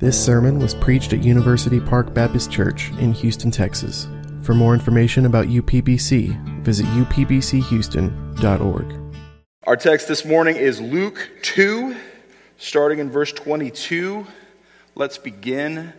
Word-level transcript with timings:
This 0.00 0.22
sermon 0.22 0.58
was 0.58 0.74
preached 0.74 1.12
at 1.12 1.22
University 1.22 1.78
Park 1.78 2.12
Baptist 2.12 2.50
Church 2.50 2.90
in 2.98 3.12
Houston, 3.12 3.52
Texas. 3.52 4.08
For 4.42 4.52
more 4.52 4.74
information 4.74 5.24
about 5.24 5.46
UPBC, 5.46 6.64
visit 6.64 6.84
upbchouston.org. 6.86 9.16
Our 9.62 9.76
text 9.76 10.08
this 10.08 10.24
morning 10.24 10.56
is 10.56 10.80
Luke 10.80 11.30
2, 11.42 11.94
starting 12.56 12.98
in 12.98 13.08
verse 13.08 13.32
22. 13.32 14.26
Let's 14.96 15.16
begin 15.16 15.92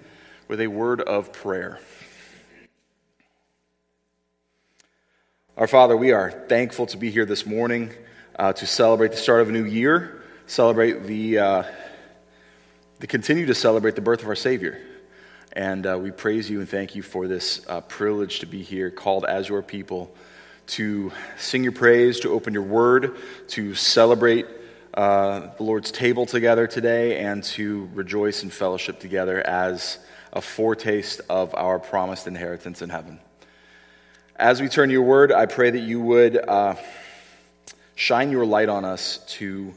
with 0.49 0.59
a 0.59 0.67
word 0.67 0.99
of 0.99 1.31
prayer. 1.31 1.79
Our 5.55 5.67
Father, 5.67 5.95
we 5.95 6.11
are 6.11 6.31
thankful 6.31 6.85
to 6.87 6.97
be 6.97 7.11
here 7.11 7.25
this 7.25 7.45
morning 7.45 7.91
uh, 8.37 8.51
to 8.51 8.67
celebrate 8.67 9.11
the 9.11 9.17
start 9.17 9.39
of 9.39 9.47
a 9.47 9.53
new 9.53 9.63
year, 9.63 10.21
celebrate 10.47 11.03
the. 11.03 11.39
Uh, 11.39 11.63
to 13.05 13.07
continue 13.07 13.45
to 13.45 13.53
celebrate 13.53 13.93
the 13.93 14.01
birth 14.01 14.23
of 14.23 14.27
our 14.27 14.35
Savior. 14.35 14.81
And 15.53 15.85
uh, 15.85 15.99
we 16.01 16.09
praise 16.09 16.49
you 16.49 16.59
and 16.59 16.67
thank 16.67 16.95
you 16.95 17.03
for 17.03 17.27
this 17.27 17.63
uh, 17.69 17.81
privilege 17.81 18.39
to 18.39 18.47
be 18.47 18.63
here, 18.63 18.89
called 18.89 19.25
as 19.25 19.47
your 19.47 19.61
people, 19.61 20.11
to 20.69 21.11
sing 21.37 21.61
your 21.61 21.71
praise, 21.71 22.21
to 22.21 22.31
open 22.31 22.51
your 22.51 22.63
word, 22.63 23.15
to 23.49 23.75
celebrate 23.75 24.47
uh, 24.95 25.51
the 25.55 25.61
Lord's 25.61 25.91
table 25.91 26.25
together 26.25 26.65
today, 26.65 27.19
and 27.19 27.43
to 27.43 27.87
rejoice 27.93 28.41
in 28.41 28.49
fellowship 28.49 28.99
together 28.99 29.39
as 29.45 29.99
a 30.33 30.41
foretaste 30.41 31.21
of 31.29 31.53
our 31.53 31.77
promised 31.77 32.25
inheritance 32.25 32.81
in 32.81 32.89
heaven. 32.89 33.19
As 34.35 34.59
we 34.59 34.67
turn 34.67 34.89
to 34.89 34.93
your 34.93 35.03
word, 35.03 35.31
I 35.31 35.45
pray 35.45 35.69
that 35.69 35.77
you 35.83 36.01
would 36.01 36.37
uh, 36.37 36.73
shine 37.93 38.31
your 38.31 38.47
light 38.47 38.67
on 38.67 38.83
us 38.83 39.19
to 39.37 39.75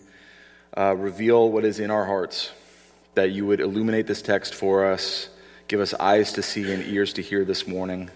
uh, 0.75 0.97
reveal 0.97 1.53
what 1.53 1.67
is 1.67 1.79
in 1.79 1.91
our 1.91 2.07
hearts 2.07 2.53
that 3.15 3.31
you 3.31 3.47
would 3.47 3.61
illuminate 3.61 4.07
this 4.07 4.23
text 4.23 4.55
for 4.55 4.87
us, 4.87 5.29
give 5.67 5.81
us 5.81 5.95
eyes 5.95 6.33
to 6.35 6.43
see 6.43 6.73
and 6.73 6.85
ears 6.85 7.13
to 7.15 7.23
hear 7.23 7.45
this 7.45 7.67
morning, 7.67 8.11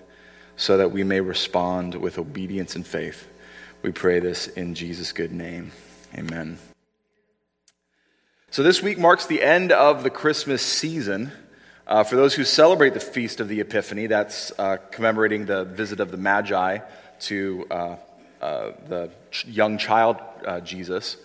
so 0.57 0.77
that 0.77 0.93
we 0.93 1.03
may 1.03 1.21
respond 1.21 1.95
with 1.95 2.19
obedience 2.19 2.77
and 2.77 2.87
faith. 2.87 3.29
We 3.83 3.91
pray 3.91 4.21
this 4.21 4.47
in 4.47 4.75
Jesus' 4.75 5.13
good 5.13 5.33
name. 5.33 5.73
Amen. 6.17 6.59
So, 8.51 8.63
this 8.63 8.83
week 8.83 8.99
marks 8.99 9.27
the 9.27 9.43
end 9.43 9.73
of 9.73 10.03
the 10.03 10.11
Christmas 10.11 10.63
season. 10.63 11.33
Uh, 11.87 12.05
for 12.05 12.17
those 12.17 12.35
who 12.35 12.45
celebrate 12.45 12.95
the 12.95 13.01
Feast 13.01 13.41
of 13.41 13.49
the 13.49 13.61
Epiphany, 13.61 14.07
that's 14.07 14.53
uh, 14.59 14.77
commemorating 14.91 15.47
the 15.47 15.65
visit 15.65 16.01
of 16.01 16.11
the 16.11 16.17
Magi 16.17 16.79
to 17.21 17.67
uh, 17.71 17.97
uh 18.41 18.73
the 18.89 19.11
young 19.47 19.79
child 19.79 20.19
uh, 20.47 20.61
Jesus. 20.61 21.17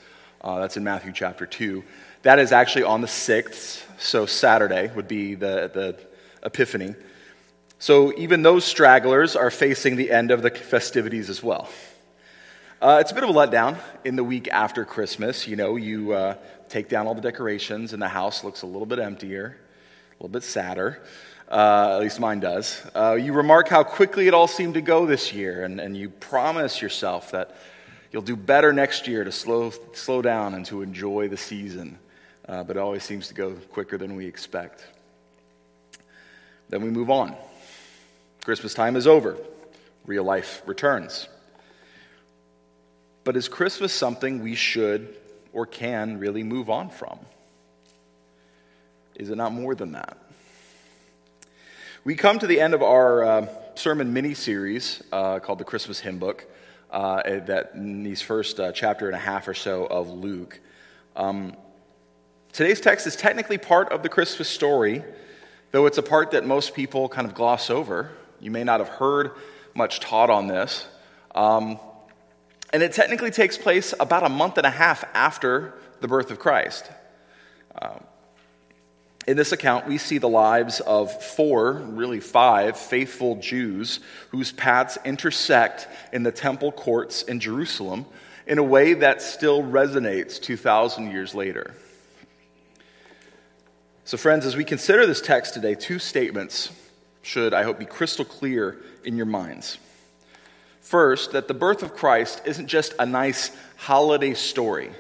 Uh, 0.42 0.60
that's 0.60 0.78
in 0.78 0.84
Matthew 0.84 1.12
chapter 1.12 1.46
2. 1.46 1.84
That 2.28 2.40
is 2.40 2.52
actually 2.52 2.84
on 2.84 3.00
the 3.00 3.08
6th, 3.08 3.86
so 4.00 4.26
Saturday 4.26 4.92
would 4.94 5.08
be 5.08 5.36
the, 5.36 5.72
the 5.74 5.98
Epiphany. 6.44 6.94
So 7.80 8.14
even 8.18 8.42
those 8.42 8.66
stragglers 8.66 9.38
are 9.38 9.50
facing 9.50 9.96
the 9.96 10.12
end 10.12 10.32
of 10.32 10.42
the 10.42 10.50
festivities 10.50 11.30
as 11.30 11.42
well. 11.42 11.70
Uh, 12.82 12.98
it's 13.00 13.14
a 13.14 13.16
bit 13.16 13.24
of 13.24 13.30
a 13.30 13.34
letdown 13.34 13.78
in 14.04 14.18
the 14.18 14.26
week 14.26 14.50
after 14.50 14.84
Christmas. 14.84 15.48
You 15.48 15.56
know, 15.56 15.78
you 15.78 16.12
uh, 16.12 16.36
take 16.68 16.90
down 16.90 17.08
all 17.08 17.16
the 17.16 17.22
decorations 17.22 17.94
and 17.94 18.02
the 18.02 18.10
house 18.10 18.44
looks 18.44 18.62
a 18.62 18.68
little 18.68 18.86
bit 18.86 19.00
emptier, 19.00 19.58
a 20.12 20.14
little 20.16 20.28
bit 20.28 20.44
sadder. 20.44 21.02
Uh, 21.50 21.92
at 21.94 22.02
least 22.02 22.20
mine 22.20 22.42
does. 22.42 22.86
Uh, 22.94 23.14
you 23.14 23.32
remark 23.32 23.70
how 23.70 23.84
quickly 23.84 24.28
it 24.28 24.34
all 24.34 24.50
seemed 24.50 24.74
to 24.74 24.82
go 24.82 25.06
this 25.06 25.32
year, 25.32 25.64
and, 25.64 25.80
and 25.80 25.96
you 25.96 26.10
promise 26.10 26.82
yourself 26.82 27.32
that 27.32 27.56
you'll 28.12 28.22
do 28.22 28.36
better 28.36 28.74
next 28.74 29.08
year 29.08 29.24
to 29.24 29.32
slow, 29.32 29.72
slow 29.94 30.22
down 30.22 30.56
and 30.56 30.66
to 30.66 30.82
enjoy 30.82 31.30
the 31.30 31.38
season 31.38 31.98
uh, 32.48 32.64
but 32.64 32.78
it 32.78 32.80
always 32.80 33.04
seems 33.04 33.28
to 33.28 33.34
go 33.34 33.54
quicker 33.72 33.98
than 33.98 34.16
we 34.16 34.26
expect. 34.26 34.86
Then 36.70 36.82
we 36.82 36.90
move 36.90 37.10
on. 37.10 37.36
Christmas 38.44 38.74
time 38.74 38.96
is 38.96 39.08
over, 39.08 39.38
real 40.06 40.24
life 40.24 40.62
returns. 40.66 41.28
But 43.24 43.36
is 43.36 43.50
Christmas 43.50 43.94
something 43.94 44.42
we 44.42 44.56
should 44.56 45.16
or 45.52 45.66
can 45.66 46.20
really 46.20 46.44
move 46.44 46.70
on 46.70 46.90
from? 46.90 47.20
Is 49.16 49.30
it 49.30 49.36
not 49.36 49.52
more 49.52 49.76
than 49.76 49.94
that? 49.94 50.18
We 52.04 52.16
come 52.16 52.40
to 52.40 52.48
the 52.48 52.62
end 52.62 52.74
of 52.74 52.82
our 52.82 53.24
uh, 53.24 53.48
sermon 53.76 54.14
mini 54.14 54.34
series 54.34 55.04
uh, 55.12 55.40
called 55.40 55.60
the 55.60 55.66
Christmas 55.66 56.00
Hymn 56.00 56.20
Book, 56.20 56.46
uh, 56.90 57.22
that 57.24 57.72
in 57.74 58.04
these 58.04 58.22
first 58.22 58.62
uh, 58.62 58.72
chapter 58.72 59.08
and 59.08 59.16
a 59.16 59.20
half 59.20 59.48
or 59.50 59.54
so 59.54 59.86
of 59.86 60.10
Luke. 60.10 60.62
Um, 61.18 61.54
Today's 62.54 62.82
text 62.82 63.06
is 63.06 63.16
technically 63.16 63.58
part 63.58 63.92
of 63.92 64.04
the 64.04 64.10
Christmas 64.10 64.50
story, 64.50 65.04
though 65.72 65.86
it's 65.86 65.98
a 65.98 66.04
part 66.04 66.32
that 66.32 66.46
most 66.46 66.74
people 66.74 67.08
kind 67.08 67.28
of 67.28 67.34
gloss 67.34 67.70
over. 67.70 68.12
You 68.40 68.52
may 68.52 68.64
not 68.64 68.80
have 68.80 68.90
heard 68.90 69.32
much 69.74 70.00
taught 70.00 70.30
on 70.30 70.48
this. 70.48 70.88
Um, 71.36 71.80
and 72.74 72.84
it 72.84 72.94
technically 72.94 73.32
takes 73.32 73.58
place 73.58 73.94
about 74.00 74.24
a 74.24 74.30
month 74.30 74.58
and 74.58 74.66
a 74.66 74.72
half 74.72 75.04
after 75.14 75.74
the 76.02 76.08
birth 76.08 76.32
of 76.32 76.40
Christ. 76.40 76.90
Um, 77.80 78.04
in 79.28 79.36
this 79.36 79.52
account, 79.52 79.88
we 79.88 79.98
see 79.98 80.18
the 80.18 80.30
lives 80.30 80.80
of 80.80 81.12
four, 81.22 81.74
really 81.74 82.22
five, 82.22 82.78
faithful 82.78 83.36
Jews 83.36 84.00
whose 84.30 84.52
paths 84.54 84.98
intersect 85.04 85.88
in 86.14 86.24
the 86.24 86.32
temple 86.32 86.72
courts 86.72 87.24
in 87.24 87.40
Jerusalem 87.40 88.06
in 88.48 88.58
a 88.58 88.64
way 88.64 88.94
that 88.94 89.22
still 89.22 89.62
resonates 89.62 90.42
2,000 90.42 91.12
years 91.12 91.36
later. 91.36 91.76
So, 94.08 94.16
friends, 94.16 94.46
as 94.46 94.56
we 94.56 94.64
consider 94.64 95.06
this 95.06 95.20
text 95.20 95.54
today, 95.54 95.76
two 95.76 96.00
statements 96.00 96.72
should, 97.24 97.54
I 97.54 97.64
hope, 97.64 97.78
be 97.78 97.84
crystal 97.84 98.24
clear 98.24 98.78
in 99.04 99.18
your 99.18 99.26
minds. 99.26 99.80
First, 100.80 101.34
that 101.34 101.50
the 101.50 101.54
birth 101.54 101.84
of 101.84 101.94
Christ 101.94 102.42
isn't 102.46 102.68
just 102.68 102.94
a 103.00 103.06
nice 103.06 103.52
holiday 103.76 104.34
story, 104.34 104.92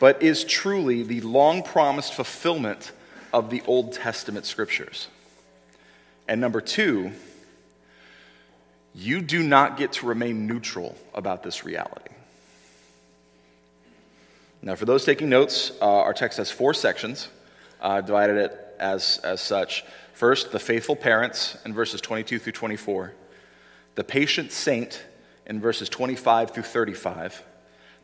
but 0.00 0.22
is 0.22 0.44
truly 0.44 1.02
the 1.02 1.22
long 1.22 1.62
promised 1.62 2.12
fulfillment 2.12 2.92
of 3.32 3.48
the 3.48 3.62
Old 3.66 3.94
Testament 3.94 4.44
scriptures. 4.44 5.08
And 6.28 6.38
number 6.38 6.60
two, 6.60 7.12
you 8.94 9.22
do 9.22 9.42
not 9.42 9.78
get 9.78 9.92
to 9.92 10.06
remain 10.06 10.46
neutral 10.46 10.94
about 11.14 11.42
this 11.42 11.64
reality. 11.64 12.12
Now, 14.60 14.74
for 14.74 14.84
those 14.84 15.06
taking 15.06 15.30
notes, 15.30 15.72
uh, 15.80 15.86
our 15.86 16.12
text 16.12 16.36
has 16.36 16.50
four 16.50 16.74
sections 16.74 17.28
uh, 17.80 18.00
divided 18.00 18.36
it 18.36 18.66
as, 18.78 19.18
as 19.24 19.40
such. 19.40 19.84
First, 20.12 20.52
the 20.52 20.58
faithful 20.58 20.96
parents 20.96 21.58
in 21.64 21.74
verses 21.74 22.00
22 22.00 22.38
through 22.38 22.52
24, 22.52 23.12
the 23.94 24.04
patient 24.04 24.52
saint 24.52 25.04
in 25.46 25.60
verses 25.60 25.88
25 25.88 26.50
through 26.52 26.62
35, 26.62 27.42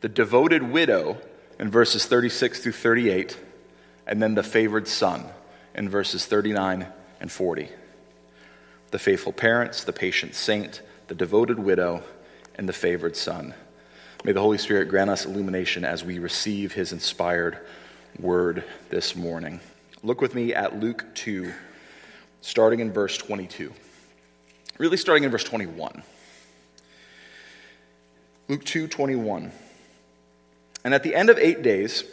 the 0.01 0.09
devoted 0.09 0.63
widow 0.63 1.19
in 1.59 1.71
verses 1.71 2.07
36 2.07 2.61
through 2.61 2.73
38, 2.73 3.39
and 4.07 4.23
then 4.23 4.35
the 4.35 4.43
favored 4.43 4.89
son 4.89 5.25
in 5.75 5.89
verses 5.89 6.27
39 6.27 6.87
and 7.21 7.31
40. 7.31 7.69
The 8.91 8.99
faithful 8.99 9.33
parents, 9.33 9.85
the 9.85 9.93
patient 9.93 10.35
saint, 10.35 10.83
the 11.09 11.15
devoted 11.15 11.59
widow, 11.59 12.03
and 12.55 12.69
the 12.69 12.73
favored 12.73 13.17
son. 13.17 13.55
May 14.25 14.33
the 14.33 14.41
Holy 14.41 14.59
Spirit 14.59 14.89
grant 14.89 15.11
us 15.11 15.25
illumination 15.25 15.85
as 15.85 16.05
we 16.05 16.19
receive 16.19 16.73
his 16.73 16.93
inspired 16.93 17.59
word 18.19 18.65
this 18.91 19.17
morning. 19.17 19.61
Look 20.03 20.21
with 20.21 20.35
me 20.35 20.55
at 20.55 20.79
Luke 20.79 21.05
2, 21.15 21.53
starting 22.41 22.81
in 22.81 22.93
verse 22.93 23.17
22. 23.17 23.73
Really, 24.79 24.97
starting 24.97 25.25
in 25.25 25.31
verse 25.31 25.45
21. 25.45 26.03
Luke 28.49 28.65
2 28.65 28.89
21. 28.89 29.53
And 30.85 30.95
at 30.95 31.03
the 31.03 31.15
end 31.15 31.31
of 31.31 31.39
eight 31.39 31.63
days, 31.63 32.05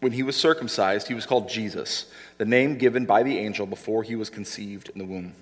when 0.00 0.12
he 0.12 0.22
was 0.22 0.36
circumcised, 0.36 1.08
he 1.08 1.14
was 1.14 1.26
called 1.26 1.48
Jesus, 1.48 2.06
the 2.38 2.44
name 2.44 2.78
given 2.78 3.06
by 3.06 3.22
the 3.22 3.38
angel 3.38 3.66
before 3.66 4.02
he 4.02 4.14
was 4.16 4.30
conceived 4.30 4.90
in 4.90 4.98
the 4.98 5.04
womb. 5.04 5.34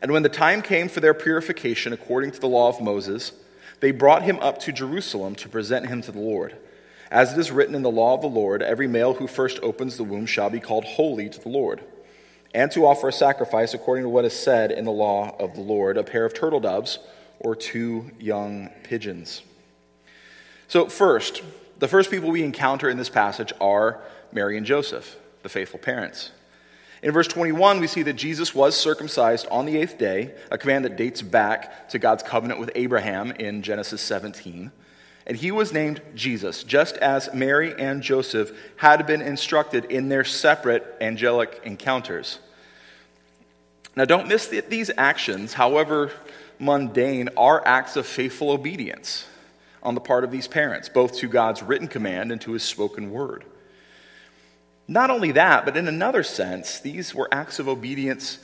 And 0.00 0.12
when 0.12 0.22
the 0.22 0.28
time 0.28 0.62
came 0.62 0.88
for 0.88 1.00
their 1.00 1.14
purification 1.14 1.92
according 1.92 2.32
to 2.32 2.40
the 2.40 2.46
law 2.46 2.68
of 2.68 2.80
Moses, 2.80 3.32
they 3.80 3.90
brought 3.90 4.22
him 4.22 4.38
up 4.40 4.60
to 4.60 4.72
Jerusalem 4.72 5.34
to 5.36 5.48
present 5.48 5.86
him 5.86 6.02
to 6.02 6.12
the 6.12 6.20
Lord. 6.20 6.56
As 7.14 7.32
it 7.32 7.38
is 7.38 7.52
written 7.52 7.76
in 7.76 7.82
the 7.82 7.92
law 7.92 8.14
of 8.14 8.22
the 8.22 8.26
Lord, 8.26 8.60
every 8.60 8.88
male 8.88 9.14
who 9.14 9.28
first 9.28 9.60
opens 9.62 9.96
the 9.96 10.02
womb 10.02 10.26
shall 10.26 10.50
be 10.50 10.58
called 10.58 10.84
holy 10.84 11.28
to 11.28 11.38
the 11.38 11.48
Lord, 11.48 11.80
and 12.52 12.72
to 12.72 12.84
offer 12.84 13.06
a 13.06 13.12
sacrifice 13.12 13.72
according 13.72 14.02
to 14.02 14.08
what 14.08 14.24
is 14.24 14.32
said 14.32 14.72
in 14.72 14.84
the 14.84 14.90
law 14.90 15.36
of 15.38 15.54
the 15.54 15.60
Lord, 15.60 15.96
a 15.96 16.02
pair 16.02 16.24
of 16.24 16.34
turtle 16.34 16.58
doves 16.58 16.98
or 17.38 17.54
two 17.54 18.10
young 18.18 18.68
pigeons. 18.82 19.42
So, 20.66 20.88
first, 20.88 21.42
the 21.78 21.86
first 21.86 22.10
people 22.10 22.32
we 22.32 22.42
encounter 22.42 22.90
in 22.90 22.96
this 22.96 23.10
passage 23.10 23.52
are 23.60 24.02
Mary 24.32 24.56
and 24.56 24.66
Joseph, 24.66 25.16
the 25.44 25.48
faithful 25.48 25.78
parents. 25.78 26.32
In 27.00 27.12
verse 27.12 27.28
21, 27.28 27.78
we 27.78 27.86
see 27.86 28.02
that 28.02 28.14
Jesus 28.14 28.56
was 28.56 28.76
circumcised 28.76 29.46
on 29.52 29.66
the 29.66 29.76
eighth 29.76 29.98
day, 29.98 30.34
a 30.50 30.58
command 30.58 30.84
that 30.84 30.96
dates 30.96 31.22
back 31.22 31.88
to 31.90 32.00
God's 32.00 32.24
covenant 32.24 32.58
with 32.58 32.72
Abraham 32.74 33.30
in 33.30 33.62
Genesis 33.62 34.00
17. 34.00 34.72
And 35.26 35.36
he 35.36 35.50
was 35.50 35.72
named 35.72 36.02
Jesus, 36.14 36.64
just 36.64 36.96
as 36.98 37.32
Mary 37.32 37.74
and 37.78 38.02
Joseph 38.02 38.52
had 38.76 39.06
been 39.06 39.22
instructed 39.22 39.86
in 39.86 40.08
their 40.08 40.24
separate 40.24 40.96
angelic 41.00 41.60
encounters. 41.64 42.38
Now, 43.96 44.04
don't 44.04 44.28
miss 44.28 44.48
that 44.48 44.70
these 44.70 44.90
actions, 44.96 45.54
however 45.54 46.10
mundane, 46.58 47.30
are 47.36 47.66
acts 47.66 47.96
of 47.96 48.06
faithful 48.06 48.50
obedience 48.50 49.26
on 49.82 49.94
the 49.94 50.00
part 50.00 50.24
of 50.24 50.30
these 50.30 50.48
parents, 50.48 50.88
both 50.88 51.16
to 51.18 51.28
God's 51.28 51.62
written 51.62 51.88
command 51.88 52.32
and 52.32 52.40
to 52.42 52.52
his 52.52 52.62
spoken 52.62 53.10
word. 53.10 53.44
Not 54.86 55.10
only 55.10 55.32
that, 55.32 55.64
but 55.64 55.76
in 55.76 55.88
another 55.88 56.22
sense, 56.22 56.80
these 56.80 57.14
were 57.14 57.28
acts 57.32 57.58
of 57.58 57.68
obedience 57.68 58.38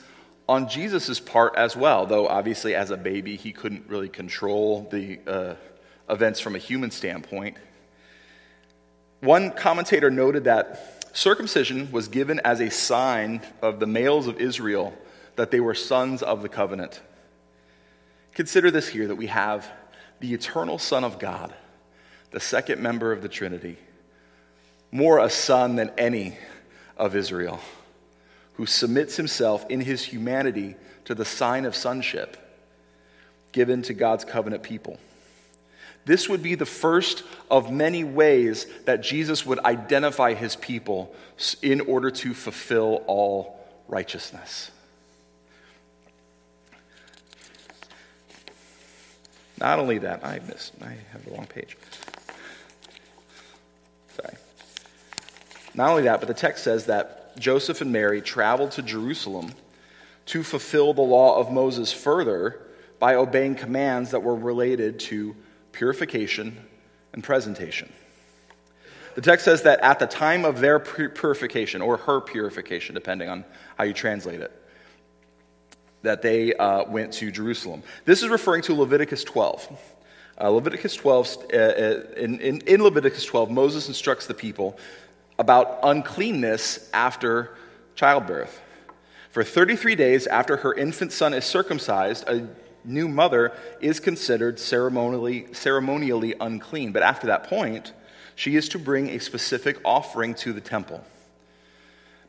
on 0.49 0.67
Jesus' 0.67 1.19
part 1.19 1.55
as 1.55 1.75
well, 1.75 2.05
though 2.05 2.27
obviously 2.27 2.73
as 2.73 2.89
a 2.89 2.97
baby 2.97 3.35
he 3.35 3.51
couldn't 3.51 3.87
really 3.87 4.09
control 4.09 4.87
the 4.91 5.19
uh, 5.27 5.53
events 6.11 6.39
from 6.39 6.55
a 6.55 6.59
human 6.59 6.91
standpoint. 6.91 7.57
One 9.21 9.51
commentator 9.51 10.11
noted 10.11 10.43
that 10.43 11.15
circumcision 11.15 11.91
was 11.91 12.07
given 12.07 12.39
as 12.43 12.59
a 12.59 12.69
sign 12.69 13.41
of 13.61 13.79
the 13.79 13.87
males 13.87 14.27
of 14.27 14.39
Israel 14.39 14.93
that 15.35 15.51
they 15.51 15.59
were 15.59 15.73
sons 15.73 16.21
of 16.21 16.41
the 16.41 16.49
covenant. 16.49 17.01
Consider 18.33 18.71
this 18.71 18.87
here 18.87 19.07
that 19.07 19.15
we 19.15 19.27
have 19.27 19.67
the 20.19 20.33
eternal 20.33 20.77
Son 20.77 21.03
of 21.03 21.19
God, 21.19 21.53
the 22.31 22.39
second 22.39 22.81
member 22.81 23.11
of 23.11 23.21
the 23.21 23.29
Trinity, 23.29 23.77
more 24.91 25.19
a 25.19 25.29
son 25.29 25.75
than 25.75 25.91
any 25.97 26.37
of 26.97 27.15
Israel, 27.15 27.59
who 28.55 28.65
submits 28.65 29.17
himself 29.17 29.65
in 29.69 29.81
his 29.81 30.03
humanity 30.03 30.75
to 31.05 31.15
the 31.15 31.25
sign 31.25 31.65
of 31.65 31.75
sonship 31.75 32.37
given 33.51 33.81
to 33.83 33.93
God's 33.93 34.23
covenant 34.23 34.63
people. 34.63 34.97
This 36.05 36.27
would 36.27 36.41
be 36.41 36.55
the 36.55 36.65
first 36.65 37.23
of 37.49 37.71
many 37.71 38.03
ways 38.03 38.65
that 38.85 39.01
Jesus 39.01 39.45
would 39.45 39.59
identify 39.59 40.33
his 40.33 40.55
people 40.55 41.13
in 41.61 41.81
order 41.81 42.09
to 42.11 42.33
fulfill 42.33 43.03
all 43.07 43.59
righteousness. 43.87 44.71
Not 49.59 49.77
only 49.77 49.99
that, 49.99 50.25
I 50.25 50.39
missed, 50.47 50.73
I 50.81 50.97
have 51.11 51.23
the 51.23 51.31
wrong 51.31 51.45
page. 51.45 51.77
Sorry. 54.19 54.35
Not 55.75 55.91
only 55.91 56.03
that, 56.03 56.19
but 56.19 56.27
the 56.27 56.33
text 56.33 56.63
says 56.63 56.87
that 56.87 57.37
Joseph 57.37 57.79
and 57.81 57.91
Mary 57.91 58.21
traveled 58.21 58.71
to 58.71 58.81
Jerusalem 58.81 59.53
to 60.27 60.41
fulfill 60.41 60.93
the 60.93 61.01
law 61.01 61.37
of 61.37 61.51
Moses 61.51 61.93
further 61.93 62.59
by 62.97 63.15
obeying 63.15 63.53
commands 63.53 64.11
that 64.11 64.23
were 64.23 64.35
related 64.35 64.99
to 64.99 65.35
purification 65.71 66.57
and 67.13 67.23
presentation. 67.23 67.91
The 69.15 69.21
text 69.21 69.45
says 69.45 69.63
that 69.63 69.81
at 69.81 69.99
the 69.99 70.07
time 70.07 70.45
of 70.45 70.59
their 70.59 70.79
purification, 70.79 71.81
or 71.81 71.97
her 71.97 72.21
purification, 72.21 72.95
depending 72.95 73.27
on 73.29 73.43
how 73.77 73.83
you 73.83 73.93
translate 73.93 74.41
it, 74.41 74.51
that 76.03 76.21
they 76.21 76.53
uh, 76.53 76.85
went 76.85 77.13
to 77.13 77.31
Jerusalem. 77.31 77.83
This 78.05 78.23
is 78.23 78.29
referring 78.29 78.63
to 78.63 78.73
Leviticus 78.73 79.23
12. 79.23 79.79
Uh, 80.39 80.49
Leviticus 80.49 80.95
12, 80.95 81.37
uh, 81.53 81.57
uh, 81.57 82.03
in, 82.17 82.39
in, 82.39 82.61
in 82.61 82.81
Leviticus 82.81 83.25
12, 83.25 83.51
Moses 83.51 83.87
instructs 83.87 84.27
the 84.27 84.33
people 84.33 84.77
about 85.37 85.79
uncleanness 85.83 86.89
after 86.93 87.55
childbirth. 87.95 88.59
For 89.29 89.43
33 89.43 89.95
days 89.95 90.27
after 90.27 90.57
her 90.57 90.73
infant 90.73 91.11
son 91.11 91.33
is 91.33 91.45
circumcised, 91.45 92.27
a 92.27 92.47
new 92.83 93.07
mother 93.07 93.53
is 93.79 93.99
considered 93.99 94.59
ceremonially, 94.59 95.53
ceremonially 95.53 96.35
unclean. 96.39 96.91
But 96.91 97.03
after 97.03 97.27
that 97.27 97.45
point, 97.45 97.93
she 98.35 98.55
is 98.55 98.69
to 98.69 98.79
bring 98.79 99.09
a 99.09 99.19
specific 99.19 99.77
offering 99.85 100.33
to 100.35 100.53
the 100.53 100.61
temple. 100.61 101.03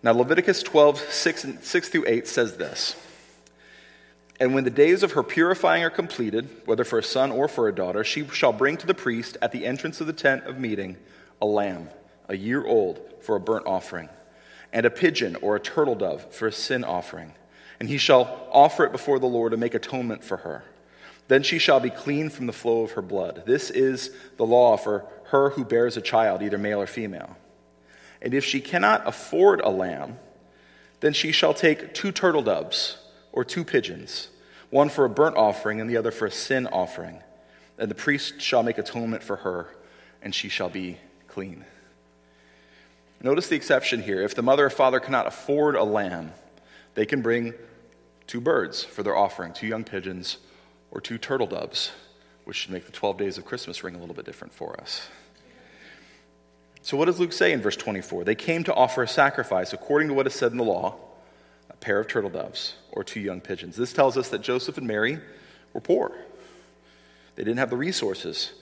Now, 0.02 0.12
Leviticus 0.12 0.62
12, 0.62 0.98
6, 0.98 1.46
6 1.60 1.88
through 1.88 2.04
8 2.06 2.26
says 2.26 2.56
this. 2.56 2.96
And 4.40 4.54
when 4.54 4.64
the 4.64 4.70
days 4.70 5.04
of 5.04 5.12
her 5.12 5.22
purifying 5.22 5.84
are 5.84 5.90
completed, 5.90 6.48
whether 6.64 6.82
for 6.82 6.98
a 6.98 7.02
son 7.02 7.30
or 7.30 7.46
for 7.46 7.68
a 7.68 7.74
daughter, 7.74 8.02
she 8.02 8.26
shall 8.28 8.52
bring 8.52 8.76
to 8.78 8.86
the 8.86 8.94
priest 8.94 9.36
at 9.40 9.52
the 9.52 9.64
entrance 9.64 10.00
of 10.00 10.08
the 10.08 10.12
tent 10.12 10.44
of 10.44 10.58
meeting 10.58 10.96
a 11.40 11.46
lamb, 11.46 11.88
a 12.28 12.36
year 12.36 12.66
old, 12.66 13.00
for 13.20 13.36
a 13.36 13.40
burnt 13.40 13.66
offering, 13.66 14.08
and 14.72 14.84
a 14.84 14.90
pigeon 14.90 15.36
or 15.42 15.54
a 15.54 15.60
turtle 15.60 15.94
dove 15.94 16.34
for 16.34 16.48
a 16.48 16.52
sin 16.52 16.82
offering. 16.82 17.34
And 17.80 17.88
he 17.88 17.98
shall 17.98 18.48
offer 18.50 18.84
it 18.84 18.92
before 18.92 19.18
the 19.18 19.26
Lord 19.26 19.52
and 19.52 19.60
make 19.60 19.74
atonement 19.74 20.22
for 20.22 20.38
her. 20.38 20.64
Then 21.28 21.42
she 21.42 21.58
shall 21.58 21.80
be 21.80 21.90
clean 21.90 22.30
from 22.30 22.46
the 22.46 22.52
flow 22.52 22.82
of 22.82 22.92
her 22.92 23.02
blood. 23.02 23.44
This 23.46 23.70
is 23.70 24.10
the 24.36 24.46
law 24.46 24.76
for 24.76 25.06
her 25.26 25.50
who 25.50 25.64
bears 25.64 25.96
a 25.96 26.02
child, 26.02 26.42
either 26.42 26.58
male 26.58 26.80
or 26.80 26.86
female. 26.86 27.36
And 28.20 28.34
if 28.34 28.44
she 28.44 28.60
cannot 28.60 29.06
afford 29.06 29.60
a 29.60 29.70
lamb, 29.70 30.18
then 31.00 31.12
she 31.12 31.32
shall 31.32 31.54
take 31.54 31.94
two 31.94 32.12
turtle 32.12 32.42
doves 32.42 32.98
or 33.32 33.44
two 33.44 33.64
pigeons, 33.64 34.28
one 34.70 34.88
for 34.88 35.04
a 35.04 35.10
burnt 35.10 35.36
offering 35.36 35.80
and 35.80 35.88
the 35.88 35.96
other 35.96 36.10
for 36.10 36.26
a 36.26 36.30
sin 36.30 36.66
offering. 36.66 37.22
And 37.78 37.90
the 37.90 37.94
priest 37.94 38.40
shall 38.40 38.62
make 38.62 38.78
atonement 38.78 39.22
for 39.22 39.36
her, 39.36 39.68
and 40.20 40.34
she 40.34 40.48
shall 40.48 40.68
be 40.68 40.98
clean. 41.26 41.64
Notice 43.22 43.48
the 43.48 43.56
exception 43.56 44.02
here. 44.02 44.22
If 44.22 44.34
the 44.34 44.42
mother 44.42 44.66
or 44.66 44.70
father 44.70 45.00
cannot 45.00 45.26
afford 45.26 45.74
a 45.74 45.84
lamb, 45.84 46.32
they 46.94 47.06
can 47.06 47.22
bring 47.22 47.54
two 48.26 48.40
birds 48.40 48.84
for 48.84 49.02
their 49.02 49.16
offering, 49.16 49.52
two 49.52 49.66
young 49.66 49.84
pigeons 49.84 50.38
or 50.90 51.00
two 51.00 51.18
turtle 51.18 51.46
doves, 51.46 51.90
which 52.44 52.56
should 52.56 52.70
make 52.70 52.86
the 52.86 52.92
12 52.92 53.18
days 53.18 53.38
of 53.38 53.44
Christmas 53.44 53.82
ring 53.82 53.94
a 53.94 53.98
little 53.98 54.14
bit 54.14 54.24
different 54.24 54.52
for 54.52 54.78
us. 54.80 55.08
So, 56.82 56.96
what 56.96 57.04
does 57.04 57.20
Luke 57.20 57.32
say 57.32 57.52
in 57.52 57.60
verse 57.60 57.76
24? 57.76 58.24
They 58.24 58.34
came 58.34 58.64
to 58.64 58.74
offer 58.74 59.02
a 59.02 59.08
sacrifice 59.08 59.72
according 59.72 60.08
to 60.08 60.14
what 60.14 60.26
is 60.26 60.34
said 60.34 60.50
in 60.50 60.58
the 60.58 60.64
law 60.64 60.96
a 61.70 61.76
pair 61.76 62.00
of 62.00 62.08
turtle 62.08 62.30
doves 62.30 62.74
or 62.90 63.04
two 63.04 63.20
young 63.20 63.40
pigeons. 63.40 63.76
This 63.76 63.92
tells 63.92 64.16
us 64.16 64.28
that 64.30 64.42
Joseph 64.42 64.78
and 64.78 64.86
Mary 64.86 65.20
were 65.72 65.80
poor. 65.80 66.12
They 67.36 67.44
didn't 67.44 67.58
have 67.58 67.70
the 67.70 67.76
resources. 67.76 68.52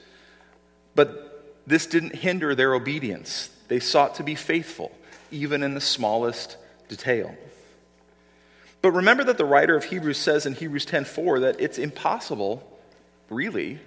But 0.95 1.31
this 1.67 1.87
didn't 1.87 2.17
hinder 2.17 2.55
their 2.55 2.75
obedience. 2.75 3.51
They 3.69 3.81
sought 3.81 4.17
to 4.17 4.23
be 4.23 4.35
faithful, 4.35 4.93
even 5.31 5.63
in 5.63 5.75
the 5.75 5.81
smallest 5.81 6.57
detail. 6.89 7.35
But 8.83 8.93
remember 8.93 9.25
that 9.25 9.39
the 9.39 9.45
writer 9.45 9.77
of 9.77 9.85
Hebrews 9.85 10.19
says 10.19 10.47
in 10.47 10.55
Hebrews 10.55 10.87
10:4 10.87 11.41
that 11.41 11.61
it's 11.61 11.79
impossible, 11.79 12.67
really, 13.29 13.81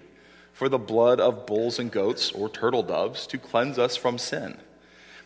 for 0.54 0.69
the 0.69 0.78
blood 0.78 1.19
of 1.19 1.45
bulls 1.48 1.80
and 1.80 1.92
goats 1.92 2.31
or 2.31 2.48
turtle 2.48 2.84
doves 2.84 3.25
to 3.28 3.38
cleanse 3.38 3.80
us 3.80 3.95
from 3.95 4.18
sin. 4.18 4.60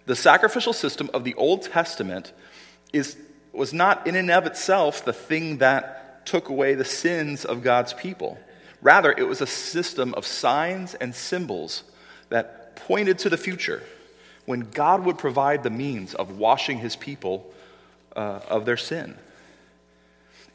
The 0.05 0.15
sacrificial 0.15 0.73
system 0.73 1.09
of 1.13 1.25
the 1.25 1.33
Old 1.35 1.63
Testament 1.63 2.31
is 2.93 3.17
was 3.51 3.73
not 3.73 4.05
in 4.05 4.15
and 4.15 4.29
of 4.29 4.45
itself 4.45 5.03
the 5.03 5.13
thing 5.13 5.57
that 5.57 6.25
took 6.25 6.47
away 6.49 6.75
the 6.75 6.85
sins 6.85 7.43
of 7.43 7.63
God's 7.63 7.93
people. 7.93 8.37
Rather, 8.81 9.11
it 9.11 9.27
was 9.27 9.41
a 9.41 9.47
system 9.47 10.13
of 10.13 10.25
signs 10.25 10.93
and 10.93 11.15
symbols 11.15 11.83
that 12.29 12.75
pointed 12.75 13.17
to 13.19 13.29
the 13.29 13.37
future 13.37 13.81
when 14.45 14.69
God 14.71 15.05
would 15.05 15.17
provide 15.17 15.63
the 15.63 15.69
means 15.71 16.13
of 16.13 16.37
washing 16.37 16.77
his 16.77 16.95
people 16.95 17.51
uh, 18.15 18.39
of 18.47 18.65
their 18.65 18.77
sin. 18.77 19.17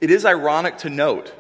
It 0.03 0.11
is 0.11 0.27
ironic 0.27 0.79
to 0.79 0.91
note 0.91 1.33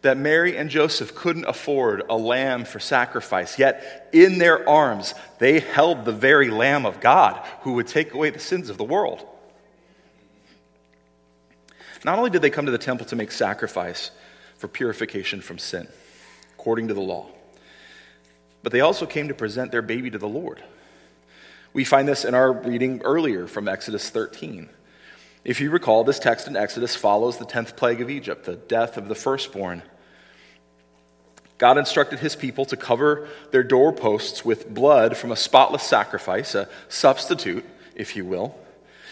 that 0.00 0.16
Mary 0.16 0.56
and 0.56 0.70
Joseph 0.70 1.14
couldn't 1.14 1.44
afford 1.44 2.02
a 2.08 2.16
lamb 2.16 2.64
for 2.64 2.80
sacrifice, 2.80 3.58
yet 3.58 4.08
in 4.10 4.38
their 4.38 4.66
arms 4.66 5.14
they 5.38 5.60
held 5.60 6.06
the 6.06 6.12
very 6.12 6.48
Lamb 6.48 6.86
of 6.86 7.00
God 7.00 7.46
who 7.60 7.74
would 7.74 7.86
take 7.86 8.14
away 8.14 8.30
the 8.30 8.38
sins 8.38 8.70
of 8.70 8.78
the 8.78 8.84
world. 8.84 9.26
Not 12.02 12.16
only 12.16 12.30
did 12.30 12.40
they 12.40 12.48
come 12.48 12.64
to 12.64 12.72
the 12.72 12.78
temple 12.78 13.04
to 13.08 13.16
make 13.16 13.30
sacrifice 13.30 14.10
for 14.56 14.66
purification 14.66 15.42
from 15.42 15.58
sin, 15.58 15.86
according 16.54 16.88
to 16.88 16.94
the 16.94 17.02
law, 17.02 17.26
but 18.62 18.72
they 18.72 18.80
also 18.80 19.04
came 19.04 19.28
to 19.28 19.34
present 19.34 19.72
their 19.72 19.82
baby 19.82 20.10
to 20.10 20.18
the 20.18 20.26
Lord. 20.26 20.62
We 21.74 21.84
find 21.84 22.08
this 22.08 22.24
in 22.24 22.34
our 22.34 22.50
reading 22.50 23.02
earlier 23.02 23.46
from 23.46 23.68
Exodus 23.68 24.08
13. 24.08 24.70
If 25.44 25.60
you 25.60 25.70
recall, 25.70 26.04
this 26.04 26.18
text 26.18 26.46
in 26.46 26.56
Exodus 26.56 26.94
follows 26.94 27.38
the 27.38 27.46
10th 27.46 27.76
plague 27.76 28.00
of 28.00 28.10
Egypt, 28.10 28.44
the 28.44 28.56
death 28.56 28.96
of 28.96 29.08
the 29.08 29.14
firstborn. 29.14 29.82
God 31.56 31.78
instructed 31.78 32.20
his 32.20 32.36
people 32.36 32.64
to 32.66 32.76
cover 32.76 33.28
their 33.50 33.62
doorposts 33.62 34.44
with 34.44 34.72
blood 34.72 35.16
from 35.16 35.32
a 35.32 35.36
spotless 35.36 35.82
sacrifice, 35.82 36.54
a 36.54 36.68
substitute, 36.88 37.64
if 37.94 38.16
you 38.16 38.24
will, 38.24 38.58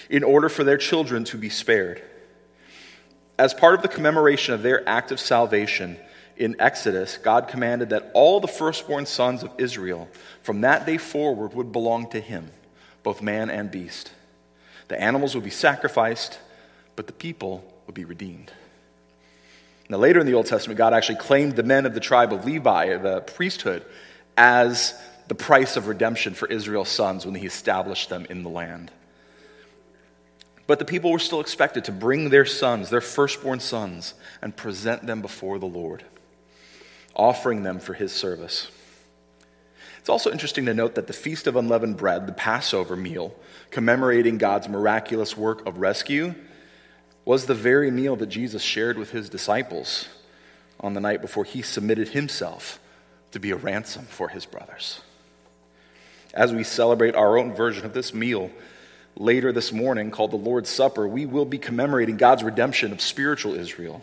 in 0.08 0.22
order 0.22 0.48
for 0.48 0.64
their 0.64 0.78
children 0.78 1.24
to 1.24 1.38
be 1.38 1.50
spared. 1.50 2.02
As 3.38 3.54
part 3.54 3.74
of 3.74 3.82
the 3.82 3.88
commemoration 3.88 4.54
of 4.54 4.62
their 4.62 4.86
act 4.88 5.12
of 5.12 5.20
salvation 5.20 5.98
in 6.36 6.56
Exodus, 6.58 7.18
God 7.18 7.48
commanded 7.48 7.90
that 7.90 8.10
all 8.14 8.40
the 8.40 8.48
firstborn 8.48 9.06
sons 9.06 9.42
of 9.42 9.52
Israel 9.58 10.08
from 10.42 10.62
that 10.62 10.86
day 10.86 10.98
forward 10.98 11.54
would 11.54 11.72
belong 11.72 12.08
to 12.10 12.20
him, 12.20 12.50
both 13.02 13.22
man 13.22 13.50
and 13.50 13.70
beast. 13.70 14.12
The 14.88 15.00
animals 15.00 15.34
would 15.34 15.44
be 15.44 15.50
sacrificed, 15.50 16.38
but 16.96 17.06
the 17.06 17.12
people 17.12 17.64
would 17.86 17.94
be 17.94 18.04
redeemed. 18.04 18.50
Now, 19.88 19.98
later 19.98 20.20
in 20.20 20.26
the 20.26 20.34
Old 20.34 20.46
Testament, 20.46 20.76
God 20.76 20.92
actually 20.92 21.16
claimed 21.16 21.56
the 21.56 21.62
men 21.62 21.86
of 21.86 21.94
the 21.94 22.00
tribe 22.00 22.32
of 22.32 22.44
Levi, 22.44 22.96
the 22.98 23.20
priesthood, 23.20 23.84
as 24.36 24.94
the 25.28 25.34
price 25.34 25.76
of 25.76 25.88
redemption 25.88 26.34
for 26.34 26.48
Israel's 26.48 26.88
sons 26.88 27.24
when 27.24 27.34
he 27.34 27.46
established 27.46 28.08
them 28.08 28.26
in 28.28 28.42
the 28.42 28.50
land. 28.50 28.90
But 30.66 30.78
the 30.78 30.84
people 30.84 31.10
were 31.10 31.18
still 31.18 31.40
expected 31.40 31.84
to 31.84 31.92
bring 31.92 32.28
their 32.28 32.44
sons, 32.44 32.90
their 32.90 33.00
firstborn 33.00 33.60
sons, 33.60 34.12
and 34.42 34.54
present 34.54 35.06
them 35.06 35.22
before 35.22 35.58
the 35.58 35.66
Lord, 35.66 36.04
offering 37.16 37.62
them 37.62 37.78
for 37.80 37.94
his 37.94 38.12
service. 38.12 38.70
It's 40.08 40.10
also 40.24 40.32
interesting 40.32 40.64
to 40.64 40.72
note 40.72 40.94
that 40.94 41.06
the 41.06 41.12
Feast 41.12 41.46
of 41.46 41.54
Unleavened 41.54 41.98
Bread, 41.98 42.26
the 42.26 42.32
Passover 42.32 42.96
meal, 42.96 43.34
commemorating 43.70 44.38
God's 44.38 44.66
miraculous 44.66 45.36
work 45.36 45.66
of 45.66 45.80
rescue, 45.80 46.34
was 47.26 47.44
the 47.44 47.52
very 47.52 47.90
meal 47.90 48.16
that 48.16 48.30
Jesus 48.30 48.62
shared 48.62 48.96
with 48.96 49.10
his 49.10 49.28
disciples 49.28 50.08
on 50.80 50.94
the 50.94 51.00
night 51.00 51.20
before 51.20 51.44
he 51.44 51.60
submitted 51.60 52.08
himself 52.08 52.80
to 53.32 53.38
be 53.38 53.50
a 53.50 53.56
ransom 53.56 54.06
for 54.06 54.30
his 54.30 54.46
brothers. 54.46 55.02
As 56.32 56.54
we 56.54 56.64
celebrate 56.64 57.14
our 57.14 57.36
own 57.36 57.52
version 57.52 57.84
of 57.84 57.92
this 57.92 58.14
meal 58.14 58.50
later 59.14 59.52
this 59.52 59.72
morning, 59.72 60.10
called 60.10 60.30
the 60.30 60.36
Lord's 60.36 60.70
Supper, 60.70 61.06
we 61.06 61.26
will 61.26 61.44
be 61.44 61.58
commemorating 61.58 62.16
God's 62.16 62.42
redemption 62.42 62.92
of 62.92 63.02
spiritual 63.02 63.54
Israel 63.54 64.00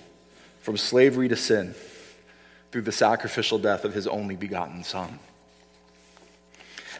from 0.61 0.77
slavery 0.77 1.29
to 1.29 1.35
sin 1.35 1.73
through 2.71 2.83
the 2.83 2.91
sacrificial 2.91 3.57
death 3.57 3.85
of 3.85 3.95
his 3.95 4.05
only 4.05 4.35
begotten 4.35 4.83
Son. 4.83 5.17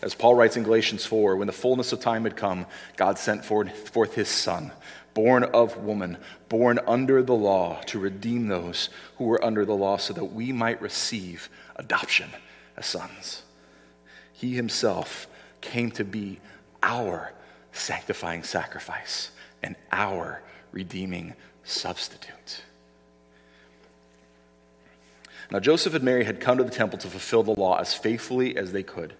As 0.05 0.13
Paul 0.13 0.35
writes 0.35 0.55
in 0.55 0.61
Galatians 0.61 1.03
4, 1.03 1.35
when 1.35 1.47
the 1.47 1.51
fullness 1.51 1.91
of 1.91 1.99
time 1.99 2.25
had 2.25 2.35
come, 2.35 2.67
God 2.95 3.17
sent 3.17 3.43
forth 3.43 4.13
his 4.13 4.29
Son, 4.29 4.71
born 5.15 5.43
of 5.43 5.77
woman, 5.77 6.17
born 6.47 6.79
under 6.85 7.23
the 7.23 7.33
law, 7.33 7.81
to 7.87 7.97
redeem 7.97 8.47
those 8.47 8.89
who 9.17 9.23
were 9.23 9.43
under 9.43 9.65
the 9.65 9.75
law, 9.75 9.97
so 9.97 10.13
that 10.13 10.25
we 10.25 10.51
might 10.51 10.79
receive 10.79 11.49
adoption 11.75 12.29
as 12.77 12.85
sons. 12.85 13.41
He 14.31 14.53
himself 14.53 15.25
came 15.59 15.89
to 15.93 16.05
be 16.05 16.39
our 16.83 17.33
sanctifying 17.71 18.43
sacrifice 18.43 19.31
and 19.63 19.75
our 19.91 20.43
redeeming 20.71 21.33
substitute. 21.63 22.61
Now, 25.49 25.59
Joseph 25.59 25.95
and 25.95 26.03
Mary 26.03 26.25
had 26.25 26.39
come 26.39 26.59
to 26.59 26.63
the 26.63 26.69
temple 26.69 26.99
to 26.99 27.07
fulfill 27.07 27.41
the 27.41 27.59
law 27.59 27.79
as 27.79 27.95
faithfully 27.95 28.55
as 28.55 28.71
they 28.71 28.83
could. 28.83 29.15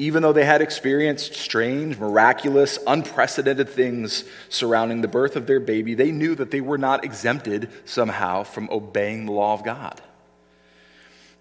Even 0.00 0.22
though 0.22 0.32
they 0.32 0.46
had 0.46 0.62
experienced 0.62 1.34
strange, 1.34 1.98
miraculous, 1.98 2.78
unprecedented 2.86 3.68
things 3.68 4.24
surrounding 4.48 5.02
the 5.02 5.08
birth 5.08 5.36
of 5.36 5.46
their 5.46 5.60
baby, 5.60 5.92
they 5.92 6.10
knew 6.10 6.34
that 6.36 6.50
they 6.50 6.62
were 6.62 6.78
not 6.78 7.04
exempted 7.04 7.68
somehow 7.84 8.42
from 8.42 8.70
obeying 8.70 9.26
the 9.26 9.32
law 9.32 9.52
of 9.52 9.62
God. 9.62 10.00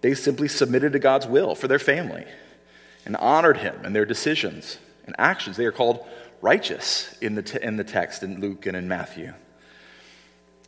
They 0.01 0.13
simply 0.13 0.49
submitted 0.49 0.91
to 0.91 0.99
God's 0.99 1.25
will 1.25 1.55
for 1.55 1.69
their 1.69 1.79
family 1.79 2.25
and 3.05 3.15
honored 3.15 3.55
him 3.55 3.85
in 3.85 3.93
their 3.93 4.03
decisions 4.03 4.77
and 5.05 5.15
actions. 5.17 5.55
They 5.55 5.65
are 5.65 5.71
called 5.71 6.05
righteous 6.41 7.17
in 7.21 7.35
the, 7.35 7.43
te- 7.43 7.63
in 7.63 7.77
the 7.77 7.85
text 7.85 8.23
in 8.23 8.41
Luke 8.41 8.65
and 8.65 8.75
in 8.75 8.89
Matthew. 8.89 9.33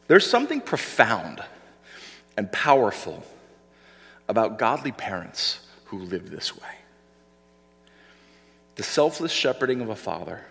There's 0.08 0.26
something 0.26 0.62
profound 0.62 1.44
and 2.38 2.50
powerful 2.54 3.26
about 4.30 4.58
godly 4.58 4.94
parents 4.94 5.60
who 5.88 6.00
live 6.00 6.32
this 6.32 6.56
way 6.56 6.81
the 8.82 8.88
selfless 8.88 9.32
shepherding 9.32 9.80
of 9.82 9.90
a 9.90 9.96
father, 9.96 10.42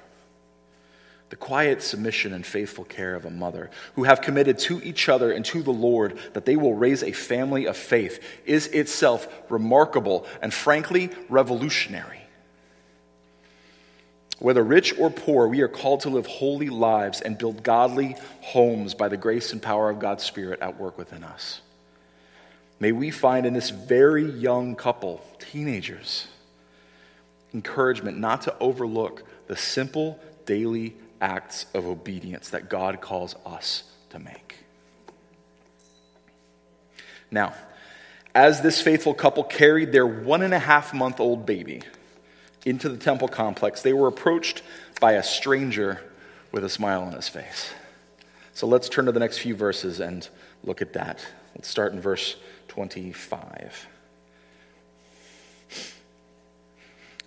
the 1.30 1.36
quiet 1.36 1.82
submission 1.82 2.32
and 2.32 2.46
faithful 2.46 2.84
care 2.84 3.16
of 3.16 3.24
a 3.24 3.30
mother, 3.30 3.72
who 3.96 4.04
have 4.04 4.20
committed 4.20 4.56
to 4.56 4.80
each 4.84 5.08
other 5.08 5.32
and 5.32 5.44
to 5.44 5.64
the 5.64 5.72
Lord 5.72 6.16
that 6.34 6.44
they 6.44 6.54
will 6.54 6.74
raise 6.74 7.02
a 7.02 7.10
family 7.10 7.66
of 7.66 7.76
faith, 7.76 8.22
is 8.46 8.68
itself 8.68 9.26
remarkable 9.48 10.28
and 10.40 10.54
frankly 10.54 11.10
revolutionary. 11.28 12.20
Whether 14.38 14.62
rich 14.62 14.96
or 14.96 15.10
poor, 15.10 15.48
we 15.48 15.62
are 15.62 15.68
called 15.68 16.02
to 16.02 16.10
live 16.10 16.26
holy 16.26 16.68
lives 16.68 17.20
and 17.20 17.36
build 17.36 17.64
godly 17.64 18.14
homes 18.42 18.94
by 18.94 19.08
the 19.08 19.16
grace 19.16 19.52
and 19.52 19.60
power 19.60 19.90
of 19.90 19.98
God's 19.98 20.22
Spirit 20.22 20.60
at 20.60 20.78
work 20.78 20.96
within 20.96 21.24
us. 21.24 21.62
May 22.78 22.92
we 22.92 23.10
find 23.10 23.44
in 23.44 23.54
this 23.54 23.70
very 23.70 24.30
young 24.30 24.76
couple, 24.76 25.20
teenagers, 25.40 26.28
encouragement 27.54 28.18
not 28.18 28.42
to 28.42 28.58
overlook 28.58 29.24
the 29.46 29.56
simple 29.56 30.18
daily 30.46 30.94
acts 31.20 31.66
of 31.74 31.86
obedience 31.86 32.48
that 32.50 32.68
God 32.68 33.00
calls 33.00 33.34
us 33.44 33.84
to 34.10 34.18
make. 34.18 34.64
Now, 37.30 37.54
as 38.34 38.60
this 38.60 38.80
faithful 38.80 39.14
couple 39.14 39.44
carried 39.44 39.92
their 39.92 40.06
one 40.06 40.42
and 40.42 40.54
a 40.54 40.58
half 40.58 40.94
month 40.94 41.20
old 41.20 41.46
baby 41.46 41.82
into 42.64 42.88
the 42.88 42.96
temple 42.96 43.28
complex, 43.28 43.82
they 43.82 43.92
were 43.92 44.08
approached 44.08 44.62
by 45.00 45.12
a 45.12 45.22
stranger 45.22 46.00
with 46.52 46.64
a 46.64 46.68
smile 46.68 47.02
on 47.02 47.12
his 47.12 47.28
face. 47.28 47.72
So 48.54 48.66
let's 48.66 48.88
turn 48.88 49.06
to 49.06 49.12
the 49.12 49.20
next 49.20 49.38
few 49.38 49.54
verses 49.54 50.00
and 50.00 50.28
look 50.64 50.82
at 50.82 50.92
that. 50.92 51.24
Let's 51.54 51.68
start 51.68 51.92
in 51.92 52.00
verse 52.00 52.36
25. 52.68 53.88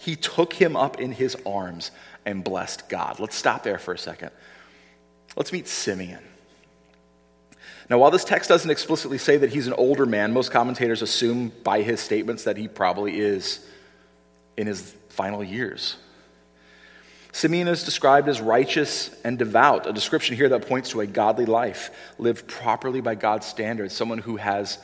he 0.00 0.16
took 0.16 0.54
him 0.54 0.76
up 0.76 0.98
in 0.98 1.12
his 1.12 1.36
arms 1.44 1.90
and 2.24 2.42
blessed 2.42 2.88
God. 2.88 3.20
Let's 3.20 3.36
stop 3.36 3.62
there 3.62 3.78
for 3.78 3.92
a 3.92 3.98
second. 3.98 4.30
Let's 5.36 5.52
meet 5.52 5.68
Simeon. 5.68 6.22
Now, 7.90 7.98
while 7.98 8.10
this 8.10 8.24
text 8.24 8.48
doesn't 8.48 8.70
explicitly 8.70 9.18
say 9.18 9.36
that 9.36 9.50
he's 9.50 9.66
an 9.66 9.74
older 9.74 10.06
man, 10.06 10.32
most 10.32 10.52
commentators 10.52 11.02
assume 11.02 11.52
by 11.62 11.82
his 11.82 12.00
statements 12.00 12.44
that 12.44 12.56
he 12.56 12.66
probably 12.66 13.20
is 13.20 13.66
in 14.56 14.66
his 14.66 14.94
final 15.10 15.44
years. 15.44 15.96
Simeon 17.32 17.68
is 17.68 17.84
described 17.84 18.28
as 18.28 18.40
righteous 18.40 19.14
and 19.22 19.38
devout, 19.38 19.86
a 19.86 19.92
description 19.92 20.34
here 20.34 20.48
that 20.48 20.66
points 20.66 20.90
to 20.90 21.00
a 21.02 21.06
godly 21.06 21.46
life, 21.46 21.90
lived 22.18 22.48
properly 22.48 23.02
by 23.02 23.16
God's 23.16 23.46
standards, 23.46 23.94
someone 23.94 24.18
who 24.18 24.36
has 24.36 24.78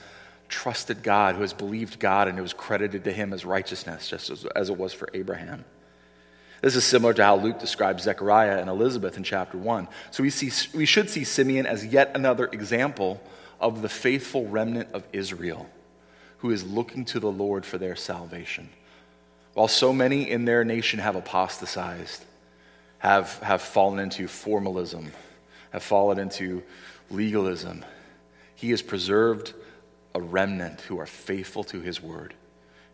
trusted 0.48 1.02
God, 1.02 1.34
who 1.34 1.42
has 1.42 1.52
believed 1.52 1.98
God, 1.98 2.28
and 2.28 2.38
it 2.38 2.42
was 2.42 2.52
credited 2.52 3.04
to 3.04 3.12
him 3.12 3.32
as 3.32 3.44
righteousness, 3.44 4.08
just 4.08 4.30
as, 4.30 4.44
as 4.56 4.70
it 4.70 4.76
was 4.76 4.92
for 4.92 5.08
Abraham. 5.14 5.64
This 6.62 6.76
is 6.76 6.84
similar 6.84 7.12
to 7.14 7.24
how 7.24 7.36
Luke 7.36 7.58
describes 7.58 8.04
Zechariah 8.04 8.58
and 8.58 8.70
Elizabeth 8.70 9.16
in 9.16 9.22
chapter 9.22 9.58
1. 9.58 9.88
So 10.10 10.22
we, 10.22 10.30
see, 10.30 10.50
we 10.76 10.86
should 10.86 11.10
see 11.10 11.24
Simeon 11.24 11.66
as 11.66 11.84
yet 11.84 12.12
another 12.14 12.46
example 12.46 13.20
of 13.60 13.82
the 13.82 13.88
faithful 13.88 14.46
remnant 14.46 14.88
of 14.92 15.04
Israel 15.12 15.68
who 16.38 16.50
is 16.50 16.64
looking 16.64 17.04
to 17.06 17.20
the 17.20 17.30
Lord 17.30 17.64
for 17.64 17.78
their 17.78 17.96
salvation. 17.96 18.68
While 19.54 19.68
so 19.68 19.92
many 19.92 20.30
in 20.30 20.44
their 20.44 20.64
nation 20.64 20.98
have 20.98 21.16
apostatized, 21.16 22.24
have, 22.98 23.38
have 23.40 23.62
fallen 23.62 23.98
into 23.98 24.28
formalism, 24.28 25.12
have 25.70 25.82
fallen 25.82 26.18
into 26.18 26.62
legalism, 27.10 27.84
he 28.54 28.70
has 28.70 28.82
preserved 28.82 29.54
a 30.16 30.20
remnant 30.20 30.80
who 30.80 30.98
are 30.98 31.06
faithful 31.06 31.62
to 31.62 31.80
his 31.80 32.02
word 32.02 32.32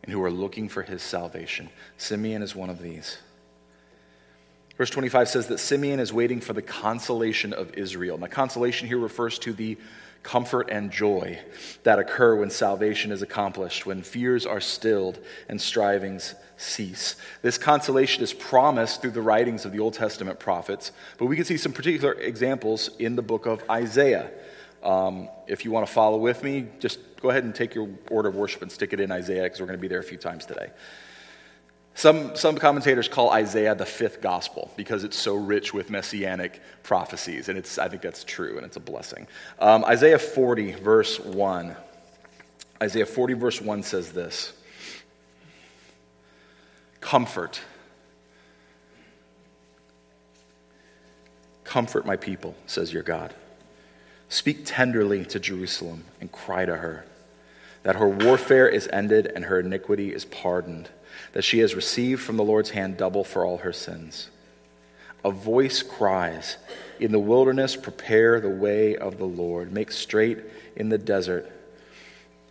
and 0.02 0.12
who 0.12 0.20
are 0.24 0.30
looking 0.30 0.68
for 0.68 0.82
his 0.82 1.02
salvation. 1.02 1.70
Simeon 1.96 2.42
is 2.42 2.56
one 2.56 2.68
of 2.68 2.82
these. 2.82 3.18
Verse 4.76 4.90
25 4.90 5.28
says 5.28 5.46
that 5.46 5.58
Simeon 5.58 6.00
is 6.00 6.12
waiting 6.12 6.40
for 6.40 6.52
the 6.52 6.62
consolation 6.62 7.52
of 7.52 7.74
Israel. 7.74 8.18
Now, 8.18 8.26
consolation 8.26 8.88
here 8.88 8.98
refers 8.98 9.38
to 9.40 9.52
the 9.52 9.78
comfort 10.24 10.68
and 10.68 10.90
joy 10.90 11.38
that 11.84 12.00
occur 12.00 12.34
when 12.34 12.50
salvation 12.50 13.12
is 13.12 13.22
accomplished, 13.22 13.86
when 13.86 14.02
fears 14.02 14.44
are 14.44 14.60
stilled 14.60 15.20
and 15.48 15.60
strivings 15.60 16.34
cease. 16.56 17.14
This 17.42 17.56
consolation 17.56 18.24
is 18.24 18.32
promised 18.32 19.00
through 19.00 19.12
the 19.12 19.22
writings 19.22 19.64
of 19.64 19.70
the 19.70 19.78
Old 19.78 19.94
Testament 19.94 20.40
prophets, 20.40 20.90
but 21.18 21.26
we 21.26 21.36
can 21.36 21.44
see 21.44 21.56
some 21.56 21.72
particular 21.72 22.14
examples 22.14 22.90
in 22.98 23.14
the 23.14 23.22
book 23.22 23.46
of 23.46 23.62
Isaiah. 23.70 24.30
Um, 24.82 25.28
if 25.46 25.64
you 25.64 25.70
want 25.70 25.86
to 25.86 25.92
follow 25.92 26.18
with 26.18 26.42
me, 26.42 26.66
just 26.78 26.98
go 27.20 27.30
ahead 27.30 27.44
and 27.44 27.54
take 27.54 27.74
your 27.74 27.88
order 28.10 28.28
of 28.28 28.34
worship 28.34 28.62
and 28.62 28.70
stick 28.70 28.92
it 28.92 29.00
in 29.00 29.12
Isaiah 29.12 29.44
because 29.44 29.60
we're 29.60 29.66
going 29.66 29.78
to 29.78 29.82
be 29.82 29.88
there 29.88 30.00
a 30.00 30.04
few 30.04 30.18
times 30.18 30.44
today. 30.44 30.70
Some, 31.94 32.34
some 32.36 32.56
commentators 32.56 33.06
call 33.06 33.30
Isaiah 33.30 33.74
the 33.74 33.84
fifth 33.84 34.22
gospel 34.22 34.70
because 34.76 35.04
it's 35.04 35.16
so 35.16 35.34
rich 35.34 35.74
with 35.74 35.90
messianic 35.90 36.60
prophecies, 36.82 37.48
and 37.48 37.58
it's, 37.58 37.78
I 37.78 37.88
think 37.88 38.02
that's 38.02 38.24
true, 38.24 38.56
and 38.56 38.64
it's 38.64 38.76
a 38.76 38.80
blessing. 38.80 39.26
Um, 39.58 39.84
Isaiah 39.84 40.18
40, 40.18 40.72
verse 40.72 41.20
1. 41.20 41.76
Isaiah 42.82 43.06
40, 43.06 43.34
verse 43.34 43.60
1 43.60 43.82
says 43.82 44.12
this 44.12 44.54
Comfort. 47.00 47.60
Comfort 51.64 52.06
my 52.06 52.16
people, 52.16 52.54
says 52.66 52.92
your 52.92 53.02
God. 53.02 53.34
Speak 54.32 54.62
tenderly 54.64 55.26
to 55.26 55.38
Jerusalem 55.38 56.04
and 56.18 56.32
cry 56.32 56.64
to 56.64 56.76
her 56.76 57.04
that 57.82 57.96
her 57.96 58.08
warfare 58.08 58.66
is 58.66 58.88
ended 58.90 59.26
and 59.26 59.44
her 59.44 59.60
iniquity 59.60 60.14
is 60.14 60.24
pardoned, 60.24 60.88
that 61.34 61.44
she 61.44 61.58
has 61.58 61.74
received 61.74 62.22
from 62.22 62.38
the 62.38 62.42
Lord's 62.42 62.70
hand 62.70 62.96
double 62.96 63.24
for 63.24 63.44
all 63.44 63.58
her 63.58 63.74
sins. 63.74 64.30
A 65.22 65.30
voice 65.30 65.82
cries, 65.82 66.56
In 66.98 67.12
the 67.12 67.18
wilderness, 67.18 67.76
prepare 67.76 68.40
the 68.40 68.48
way 68.48 68.96
of 68.96 69.18
the 69.18 69.26
Lord, 69.26 69.70
make 69.70 69.92
straight 69.92 70.38
in 70.76 70.88
the 70.88 70.96
desert 70.96 71.52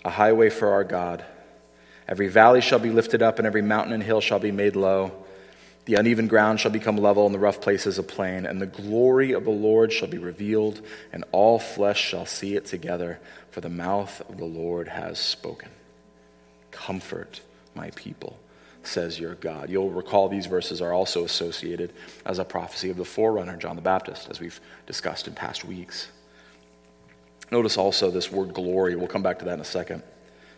a 0.05 0.11
highway 0.11 0.51
for 0.51 0.69
our 0.69 0.83
God. 0.83 1.25
Every 2.07 2.27
valley 2.27 2.61
shall 2.61 2.77
be 2.77 2.91
lifted 2.91 3.23
up, 3.23 3.39
and 3.39 3.47
every 3.47 3.63
mountain 3.63 3.93
and 3.93 4.03
hill 4.03 4.21
shall 4.21 4.37
be 4.37 4.51
made 4.51 4.75
low. 4.75 5.25
The 5.85 5.95
uneven 5.95 6.27
ground 6.27 6.59
shall 6.59 6.71
become 6.71 6.97
level, 6.97 7.25
and 7.25 7.33
the 7.33 7.39
rough 7.39 7.59
places 7.59 7.97
a 7.97 8.03
plain. 8.03 8.45
And 8.45 8.61
the 8.61 8.67
glory 8.67 9.31
of 9.31 9.45
the 9.45 9.51
Lord 9.51 9.91
shall 9.91 10.07
be 10.07 10.19
revealed, 10.19 10.81
and 11.11 11.23
all 11.31 11.57
flesh 11.59 11.99
shall 11.99 12.25
see 12.25 12.55
it 12.55 12.65
together, 12.65 13.19
for 13.49 13.61
the 13.61 13.69
mouth 13.69 14.21
of 14.29 14.37
the 14.37 14.45
Lord 14.45 14.87
has 14.87 15.17
spoken. 15.17 15.69
Comfort 16.69 17.41
my 17.73 17.89
people, 17.91 18.37
says 18.83 19.19
your 19.19 19.35
God. 19.35 19.69
You'll 19.69 19.89
recall 19.89 20.29
these 20.29 20.45
verses 20.45 20.81
are 20.81 20.93
also 20.93 21.23
associated 21.23 21.93
as 22.25 22.37
a 22.37 22.45
prophecy 22.45 22.89
of 22.89 22.97
the 22.97 23.05
forerunner, 23.05 23.57
John 23.57 23.75
the 23.75 23.81
Baptist, 23.81 24.29
as 24.29 24.39
we've 24.39 24.61
discussed 24.85 25.27
in 25.27 25.33
past 25.33 25.65
weeks. 25.65 26.09
Notice 27.51 27.77
also 27.77 28.11
this 28.11 28.31
word 28.31 28.53
glory. 28.53 28.95
We'll 28.95 29.07
come 29.07 29.23
back 29.23 29.39
to 29.39 29.45
that 29.45 29.55
in 29.55 29.59
a 29.61 29.65
second. 29.65 30.03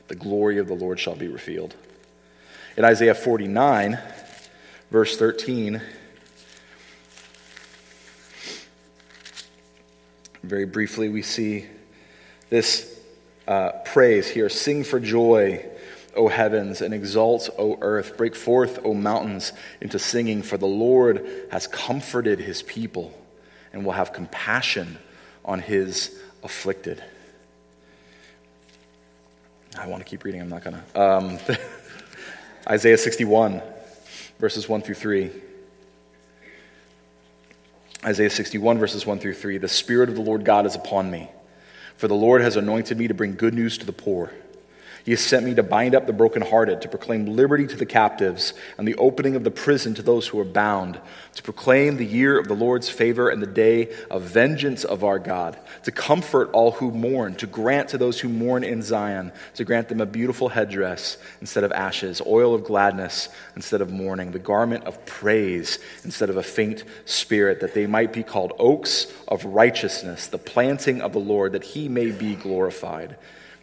The 0.10 0.16
glory 0.16 0.58
of 0.60 0.68
the 0.68 0.76
Lord 0.76 1.00
shall 1.00 1.16
be 1.16 1.28
revealed. 1.28 1.76
In 2.76 2.84
Isaiah 2.86 3.16
49, 3.16 4.00
verse 4.94 5.18
13. 5.18 5.82
Very 10.44 10.66
briefly, 10.66 11.10
we 11.10 11.24
see 11.24 11.66
this 12.52 13.02
uh, 13.48 13.72
praise 13.86 14.30
here 14.30 14.50
Sing 14.50 14.84
for 14.84 15.00
joy, 15.00 15.66
O 16.16 16.28
heavens, 16.28 16.82
and 16.82 16.94
exult, 16.94 17.50
O 17.58 17.80
earth. 17.82 18.18
Break 18.18 18.36
forth, 18.36 18.82
O 18.86 18.94
mountains, 18.94 19.52
into 19.82 19.98
singing, 19.98 20.44
for 20.44 20.60
the 20.60 20.68
Lord 20.68 21.28
has 21.50 21.66
comforted 21.66 22.38
his 22.38 22.62
people 22.62 23.20
and 23.74 23.84
will 23.84 23.94
have 23.94 24.14
compassion 24.14 25.00
on 25.44 25.60
his 25.60 26.22
afflicted. 26.44 27.04
I 29.76 29.88
want 29.88 30.04
to 30.04 30.08
keep 30.08 30.24
reading, 30.24 30.40
I'm 30.40 30.50
not 30.50 30.64
going 30.64 30.78
to. 30.78 31.02
Um, 31.02 31.40
Isaiah 32.70 33.00
61 33.00 33.64
verses 34.40 34.68
1 34.68 34.82
through 34.82 34.96
3. 34.96 35.32
Isaiah 38.06 38.30
61, 38.30 38.78
verses 38.80 39.06
1 39.06 39.20
through 39.20 39.36
3. 39.36 39.58
The 39.58 39.68
Spirit 39.68 40.10
of 40.10 40.16
the 40.16 40.22
Lord 40.22 40.44
God 40.44 40.66
is 40.66 40.76
upon 40.76 41.10
me, 41.10 41.30
for 41.96 42.08
the 42.08 42.16
Lord 42.16 42.42
has 42.42 42.58
anointed 42.58 42.98
me 42.98 43.08
to 43.08 43.14
bring 43.14 43.36
good 43.36 43.54
news 43.54 43.78
to 43.78 43.86
the 43.86 43.94
poor. 43.94 44.32
He 45.04 45.12
has 45.12 45.20
sent 45.20 45.46
me 45.46 45.54
to 45.56 45.64
bind 45.64 45.96
up 45.96 46.08
the 46.08 46.14
brokenhearted, 46.14 46.82
to 46.82 46.88
proclaim 46.88 47.26
liberty 47.26 47.68
to 47.68 47.76
the 47.76 47.86
captives, 47.86 48.54
and 48.78 48.88
the 48.88 48.96
opening 48.96 49.36
of 49.36 49.44
the 49.44 49.52
prison 49.52 49.94
to 49.96 50.02
those 50.02 50.28
who 50.28 50.40
are 50.40 50.46
bound, 50.46 50.98
to 51.36 51.44
proclaim 51.44 51.98
the 51.98 52.06
year 52.06 52.40
of 52.40 52.48
the 52.48 52.54
Lord's 52.54 52.88
favor 52.88 53.30
and 53.30 53.42
the 53.42 53.48
day 53.48 53.94
of 54.10 54.22
vengeance 54.22 54.86
of 54.86 55.04
our 55.04 55.20
God, 55.20 55.60
to 55.84 55.92
comfort 55.92 56.50
all 56.54 56.72
who 56.72 56.90
mourn, 56.90 57.36
to 57.36 57.48
grant 57.48 57.90
to 57.90 57.98
those 57.98 58.22
who 58.22 58.30
mourn 58.30 58.64
in 58.64 58.82
Zion, 58.82 59.34
to 59.56 59.66
grant 59.66 59.90
them 59.90 60.00
a 60.00 60.06
beautiful 60.06 60.48
headdress 60.48 61.18
instead 61.42 61.66
of 61.66 61.74
ashes, 61.74 62.22
oil 62.26 62.56
of 62.56 62.64
gladness 62.64 63.28
instead 63.58 63.82
of 63.82 63.92
mourning, 63.92 64.32
the 64.32 64.40
garment 64.40 64.86
of 64.86 65.06
praise 65.06 65.80
instead 66.06 66.30
of 66.30 66.38
a 66.38 66.44
faint 66.44 66.86
spirit, 67.04 67.60
that 67.60 67.74
they 67.74 67.88
might 67.88 68.14
be 68.14 68.24
called 68.24 68.54
oaks 68.58 69.08
of 69.28 69.44
righteousness, 69.44 70.28
the 70.28 70.38
planting 70.38 71.02
of 71.02 71.12
the 71.12 71.20
Lord, 71.20 71.52
that 71.52 71.66
he 71.66 71.90
may 71.90 72.12
be 72.12 72.36
glorified. 72.36 73.18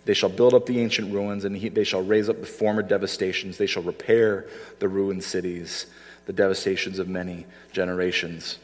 They 0.05 0.15
shall 0.15 0.31
build 0.31 0.55
up 0.55 0.67
the 0.67 0.81
ancient 0.81 1.13
ruins, 1.13 1.45
and 1.45 1.57
he, 1.57 1.69
they 1.69 1.85
shall 1.85 2.03
raise 2.03 2.29
up 2.29 2.41
the 2.41 2.47
former 2.47 2.83
devastations. 2.83 3.59
They 3.59 3.67
shall 3.67 3.83
repair 3.83 4.47
the 4.79 4.89
ruined 4.89 5.23
cities, 5.23 5.87
the 6.27 6.33
devastations 6.33 6.99
of 6.99 7.09
many 7.09 7.47
generations. 7.73 8.59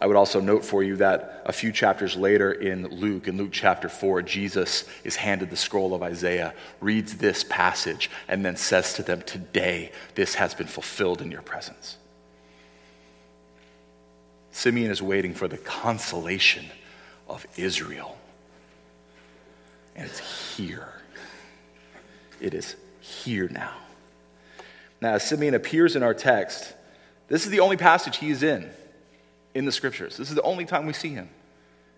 I 0.00 0.06
would 0.06 0.16
also 0.16 0.40
note 0.40 0.64
for 0.64 0.82
you 0.82 0.96
that 0.96 1.42
a 1.46 1.52
few 1.52 1.72
chapters 1.72 2.16
later 2.16 2.52
in 2.52 2.88
Luke, 2.88 3.28
in 3.28 3.36
Luke 3.36 3.52
chapter 3.52 3.88
4, 3.88 4.22
Jesus 4.22 4.84
is 5.04 5.16
handed 5.16 5.50
the 5.50 5.56
scroll 5.56 5.94
of 5.94 6.02
Isaiah, 6.02 6.52
reads 6.80 7.16
this 7.16 7.44
passage, 7.44 8.10
and 8.28 8.44
then 8.44 8.56
says 8.56 8.94
to 8.94 9.02
them, 9.02 9.22
Today, 9.22 9.92
this 10.14 10.34
has 10.34 10.52
been 10.54 10.66
fulfilled 10.66 11.22
in 11.22 11.30
your 11.30 11.42
presence. 11.42 11.96
Simeon 14.50 14.90
is 14.90 15.00
waiting 15.00 15.32
for 15.32 15.48
the 15.48 15.58
consolation 15.58 16.66
of 17.28 17.46
Israel 17.56 18.18
and 19.96 20.06
it's 20.06 20.56
here. 20.56 20.88
It 22.40 22.54
is 22.54 22.76
here 23.00 23.48
now. 23.48 23.72
Now, 25.00 25.18
Simeon 25.18 25.54
appears 25.54 25.96
in 25.96 26.02
our 26.02 26.14
text, 26.14 26.74
this 27.28 27.44
is 27.44 27.50
the 27.50 27.60
only 27.60 27.76
passage 27.76 28.16
he 28.18 28.30
is 28.30 28.42
in 28.42 28.70
in 29.54 29.64
the 29.64 29.72
scriptures. 29.72 30.16
This 30.16 30.28
is 30.28 30.34
the 30.34 30.42
only 30.42 30.64
time 30.64 30.86
we 30.86 30.92
see 30.92 31.10
him. 31.10 31.28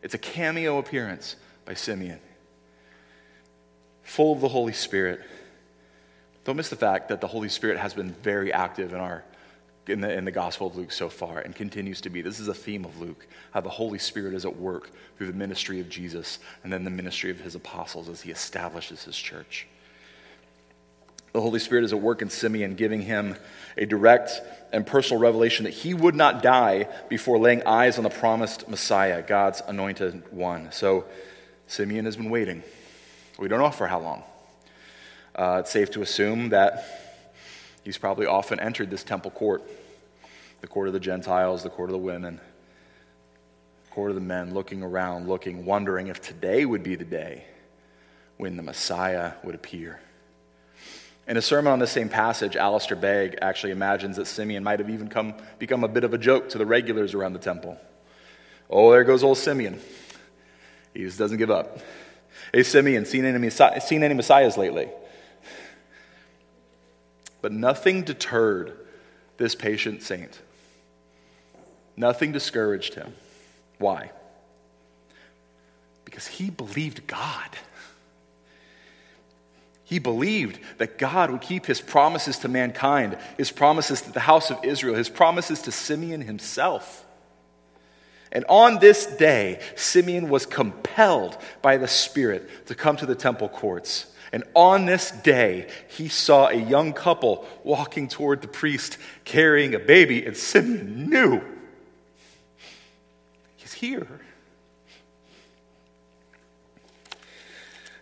It's 0.03 0.15
a 0.15 0.19
cameo 0.19 0.79
appearance 0.79 1.37
by 1.65 1.75
Simeon, 1.75 2.21
full 4.03 4.33
of 4.33 4.41
the 4.41 4.49
Holy 4.49 4.73
Spirit. 4.73 5.21
Don't 6.45 6.57
miss 6.57 6.69
the 6.69 6.77
fact 6.77 7.09
that 7.09 7.21
the 7.21 7.27
Holy 7.27 7.49
Spirit 7.49 7.79
has 7.79 7.95
been 7.95 8.13
very 8.23 8.53
active 8.53 8.93
in 8.93 9.01
our 9.01 9.25
in 9.89 10.01
the, 10.01 10.13
in 10.13 10.25
the 10.25 10.33
Gospel 10.33 10.67
of 10.67 10.77
Luke 10.77 10.93
so 10.93 11.09
far 11.09 11.39
and 11.39 11.55
continues 11.55 12.01
to 12.03 12.11
be. 12.11 12.23
This 12.23 12.41
is 12.41 12.49
a 12.49 12.55
theme 12.55 12.85
of 12.85 13.01
Luke 13.01 13.27
how 13.53 13.61
the 13.61 13.71
Holy 13.71 13.99
Spirit 13.99 14.35
is 14.35 14.45
at 14.45 14.57
work 14.57 14.91
through 15.17 15.29
the 15.29 15.33
ministry 15.33 15.81
of 15.81 15.89
Jesus 15.89 16.39
and 16.65 16.73
then 16.73 16.85
the 16.85 16.91
ministry 16.91 17.31
of 17.31 17.41
his 17.41 17.55
apostles 17.55 18.09
as 18.09 18.21
he 18.21 18.31
establishes 18.31 19.05
his 19.05 19.17
church. 19.17 19.67
The 21.33 21.41
Holy 21.41 21.59
Spirit 21.59 21.85
is 21.85 21.93
at 21.93 22.01
work 22.01 22.23
in 22.23 22.31
Simeon, 22.31 22.77
giving 22.77 23.03
him 23.03 23.37
a 23.77 23.85
direct 23.85 24.41
and 24.73 24.87
personal 24.87 25.21
revelation 25.21 25.65
that 25.65 25.75
he 25.75 25.93
would 25.93 26.15
not 26.15 26.43
die 26.43 26.89
before 27.11 27.39
laying 27.39 27.63
eyes 27.67 27.99
on 27.99 28.05
the 28.05 28.11
promised 28.11 28.69
Messiah, 28.69 29.23
God's 29.23 29.63
anointed 29.69 30.33
one. 30.33 30.73
So 30.73 31.05
Simeon 31.67 32.07
has 32.07 32.17
been 32.17 32.31
waiting. 32.31 32.63
We 33.39 33.49
don't 33.49 33.59
know 33.59 33.71
for 33.71 33.87
how 33.87 34.01
long. 34.01 34.23
Uh, 35.35 35.59
it's 35.61 35.71
safe 35.71 35.91
to 35.91 36.01
assume 36.01 36.49
that 36.49 37.06
He's 37.87 37.99
probably 37.99 38.27
often 38.27 38.59
entered 38.59 38.91
this 38.91 39.05
temple 39.05 39.31
court 39.31 39.63
the 40.61 40.67
court 40.67 40.89
of 40.89 40.93
the 40.93 40.99
Gentiles, 40.99 41.63
the 41.63 41.71
court 41.71 41.89
of 41.89 41.93
the 41.93 41.99
women, 41.99 42.41
the 43.85 43.91
court 43.93 44.11
of 44.11 44.17
the 44.17 44.23
men, 44.23 44.53
looking 44.55 44.83
around, 44.83 45.29
looking, 45.29 45.65
wondering 45.65 46.09
if 46.09 46.21
today 46.21 46.65
would 46.65 46.83
be 46.83 46.97
the 46.97 47.05
day 47.05 47.45
when 48.39 48.57
the 48.57 48.63
Messiah 48.63 49.35
would 49.45 49.55
appear. 49.55 50.01
In 51.29 51.37
a 51.37 51.43
sermon 51.43 51.73
on 51.73 51.79
the 51.79 51.87
same 51.87 52.09
passage, 52.09 52.57
Alistair 52.57 52.97
Begg 52.97 53.39
actually 53.41 53.71
imagines 53.71 54.17
that 54.17 54.27
Simeon 54.27 54.65
might 54.65 54.81
have 54.81 54.91
even 54.91 55.09
come, 55.09 55.35
become 55.61 55.85
a 55.85 55.89
bit 55.89 56.03
of 56.03 56.13
a 56.13 56.19
joke 56.19 56.49
to 56.49 56.59
the 56.59 56.67
regulars 56.67 57.15
around 57.15 57.35
the 57.35 57.39
temple. 57.39 57.79
Oh, 58.69 58.91
there 58.91 59.05
goes 59.05 59.23
old 59.23 59.39
Simeon. 59.39 59.79
He 60.93 61.03
just 61.03 61.19
doesn't 61.19 61.39
give 61.39 61.53
up. 61.53 61.79
Hey, 62.53 62.65
Simeon, 62.65 63.05
seen 63.05 63.25
any, 63.25 63.49
seen 63.51 64.03
any 64.03 64.15
messiahs 64.15 64.57
lately? 64.57 64.89
But 67.47 67.53
nothing 67.53 68.03
deterred 68.03 68.77
this 69.37 69.55
patient 69.55 70.03
saint. 70.03 70.41
Nothing 71.97 72.33
discouraged 72.33 72.95
him. 72.95 73.15
Why? 73.79 74.11
Because 76.05 76.27
he 76.27 76.51
believed 76.51 77.07
God. 77.07 77.49
He 79.85 80.01
believed 80.01 80.59
that 80.79 80.99
God 80.99 81.31
would 81.31 81.41
keep 81.41 81.67
his 81.67 81.81
promises 81.81 82.39
to 82.39 82.49
mankind, 82.49 83.17
his 83.37 83.53
promises 83.53 84.01
to 84.03 84.11
the 84.11 84.19
house 84.19 84.51
of 84.51 84.65
Israel, 84.65 84.97
his 84.97 85.09
promises 85.09 85.63
to 85.63 85.71
Simeon 85.71 86.23
himself. 86.23 87.07
And 88.33 88.45
on 88.49 88.81
this 88.81 89.07
day, 89.07 89.61
Simeon 89.77 90.31
was 90.31 90.47
compelled 90.47 91.39
by 91.63 91.77
the 91.77 91.87
Spirit 91.87 92.67
to 92.67 92.75
come 92.75 92.97
to 92.97 93.07
the 93.07 93.15
temple 93.15 93.49
courts 93.49 94.07
and 94.33 94.45
on 94.55 94.87
this 94.87 95.11
day, 95.11 95.69
he 95.89 96.09
saw 96.09 96.49
a 96.49 96.55
young 96.55 96.93
couple 96.93 97.47
walking 97.65 98.09
toward 98.09 98.43
the 98.43 98.49
priest 98.49 98.99
carrying 99.25 99.75
a 99.75 99.79
baby, 99.79 100.25
and 100.25 100.37
Simeon 100.37 101.09
knew 101.09 101.43
he's 103.57 103.73
here. 103.73 104.21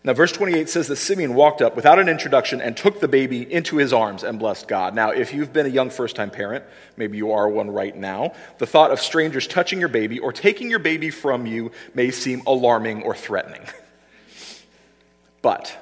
Now, 0.06 0.12
verse 0.12 0.32
28 0.32 0.68
says 0.68 0.88
that 0.88 0.96
Simeon 0.96 1.34
walked 1.34 1.62
up 1.62 1.76
without 1.76 1.98
an 1.98 2.10
introduction 2.10 2.60
and 2.60 2.76
took 2.76 3.00
the 3.00 3.08
baby 3.08 3.50
into 3.50 3.78
his 3.78 3.90
arms 3.90 4.22
and 4.22 4.38
blessed 4.38 4.68
God. 4.68 4.94
Now, 4.94 5.12
if 5.12 5.32
you've 5.32 5.50
been 5.50 5.64
a 5.64 5.70
young 5.70 5.88
first 5.88 6.14
time 6.14 6.30
parent, 6.30 6.62
maybe 6.98 7.16
you 7.16 7.32
are 7.32 7.48
one 7.48 7.70
right 7.70 7.96
now, 7.96 8.34
the 8.58 8.66
thought 8.66 8.90
of 8.90 9.00
strangers 9.00 9.46
touching 9.46 9.80
your 9.80 9.88
baby 9.88 10.18
or 10.18 10.30
taking 10.30 10.68
your 10.68 10.78
baby 10.78 11.08
from 11.08 11.46
you 11.46 11.72
may 11.94 12.10
seem 12.10 12.42
alarming 12.46 13.02
or 13.02 13.14
threatening. 13.14 13.62
But 15.40 15.74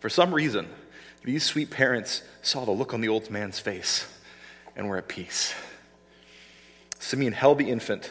for 0.00 0.08
some 0.08 0.34
reason, 0.34 0.68
These 1.22 1.44
sweet 1.44 1.70
parents 1.70 2.22
saw 2.42 2.64
the 2.64 2.70
look 2.70 2.94
on 2.94 3.00
the 3.00 3.08
old 3.08 3.30
man's 3.30 3.58
face 3.58 4.06
and 4.74 4.88
were 4.88 4.96
at 4.96 5.08
peace. 5.08 5.54
Simeon 6.98 7.32
held 7.32 7.58
the 7.58 7.68
infant, 7.70 8.10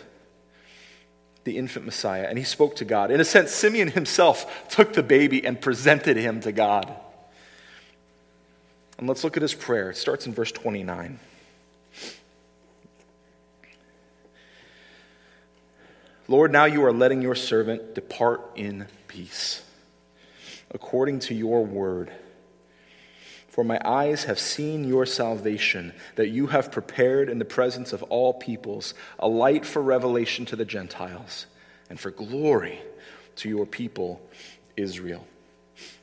the 1.43 1.58
infant 1.58 1.86
Messiah, 1.86 2.28
and 2.28 2.38
he 2.38 2.43
spoke 2.43 2.75
to 2.78 2.86
God. 2.86 3.12
In 3.12 3.19
a 3.19 3.25
sense, 3.25 3.52
Simeon 3.52 3.89
himself 3.89 4.69
took 4.69 4.93
the 4.93 5.04
baby 5.04 5.43
and 5.45 5.60
presented 5.60 6.17
him 6.17 6.41
to 6.41 6.52
God. 6.52 6.93
And 8.97 9.08
let's 9.08 9.23
look 9.23 9.38
at 9.38 9.41
his 9.41 9.54
prayer. 9.54 9.91
It 9.91 9.97
starts 9.97 10.28
in 10.28 10.34
verse 10.34 10.52
29. 10.52 11.19
Lord, 16.28 16.52
now 16.52 16.65
you 16.65 16.84
are 16.86 16.93
letting 16.93 17.23
your 17.23 17.34
servant 17.34 17.95
depart 17.95 18.41
in 18.56 18.86
peace, 19.08 19.63
according 20.71 21.19
to 21.19 21.36
your 21.36 21.65
word. 21.65 22.12
For 23.47 23.63
my 23.63 23.79
eyes 23.84 24.25
have 24.25 24.39
seen 24.39 24.88
your 24.88 25.05
salvation, 25.05 25.93
that 26.15 26.29
you 26.29 26.47
have 26.47 26.71
prepared 26.71 27.29
in 27.29 27.39
the 27.39 27.45
presence 27.45 27.93
of 27.93 28.03
all 28.03 28.34
peoples 28.34 28.93
a 29.17 29.27
light 29.27 29.65
for 29.65 29.82
revelation 29.82 30.45
to 30.45 30.55
the 30.55 30.65
Gentiles 30.65 31.45
and 31.89 31.99
for 31.99 32.12
glory 32.12 32.79
to 33.38 33.49
your 33.49 33.65
people, 33.65 34.21
Israel. 34.77 35.25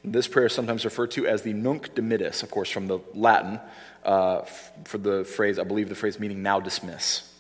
This 0.05 0.27
prayer 0.27 0.47
is 0.47 0.53
sometimes 0.53 0.85
referred 0.85 1.11
to 1.13 1.27
as 1.27 1.43
the 1.43 1.53
Nunc 1.53 1.95
Dimittis, 1.95 2.43
of 2.43 2.51
course, 2.51 2.71
from 2.71 2.87
the 2.87 2.99
Latin 3.15 3.61
uh, 4.05 4.43
for 4.85 4.99
the 4.99 5.25
phrase, 5.25 5.59
I 5.59 5.65
believe 5.65 5.89
the 5.89 5.95
phrase 5.95 6.19
meaning 6.19 6.43
now 6.43 6.61
dismiss. 6.61 7.33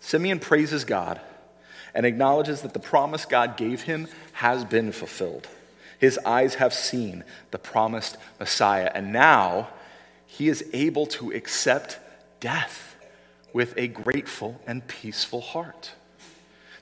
Simeon 0.00 0.38
praises 0.38 0.84
God 0.84 1.20
and 1.94 2.04
acknowledges 2.04 2.62
that 2.62 2.72
the 2.72 2.80
promise 2.80 3.24
God 3.24 3.56
gave 3.56 3.82
him 3.82 4.08
has 4.32 4.64
been 4.64 4.92
fulfilled. 4.92 5.48
His 6.04 6.18
eyes 6.26 6.56
have 6.56 6.74
seen 6.74 7.24
the 7.50 7.56
promised 7.56 8.18
Messiah, 8.38 8.92
and 8.94 9.10
now 9.10 9.70
he 10.26 10.50
is 10.50 10.62
able 10.74 11.06
to 11.06 11.32
accept 11.32 11.98
death 12.40 12.94
with 13.54 13.72
a 13.78 13.88
grateful 13.88 14.60
and 14.66 14.86
peaceful 14.86 15.40
heart. 15.40 15.92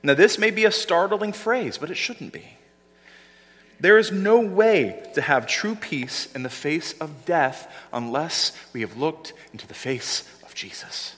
Now, 0.03 0.13
this 0.13 0.37
may 0.37 0.51
be 0.51 0.65
a 0.65 0.73
startling 0.73 1.31
phrase, 1.31 1.77
but 1.77 1.89
it 1.89 1.95
shouldn't 1.95 2.33
be. 2.33 2.57
There 3.79 3.97
is 3.97 4.11
no 4.11 4.41
way 4.41 5.01
to 5.13 5.21
have 5.21 5.47
true 5.47 5.75
peace 5.75 6.27
in 6.35 6.43
the 6.43 6.49
face 6.49 6.91
of 6.99 7.23
death 7.23 7.73
unless 7.93 8.51
we 8.73 8.81
have 8.81 8.97
looked 8.97 9.31
into 9.53 9.65
the 9.65 9.73
face 9.73 10.27
of 10.43 10.53
Jesus. 10.53 11.15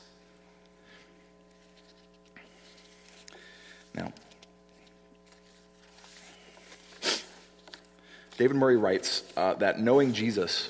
David 8.37 8.57
Murray 8.57 8.77
writes 8.77 9.23
uh, 9.37 9.53
that 9.55 9.79
knowing 9.79 10.13
Jesus 10.13 10.69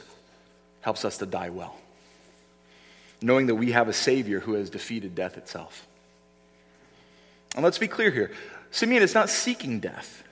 helps 0.82 1.04
us 1.04 1.18
to 1.18 1.26
die 1.26 1.50
well, 1.50 1.76
knowing 3.22 3.48
that 3.48 3.56
we 3.56 3.72
have 3.72 3.88
a 3.88 3.94
Savior 3.94 4.40
who 4.40 4.54
has 4.54 4.70
defeated 4.70 5.16
death 5.16 5.38
itself. 5.38 5.88
And 7.56 7.64
let's 7.64 7.78
be 7.78 7.88
clear 7.88 8.12
here 8.12 8.32
Simeon 8.72 9.02
is 9.02 9.14
not 9.14 9.30
seeking 9.30 9.80
death 9.80 10.24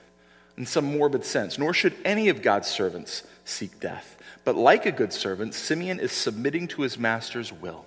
in 0.56 0.66
some 0.66 0.96
morbid 0.96 1.24
sense, 1.24 1.58
nor 1.58 1.74
should 1.74 1.94
any 2.04 2.28
of 2.28 2.42
God's 2.42 2.68
servants 2.68 3.24
seek 3.44 3.80
death. 3.80 4.16
But 4.44 4.54
like 4.54 4.86
a 4.86 4.92
good 4.92 5.12
servant, 5.12 5.54
Simeon 5.54 5.98
is 5.98 6.12
submitting 6.12 6.68
to 6.68 6.82
his 6.82 6.98
master's 6.98 7.52
will. 7.52 7.86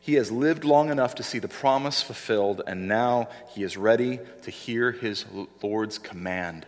He 0.00 0.14
has 0.14 0.32
lived 0.32 0.64
long 0.64 0.90
enough 0.90 1.16
to 1.16 1.22
see 1.22 1.38
the 1.38 1.48
promise 1.48 2.02
fulfilled, 2.02 2.62
and 2.66 2.88
now 2.88 3.28
he 3.50 3.62
is 3.62 3.76
ready 3.76 4.18
to 4.42 4.50
hear 4.50 4.90
his 4.90 5.26
Lord's 5.62 5.98
command 5.98 6.66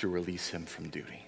to 0.00 0.08
release 0.08 0.48
him 0.48 0.64
from 0.66 0.88
duty. 0.88 1.24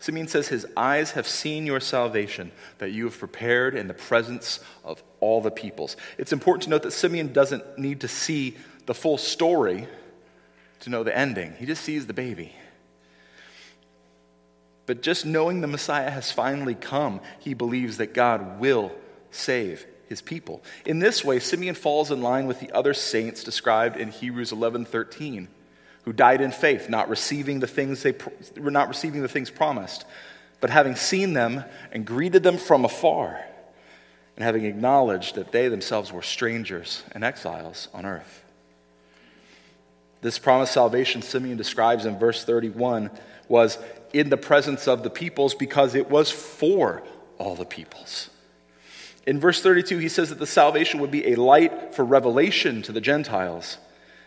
Simeon 0.00 0.28
says, 0.28 0.48
His 0.48 0.66
eyes 0.76 1.12
have 1.12 1.28
seen 1.28 1.66
your 1.66 1.78
salvation 1.78 2.50
that 2.78 2.90
you 2.90 3.04
have 3.04 3.18
prepared 3.18 3.74
in 3.76 3.86
the 3.86 3.94
presence 3.94 4.60
of 4.82 5.02
all 5.20 5.40
the 5.40 5.50
peoples. 5.50 5.96
It's 6.18 6.32
important 6.32 6.64
to 6.64 6.70
note 6.70 6.82
that 6.82 6.92
Simeon 6.92 7.32
doesn't 7.32 7.78
need 7.78 8.00
to 8.00 8.08
see 8.08 8.56
the 8.86 8.94
full 8.94 9.18
story 9.18 9.86
to 10.80 10.90
know 10.90 11.02
the 11.04 11.16
ending, 11.16 11.54
he 11.58 11.66
just 11.66 11.84
sees 11.84 12.06
the 12.06 12.14
baby. 12.14 12.54
But 14.86 15.02
just 15.02 15.26
knowing 15.26 15.60
the 15.60 15.66
Messiah 15.66 16.10
has 16.10 16.32
finally 16.32 16.74
come, 16.74 17.20
he 17.38 17.52
believes 17.52 17.98
that 17.98 18.14
God 18.14 18.58
will 18.58 18.90
save 19.30 19.86
his 20.08 20.22
people. 20.22 20.62
In 20.86 20.98
this 20.98 21.22
way, 21.22 21.38
Simeon 21.38 21.74
falls 21.74 22.10
in 22.10 22.22
line 22.22 22.46
with 22.46 22.58
the 22.58 22.72
other 22.72 22.94
saints 22.94 23.44
described 23.44 23.98
in 23.98 24.10
Hebrews 24.10 24.50
11:13 24.52 25.48
who 26.04 26.12
died 26.12 26.40
in 26.40 26.50
faith, 26.50 26.88
not 26.88 27.08
receiving 27.08 27.60
the 27.60 27.66
things 27.66 28.02
they 28.02 28.14
were 28.58 28.70
not 28.70 28.88
receiving 28.88 29.22
the 29.22 29.28
things 29.28 29.50
promised, 29.50 30.04
but 30.60 30.70
having 30.70 30.96
seen 30.96 31.32
them 31.32 31.64
and 31.92 32.06
greeted 32.06 32.42
them 32.42 32.56
from 32.56 32.84
afar, 32.84 33.40
and 34.36 34.44
having 34.44 34.64
acknowledged 34.64 35.34
that 35.34 35.52
they 35.52 35.68
themselves 35.68 36.12
were 36.12 36.22
strangers 36.22 37.02
and 37.12 37.24
exiles 37.24 37.88
on 37.92 38.06
earth. 38.06 38.44
This 40.22 40.38
promised 40.38 40.72
salvation 40.72 41.22
Simeon 41.22 41.56
describes 41.56 42.04
in 42.04 42.18
verse 42.18 42.44
31 42.44 43.10
was 43.48 43.78
in 44.12 44.28
the 44.28 44.36
presence 44.36 44.86
of 44.86 45.02
the 45.02 45.10
peoples 45.10 45.54
because 45.54 45.94
it 45.94 46.10
was 46.10 46.30
for 46.30 47.02
all 47.38 47.54
the 47.54 47.64
peoples. 47.64 48.30
In 49.26 49.40
verse 49.40 49.62
32, 49.62 49.98
he 49.98 50.08
says 50.08 50.30
that 50.30 50.38
the 50.38 50.46
salvation 50.46 51.00
would 51.00 51.10
be 51.10 51.32
a 51.32 51.36
light 51.36 51.94
for 51.94 52.04
revelation 52.04 52.82
to 52.82 52.92
the 52.92 53.00
Gentiles 53.00 53.78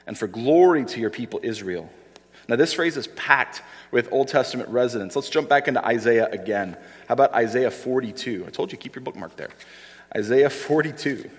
and 0.08 0.18
for 0.18 0.28
glory 0.28 0.86
to 0.86 1.00
your 1.00 1.10
people 1.10 1.39
Israel. 1.44 1.89
Now, 2.48 2.58
this 2.58 2.74
phrase 2.74 2.98
is 2.98 3.08
packed 3.08 3.62
with 3.92 4.12
Old 4.12 4.28
Testament 4.28 4.70
resonance. 4.70 5.16
Let's 5.16 5.30
jump 5.30 5.48
back 5.48 5.68
into 5.68 5.86
Isaiah 5.86 6.28
again. 6.30 6.76
How 7.08 7.13
about 7.13 7.34
Isaiah 7.34 7.72
42? 7.72 8.44
I 8.46 8.50
told 8.50 8.72
you, 8.72 8.78
keep 8.78 8.96
your 8.96 9.04
bookmark 9.04 9.36
there. 9.38 9.50
Isaiah 10.16 10.50
42. 10.50 11.30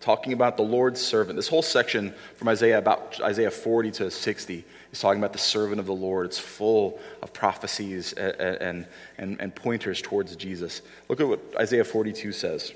Talking 0.00 0.32
about 0.32 0.56
the 0.56 0.62
Lord's 0.62 1.00
servant. 1.00 1.36
This 1.36 1.48
whole 1.48 1.62
section 1.62 2.14
from 2.36 2.48
Isaiah, 2.48 2.78
about 2.78 3.20
Isaiah 3.20 3.50
40 3.50 3.90
to 3.92 4.10
60, 4.10 4.64
is 4.92 5.00
talking 5.00 5.18
about 5.18 5.32
the 5.32 5.38
servant 5.38 5.80
of 5.80 5.86
the 5.86 5.94
Lord. 5.94 6.26
It's 6.26 6.38
full 6.38 7.00
of 7.22 7.32
prophecies 7.32 8.12
and, 8.12 8.34
and, 8.36 8.86
and, 9.18 9.40
and 9.40 9.54
pointers 9.54 10.00
towards 10.00 10.36
Jesus. 10.36 10.82
Look 11.08 11.20
at 11.20 11.26
what 11.26 11.40
Isaiah 11.58 11.84
42 11.84 12.32
says. 12.32 12.72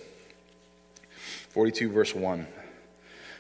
42, 1.51 1.91
verse 1.91 2.15
1. 2.15 2.47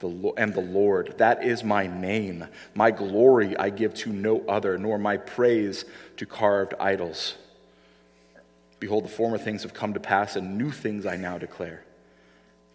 the, 0.00 0.08
the 0.08 0.60
Lord. 0.60 1.14
That 1.18 1.44
is 1.44 1.62
my 1.62 1.86
name. 1.86 2.46
My 2.74 2.90
glory 2.90 3.56
I 3.56 3.70
give 3.70 3.94
to 3.96 4.10
no 4.10 4.40
other, 4.48 4.76
nor 4.76 4.98
my 4.98 5.16
praise 5.16 5.84
to 6.16 6.26
carved 6.26 6.74
idols. 6.80 7.34
Behold, 8.80 9.04
the 9.04 9.10
former 9.10 9.38
things 9.38 9.62
have 9.62 9.74
come 9.74 9.94
to 9.94 10.00
pass, 10.00 10.36
and 10.36 10.56
new 10.56 10.70
things 10.70 11.06
I 11.06 11.16
now 11.16 11.38
declare. 11.38 11.84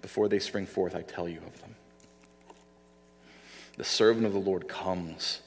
Before 0.02 0.30
they 0.30 0.40
spring 0.40 0.68
forth, 0.68 0.96
I 0.96 1.02
tell 1.02 1.28
you 1.28 1.40
of 1.40 1.62
them. 1.62 1.76
The 3.78 3.84
servant 3.84 4.26
of 4.26 4.34
the 4.34 4.40
Lord 4.40 4.68
comes 4.68 5.42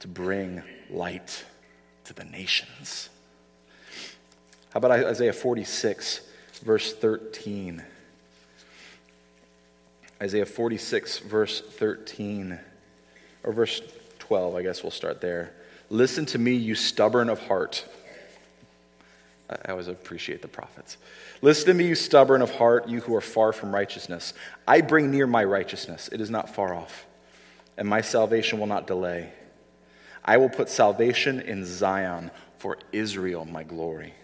to 0.00 0.08
bring 0.08 0.62
light 0.90 1.44
to 2.04 2.14
the 2.14 2.24
nations. 2.24 3.10
How 4.70 4.78
about 4.78 4.90
Isaiah 4.90 5.32
46, 5.32 6.22
verse 6.64 6.94
13? 6.94 7.82
Isaiah 10.20 10.46
46, 10.46 11.18
verse 11.20 11.60
13, 11.60 12.58
or 13.44 13.52
verse 13.52 13.82
12, 14.18 14.54
I 14.54 14.62
guess 14.62 14.82
we'll 14.82 14.90
start 14.90 15.20
there. 15.20 15.52
Listen 15.90 16.26
to 16.26 16.38
me, 16.38 16.54
you 16.54 16.74
stubborn 16.74 17.28
of 17.28 17.38
heart 17.38 17.86
I 19.48 19.70
always 19.70 19.88
appreciate 19.88 20.42
the 20.42 20.48
prophets. 20.48 20.96
Listen 21.40 21.66
to 21.66 21.74
me, 21.74 21.86
you 21.86 21.94
stubborn 21.94 22.42
of 22.42 22.54
heart, 22.54 22.88
you 22.88 23.00
who 23.00 23.14
are 23.14 23.20
far 23.20 23.52
from 23.52 23.74
righteousness. 23.74 24.34
I 24.66 24.80
bring 24.80 25.10
near 25.10 25.26
my 25.26 25.44
righteousness, 25.44 26.08
it 26.12 26.20
is 26.20 26.30
not 26.30 26.54
far 26.54 26.74
off, 26.74 27.06
and 27.76 27.88
my 27.88 28.00
salvation 28.00 28.58
will 28.58 28.66
not 28.66 28.86
delay. 28.86 29.32
I 30.24 30.38
will 30.38 30.48
put 30.48 30.68
salvation 30.68 31.40
in 31.40 31.64
Zion 31.64 32.32
for 32.58 32.78
Israel, 32.92 33.44
my 33.44 33.62
glory. 33.62 34.14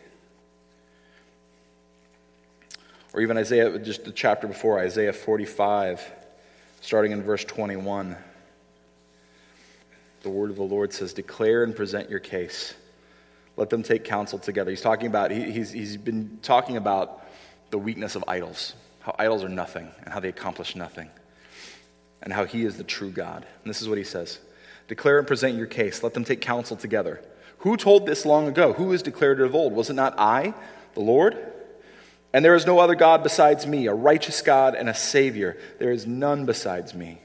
Or 3.12 3.20
even 3.20 3.36
Isaiah, 3.36 3.78
just 3.78 4.04
the 4.04 4.12
chapter 4.12 4.46
before, 4.46 4.78
Isaiah 4.78 5.12
45, 5.12 6.00
starting 6.80 7.12
in 7.12 7.22
verse 7.22 7.44
21. 7.44 8.16
The 10.22 10.30
word 10.30 10.50
of 10.50 10.56
the 10.56 10.62
Lord 10.62 10.92
says, 10.92 11.12
Declare 11.12 11.64
and 11.64 11.76
present 11.76 12.08
your 12.08 12.20
case. 12.20 12.74
Let 13.56 13.68
them 13.68 13.82
take 13.82 14.04
counsel 14.04 14.38
together. 14.38 14.70
He's 14.70 14.80
talking 14.80 15.08
about, 15.08 15.30
he, 15.30 15.50
he's, 15.50 15.72
he's 15.72 15.96
been 15.96 16.38
talking 16.42 16.76
about 16.76 17.26
the 17.70 17.78
weakness 17.78 18.14
of 18.14 18.24
idols, 18.26 18.74
how 19.00 19.14
idols 19.18 19.44
are 19.44 19.48
nothing, 19.48 19.90
and 20.04 20.12
how 20.12 20.20
they 20.20 20.28
accomplish 20.28 20.74
nothing, 20.74 21.10
and 22.22 22.32
how 22.32 22.44
he 22.44 22.64
is 22.64 22.76
the 22.76 22.84
true 22.84 23.10
God. 23.10 23.44
And 23.62 23.70
this 23.70 23.82
is 23.82 23.88
what 23.88 23.98
he 23.98 24.04
says 24.04 24.40
Declare 24.88 25.18
and 25.18 25.26
present 25.26 25.56
your 25.56 25.66
case. 25.66 26.02
Let 26.02 26.14
them 26.14 26.24
take 26.24 26.40
counsel 26.40 26.76
together. 26.76 27.20
Who 27.58 27.76
told 27.76 28.06
this 28.06 28.24
long 28.24 28.48
ago? 28.48 28.72
Who 28.72 28.90
has 28.92 29.02
declared 29.02 29.38
it 29.38 29.44
of 29.44 29.54
old? 29.54 29.72
Was 29.74 29.90
it 29.90 29.94
not 29.94 30.18
I, 30.18 30.54
the 30.94 31.00
Lord? 31.00 31.51
And 32.32 32.44
there 32.44 32.54
is 32.54 32.66
no 32.66 32.78
other 32.78 32.94
God 32.94 33.22
besides 33.22 33.66
me, 33.66 33.86
a 33.86 33.94
righteous 33.94 34.40
God 34.40 34.74
and 34.74 34.88
a 34.88 34.94
Savior. 34.94 35.58
There 35.78 35.90
is 35.90 36.06
none 36.06 36.46
besides 36.46 36.94
me. 36.94 37.18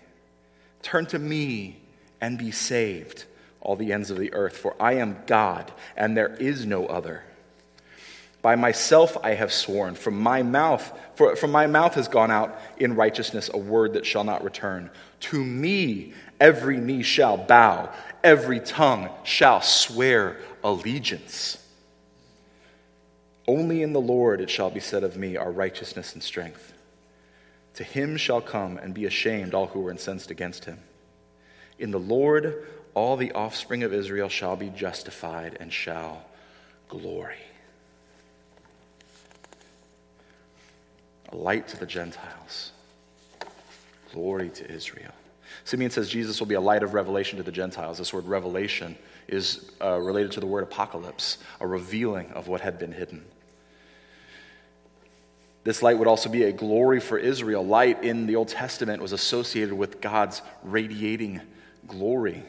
Turn 0.82 1.06
to 1.08 1.20
me 1.20 1.80
and 2.20 2.38
be 2.38 2.52
saved, 2.52 3.26
all 3.62 3.76
the 3.76 3.94
ends 3.94 4.12
of 4.12 4.18
the 4.18 4.34
earth, 4.34 4.58
for 4.58 4.76
I 4.80 4.94
am 4.94 5.18
God, 5.26 5.72
and 5.96 6.16
there 6.16 6.36
is 6.36 6.66
no 6.66 6.88
other. 6.88 7.24
By 8.42 8.56
myself 8.56 9.18
I 9.24 9.34
have 9.34 9.52
sworn, 9.52 9.96
from 9.96 10.20
my 10.20 10.44
mouth, 10.44 10.98
for 11.16 11.36
from 11.36 11.52
my 11.52 11.68
mouth 11.68 11.96
has 11.96 12.08
gone 12.08 12.32
out 12.32 12.60
in 12.78 12.96
righteousness 12.96 13.50
a 13.54 13.58
word 13.58 13.94
that 13.94 14.06
shall 14.06 14.24
not 14.24 14.44
return. 14.44 14.90
To 15.22 15.44
me 15.44 16.14
every 16.40 16.78
knee 16.78 17.04
shall 17.04 17.38
bow, 17.38 17.92
every 18.24 18.60
tongue 18.60 19.10
shall 19.24 19.62
swear 19.62 20.38
allegiance. 20.64 21.58
Only 23.48 23.82
in 23.82 23.94
the 23.94 24.02
Lord 24.02 24.42
it 24.42 24.50
shall 24.50 24.70
be 24.70 24.80
said 24.80 25.04
of 25.04 25.18
me, 25.18 25.38
are 25.38 25.52
righteousness 25.52 26.14
and 26.14 26.22
strength. 26.22 26.74
To 27.76 27.84
him 27.84 28.18
shall 28.18 28.42
come 28.42 28.78
and 28.78 28.94
be 28.94 29.06
ashamed 29.06 29.54
all 29.54 29.68
who 29.68 29.86
are 29.88 29.92
incensed 29.92 30.32
against 30.32 30.66
him. 30.66 30.80
In 31.80 31.92
the 31.92 32.00
Lord 32.00 32.66
all 32.94 33.16
the 33.16 33.32
offspring 33.34 33.84
of 33.84 33.94
Israel 33.94 34.28
shall 34.28 34.56
be 34.56 34.70
justified 34.70 35.58
and 35.60 35.72
shall 35.72 36.26
glory. 36.90 37.38
A 41.30 41.36
light 41.36 41.68
to 41.68 41.78
the 41.78 41.86
Gentiles, 41.86 42.72
glory 44.12 44.50
to 44.50 44.72
Israel. 44.72 45.12
Simeon 45.64 45.92
says 45.92 46.10
Jesus 46.10 46.40
will 46.40 46.48
be 46.48 46.56
a 46.56 46.62
light 46.62 46.82
of 46.82 46.94
revelation 46.94 47.38
to 47.38 47.44
the 47.44 47.52
Gentiles. 47.52 47.98
This 47.98 48.14
word 48.14 48.26
revelation 48.26 48.98
is 49.28 49.70
uh, 49.82 50.00
related 50.00 50.32
to 50.34 50.40
the 50.40 50.48
word 50.48 50.64
apocalypse, 50.64 51.38
a 51.60 51.68
revealing 51.68 52.32
of 52.32 52.48
what 52.48 52.62
had 52.62 52.80
been 52.80 52.92
hidden. 52.92 53.24
This 55.68 55.84
light 55.84 56.00
would 56.00 56.08
also 56.08 56.30
be 56.30 56.44
a 56.44 56.54
glory 56.54 57.02
for 57.02 57.18
Israel. 57.18 57.62
Light 57.62 58.02
in 58.02 58.26
the 58.26 58.38
Old 58.38 58.48
Testament 58.48 59.02
was 59.02 59.12
associated 59.12 59.74
with 59.74 60.00
God's 60.00 60.42
radiating 60.64 61.42
glory. 61.86 62.42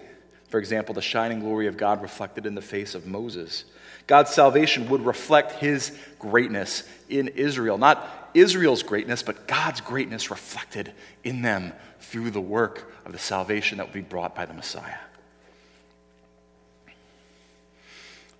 For 0.50 0.60
example, 0.60 0.94
the 0.94 1.02
shining 1.02 1.40
glory 1.40 1.66
of 1.66 1.76
God 1.76 2.00
reflected 2.00 2.46
in 2.46 2.54
the 2.54 2.62
face 2.62 2.94
of 2.94 3.06
Moses. 3.06 3.64
God's 4.06 4.30
salvation 4.30 4.88
would 4.90 5.04
reflect 5.04 5.50
his 5.54 5.98
greatness 6.20 6.88
in 7.08 7.26
Israel. 7.26 7.76
Not 7.76 8.08
Israel's 8.34 8.84
greatness, 8.84 9.24
but 9.24 9.48
God's 9.48 9.80
greatness 9.80 10.30
reflected 10.30 10.92
in 11.24 11.42
them 11.42 11.72
through 11.98 12.30
the 12.30 12.40
work 12.40 12.88
of 13.04 13.10
the 13.10 13.18
salvation 13.18 13.78
that 13.78 13.88
would 13.88 13.92
be 13.92 14.00
brought 14.00 14.36
by 14.36 14.46
the 14.46 14.54
Messiah. 14.54 14.94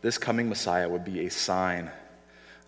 This 0.03 0.19
coming 0.19 0.49
Messiah 0.49 0.89
would 0.89 1.05
be 1.05 1.27
a 1.27 1.33
sign 1.33 1.91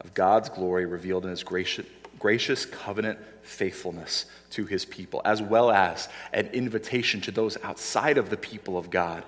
of 0.00 0.12
God's 0.14 0.48
glory 0.48 0.86
revealed 0.86 1.24
in 1.24 1.30
his 1.30 1.44
gracious, 1.44 1.86
gracious 2.20 2.64
covenant 2.64 3.18
faithfulness 3.42 4.26
to 4.50 4.66
his 4.66 4.84
people, 4.84 5.20
as 5.24 5.42
well 5.42 5.72
as 5.72 6.08
an 6.32 6.46
invitation 6.48 7.20
to 7.22 7.32
those 7.32 7.56
outside 7.64 8.18
of 8.18 8.30
the 8.30 8.36
people 8.36 8.78
of 8.78 8.90
God 8.90 9.24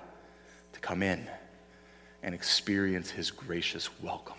to 0.71 0.79
come 0.79 1.03
in 1.03 1.27
and 2.21 2.33
experience 2.33 3.11
his 3.11 3.31
gracious 3.31 3.89
welcome. 4.01 4.37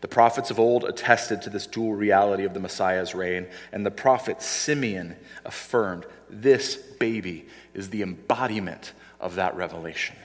The 0.00 0.08
prophets 0.08 0.50
of 0.50 0.58
old 0.58 0.84
attested 0.84 1.42
to 1.42 1.50
this 1.50 1.66
dual 1.66 1.94
reality 1.94 2.44
of 2.44 2.54
the 2.54 2.60
Messiah's 2.60 3.14
reign, 3.14 3.46
and 3.70 3.84
the 3.84 3.90
prophet 3.90 4.40
Simeon 4.40 5.14
affirmed 5.44 6.06
this 6.30 6.74
baby 6.74 7.46
is 7.74 7.90
the 7.90 8.02
embodiment 8.02 8.94
of 9.20 9.34
that 9.34 9.54
revelation. 9.56 10.16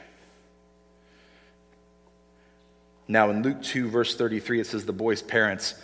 Now, 3.08 3.30
in 3.30 3.44
Luke 3.44 3.62
2, 3.62 3.90
verse 3.90 4.16
33, 4.16 4.62
it 4.62 4.68
says 4.68 4.86
the 4.86 4.94
boy's 4.94 5.22
parents 5.22 5.76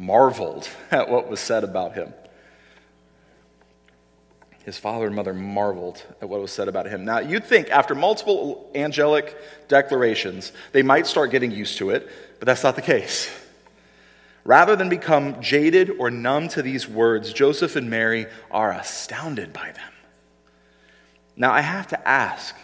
marveled 0.00 0.68
at 0.90 1.08
what 1.08 1.28
was 1.28 1.38
said 1.38 1.62
about 1.62 1.94
him. 1.94 2.12
His 4.64 4.78
father 4.78 5.06
and 5.06 5.16
mother 5.16 5.32
marveled 5.32 6.02
at 6.20 6.28
what 6.28 6.40
was 6.40 6.52
said 6.52 6.68
about 6.68 6.86
him. 6.86 7.04
Now, 7.04 7.18
you'd 7.18 7.44
think 7.44 7.70
after 7.70 7.94
multiple 7.94 8.70
angelic 8.74 9.36
declarations, 9.68 10.52
they 10.72 10.82
might 10.82 11.06
start 11.06 11.30
getting 11.30 11.50
used 11.50 11.78
to 11.78 11.90
it, 11.90 12.08
but 12.38 12.46
that's 12.46 12.62
not 12.62 12.76
the 12.76 12.82
case. 12.82 13.30
Rather 14.44 14.76
than 14.76 14.88
become 14.88 15.40
jaded 15.40 15.90
or 15.98 16.10
numb 16.10 16.48
to 16.48 16.62
these 16.62 16.88
words, 16.88 17.32
Joseph 17.32 17.76
and 17.76 17.88
Mary 17.88 18.26
are 18.50 18.72
astounded 18.72 19.52
by 19.52 19.72
them. 19.72 19.92
Now, 21.36 21.52
I 21.52 21.62
have 21.62 21.88
to 21.88 22.08
ask, 22.08 22.54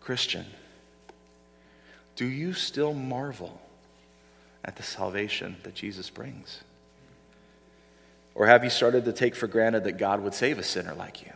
Christian, 0.00 0.44
do 2.16 2.26
you 2.26 2.52
still 2.52 2.92
marvel 2.92 3.60
at 4.68 4.76
the 4.76 4.82
salvation 4.82 5.56
that 5.62 5.74
Jesus 5.74 6.10
brings? 6.10 6.60
Or 8.34 8.46
have 8.46 8.64
you 8.64 8.68
started 8.70 9.06
to 9.06 9.14
take 9.14 9.34
for 9.34 9.46
granted 9.46 9.84
that 9.84 9.96
God 9.96 10.20
would 10.20 10.34
save 10.34 10.58
a 10.58 10.62
sinner 10.62 10.94
like 10.94 11.22
you? 11.22 11.32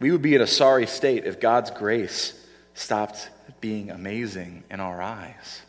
We 0.00 0.12
would 0.12 0.22
be 0.22 0.34
in 0.34 0.40
a 0.40 0.46
sorry 0.46 0.86
state 0.86 1.26
if 1.26 1.38
God's 1.38 1.70
grace 1.72 2.42
stopped 2.72 3.28
being 3.60 3.90
amazing 3.90 4.64
in 4.70 4.80
our 4.80 5.02
eyes. 5.02 5.60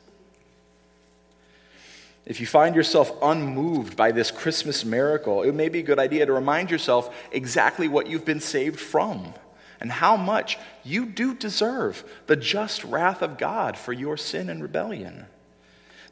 If 2.26 2.40
you 2.40 2.48
find 2.48 2.74
yourself 2.74 3.12
unmoved 3.22 3.98
by 3.98 4.14
this 4.14 4.32
Christmas 4.32 4.86
miracle, 4.86 5.44
it 5.44 5.54
may 5.54 5.68
be 5.68 5.80
a 5.80 5.84
good 5.84 6.00
idea 6.00 6.26
to 6.26 6.32
remind 6.32 6.72
yourself 6.72 7.14
exactly 7.34 7.90
what 7.90 8.08
you've 8.08 8.24
been 8.24 8.40
saved 8.40 8.80
from 8.80 9.34
and 9.82 9.92
how 9.92 10.16
much 10.16 10.58
you 10.86 11.06
do 11.08 11.34
deserve 11.34 12.06
the 12.28 12.38
just 12.38 12.86
wrath 12.86 13.22
of 13.22 13.38
God 13.38 13.78
for 13.78 13.92
your 13.92 14.16
sin 14.16 14.50
and 14.50 14.62
rebellion. 14.62 15.26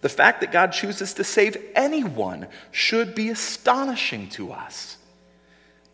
The 0.02 0.10
fact 0.10 0.42
that 0.42 0.52
God 0.52 0.72
chooses 0.72 1.14
to 1.16 1.24
save 1.24 1.58
anyone 1.76 2.48
should 2.72 3.16
be 3.16 3.30
astonishing 3.30 4.30
to 4.30 4.52
us. 4.52 4.98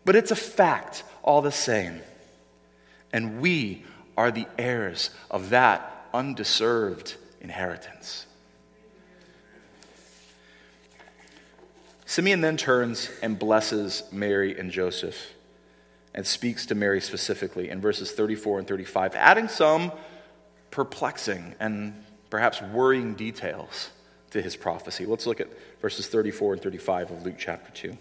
But 0.04 0.14
it's 0.14 0.30
a 0.30 0.36
fact 0.36 1.02
all 1.22 1.42
the 1.42 1.50
same. 1.50 2.00
And 3.12 3.40
we 3.40 3.84
are 4.16 4.30
the 4.30 4.46
heirs 4.58 5.10
of 5.30 5.50
that 5.50 6.06
undeserved 6.14 7.16
inheritance. 7.40 8.26
Simeon 12.04 12.40
then 12.40 12.56
turns 12.56 13.10
and 13.20 13.36
blesses 13.36 14.04
Mary 14.12 14.56
and 14.56 14.70
Joseph 14.70 15.32
and 16.14 16.24
speaks 16.24 16.64
to 16.66 16.76
Mary 16.76 17.00
specifically 17.00 17.68
in 17.68 17.80
verses 17.80 18.12
34 18.12 18.60
and 18.60 18.68
35, 18.68 19.16
adding 19.16 19.48
some 19.48 19.90
perplexing 20.70 21.56
and 21.58 22.04
perhaps 22.30 22.62
worrying 22.62 23.14
details 23.14 23.90
to 24.36 24.42
his 24.42 24.56
prophecy. 24.56 25.04
Let's 25.04 25.26
look 25.26 25.40
at 25.40 25.48
verses 25.82 26.06
34 26.06 26.54
and 26.54 26.62
35 26.62 27.10
of 27.10 27.24
Luke 27.24 27.36
chapter 27.38 27.72
2. 27.72 27.96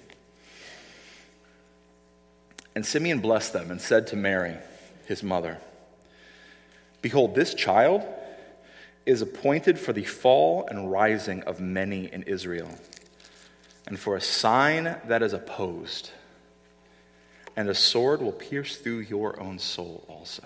And 2.75 2.85
Simeon 2.85 3.19
blessed 3.19 3.53
them 3.53 3.71
and 3.71 3.81
said 3.81 4.07
to 4.07 4.15
Mary, 4.15 4.55
his 5.07 5.23
mother, 5.23 5.57
Behold, 7.01 7.35
this 7.35 7.53
child 7.53 8.03
is 9.05 9.21
appointed 9.21 9.79
for 9.79 9.93
the 9.93 10.03
fall 10.03 10.67
and 10.69 10.91
rising 10.91 11.43
of 11.43 11.59
many 11.59 12.11
in 12.11 12.23
Israel, 12.23 12.69
and 13.87 13.99
for 13.99 14.15
a 14.15 14.21
sign 14.21 14.95
that 15.07 15.21
is 15.21 15.31
opposed. 15.31 16.11
And 17.55 17.69
a 17.69 17.75
sword 17.75 18.21
will 18.21 18.33
pierce 18.33 18.75
through 18.77 18.99
your 18.99 19.39
own 19.39 19.59
soul 19.59 20.03
also, 20.09 20.43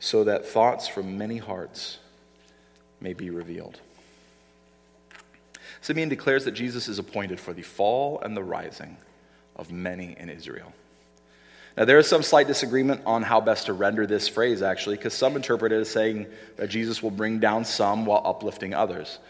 so 0.00 0.24
that 0.24 0.46
thoughts 0.46 0.88
from 0.88 1.18
many 1.18 1.36
hearts 1.36 1.98
may 3.00 3.12
be 3.12 3.30
revealed. 3.30 3.80
Simeon 5.80 6.08
declares 6.08 6.44
that 6.44 6.52
Jesus 6.52 6.88
is 6.88 6.98
appointed 6.98 7.38
for 7.38 7.52
the 7.52 7.62
fall 7.62 8.20
and 8.20 8.36
the 8.36 8.42
rising 8.42 8.96
of 9.56 9.72
many 9.72 10.16
in 10.18 10.28
Israel. 10.28 10.72
Now, 11.76 11.84
there 11.84 11.98
is 11.98 12.08
some 12.08 12.24
slight 12.24 12.48
disagreement 12.48 13.02
on 13.06 13.22
how 13.22 13.40
best 13.40 13.66
to 13.66 13.72
render 13.72 14.04
this 14.04 14.26
phrase, 14.26 14.62
actually, 14.62 14.96
because 14.96 15.14
some 15.14 15.36
interpret 15.36 15.70
it 15.70 15.80
as 15.80 15.88
saying 15.88 16.26
that 16.56 16.70
Jesus 16.70 17.02
will 17.02 17.12
bring 17.12 17.38
down 17.38 17.64
some 17.64 18.04
while 18.04 18.22
uplifting 18.24 18.74
others. 18.74 19.20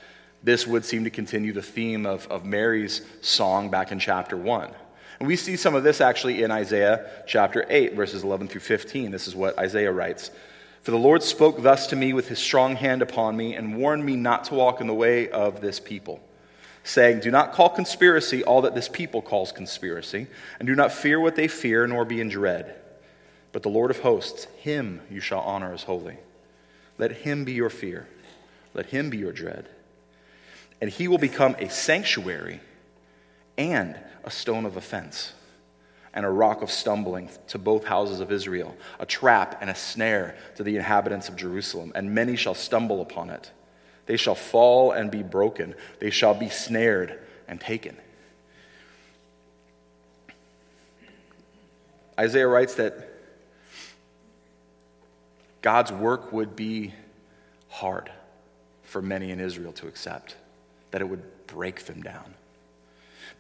This 0.43 0.67
would 0.67 0.85
seem 0.85 1.05
to 1.05 1.11
continue 1.11 1.53
the 1.53 1.63
theme 1.63 2.07
of, 2.07 2.27
of 2.29 2.47
Mary's 2.47 3.03
song 3.21 3.71
back 3.71 3.93
in 3.93 3.99
chapter 3.99 4.37
1. 4.37 4.71
And 5.19 5.27
we 5.27 5.37
see 5.37 5.57
some 5.57 5.75
of 5.75 5.83
this 5.83 6.01
actually 6.01 6.43
in 6.43 6.51
Isaiah 6.51 7.11
chapter 7.27 7.67
8, 7.69 7.95
verses 7.95 8.23
11 8.23 8.49
through 8.49 8.61
15. 8.61 9.11
This 9.11 9.27
is 9.27 9.35
what 9.35 9.59
Isaiah 9.59 9.93
writes 9.93 10.31
For 10.83 10.93
the 10.93 10.97
Lord 10.97 11.23
spoke 11.23 11.63
thus 11.63 11.89
to 11.89 11.97
me 11.97 12.13
with 12.13 12.29
his 12.29 12.39
strong 12.39 12.77
hand 12.77 13.03
upon 13.03 13.37
me 13.37 13.57
and 13.57 13.77
warned 13.77 14.05
me 14.07 14.15
not 14.17 14.45
to 14.45 14.55
walk 14.55 14.81
in 14.81 14.87
the 14.87 14.95
way 14.95 15.29
of 15.29 15.61
this 15.61 15.81
people, 15.81 16.21
saying, 16.89 17.21
Do 17.21 17.31
not 17.31 17.53
call 17.53 17.69
conspiracy 17.69 18.43
all 18.43 18.63
that 18.63 18.75
this 18.75 18.89
people 18.89 19.21
calls 19.21 19.53
conspiracy, 19.53 20.27
and 20.59 20.67
do 20.67 20.75
not 20.75 20.91
fear 20.91 21.21
what 21.21 21.37
they 21.37 21.47
fear, 21.47 21.87
nor 21.87 22.05
be 22.05 22.21
in 22.21 22.29
dread. 22.29 22.75
But 23.53 23.63
the 23.63 23.69
Lord 23.69 23.91
of 23.91 24.01
hosts, 24.01 24.47
him 24.61 25.03
you 25.11 25.21
shall 25.21 25.41
honor 25.41 25.73
as 25.75 25.83
holy. 25.83 26.17
Let 26.97 27.13
him 27.13 27.45
be 27.45 27.53
your 27.53 27.71
fear, 27.71 28.09
let 28.73 28.87
him 28.87 29.11
be 29.11 29.19
your 29.19 29.33
dread. 29.33 29.69
And 30.81 30.89
he 30.89 31.09
will 31.09 31.19
become 31.19 31.57
a 31.59 31.69
sanctuary 31.69 32.61
and 33.59 33.99
a 34.25 34.31
stone 34.31 34.65
of 34.65 34.77
offense 34.77 35.33
and 36.15 36.25
a 36.25 36.31
rock 36.31 36.63
of 36.63 36.71
stumbling 36.71 37.29
to 37.49 37.59
both 37.59 37.85
houses 37.85 38.21
of 38.21 38.33
Israel, 38.33 38.75
a 38.99 39.05
trap 39.05 39.59
and 39.61 39.69
a 39.69 39.75
snare 39.75 40.37
to 40.57 40.63
the 40.63 40.77
inhabitants 40.77 41.29
of 41.29 41.37
Jerusalem, 41.37 41.93
and 41.95 42.15
many 42.15 42.35
shall 42.35 42.55
stumble 42.55 43.03
upon 43.03 43.29
it. 43.29 43.51
They 44.09 44.17
shall 44.17 44.35
fall 44.35 44.93
and 44.93 45.11
be 45.11 45.23
broken, 45.23 45.75
they 46.01 46.09
shall 46.09 46.35
be 46.35 46.49
snared 46.49 47.21
and 47.47 47.61
taken. 47.61 47.95
Isaiah 52.19 52.49
writes 52.49 52.77
that 52.77 53.07
God's 55.61 55.93
work 55.93 56.33
would 56.33 56.57
be 56.57 56.95
hard 57.69 58.11
for 58.83 59.03
many 59.03 59.31
in 59.31 59.41
Israel 59.41 59.73
to 59.75 59.87
accept, 59.87 60.37
that 60.91 61.03
it 61.03 61.05
would 61.05 61.47
break 61.47 61.85
them 61.85 62.03
down. 62.03 62.35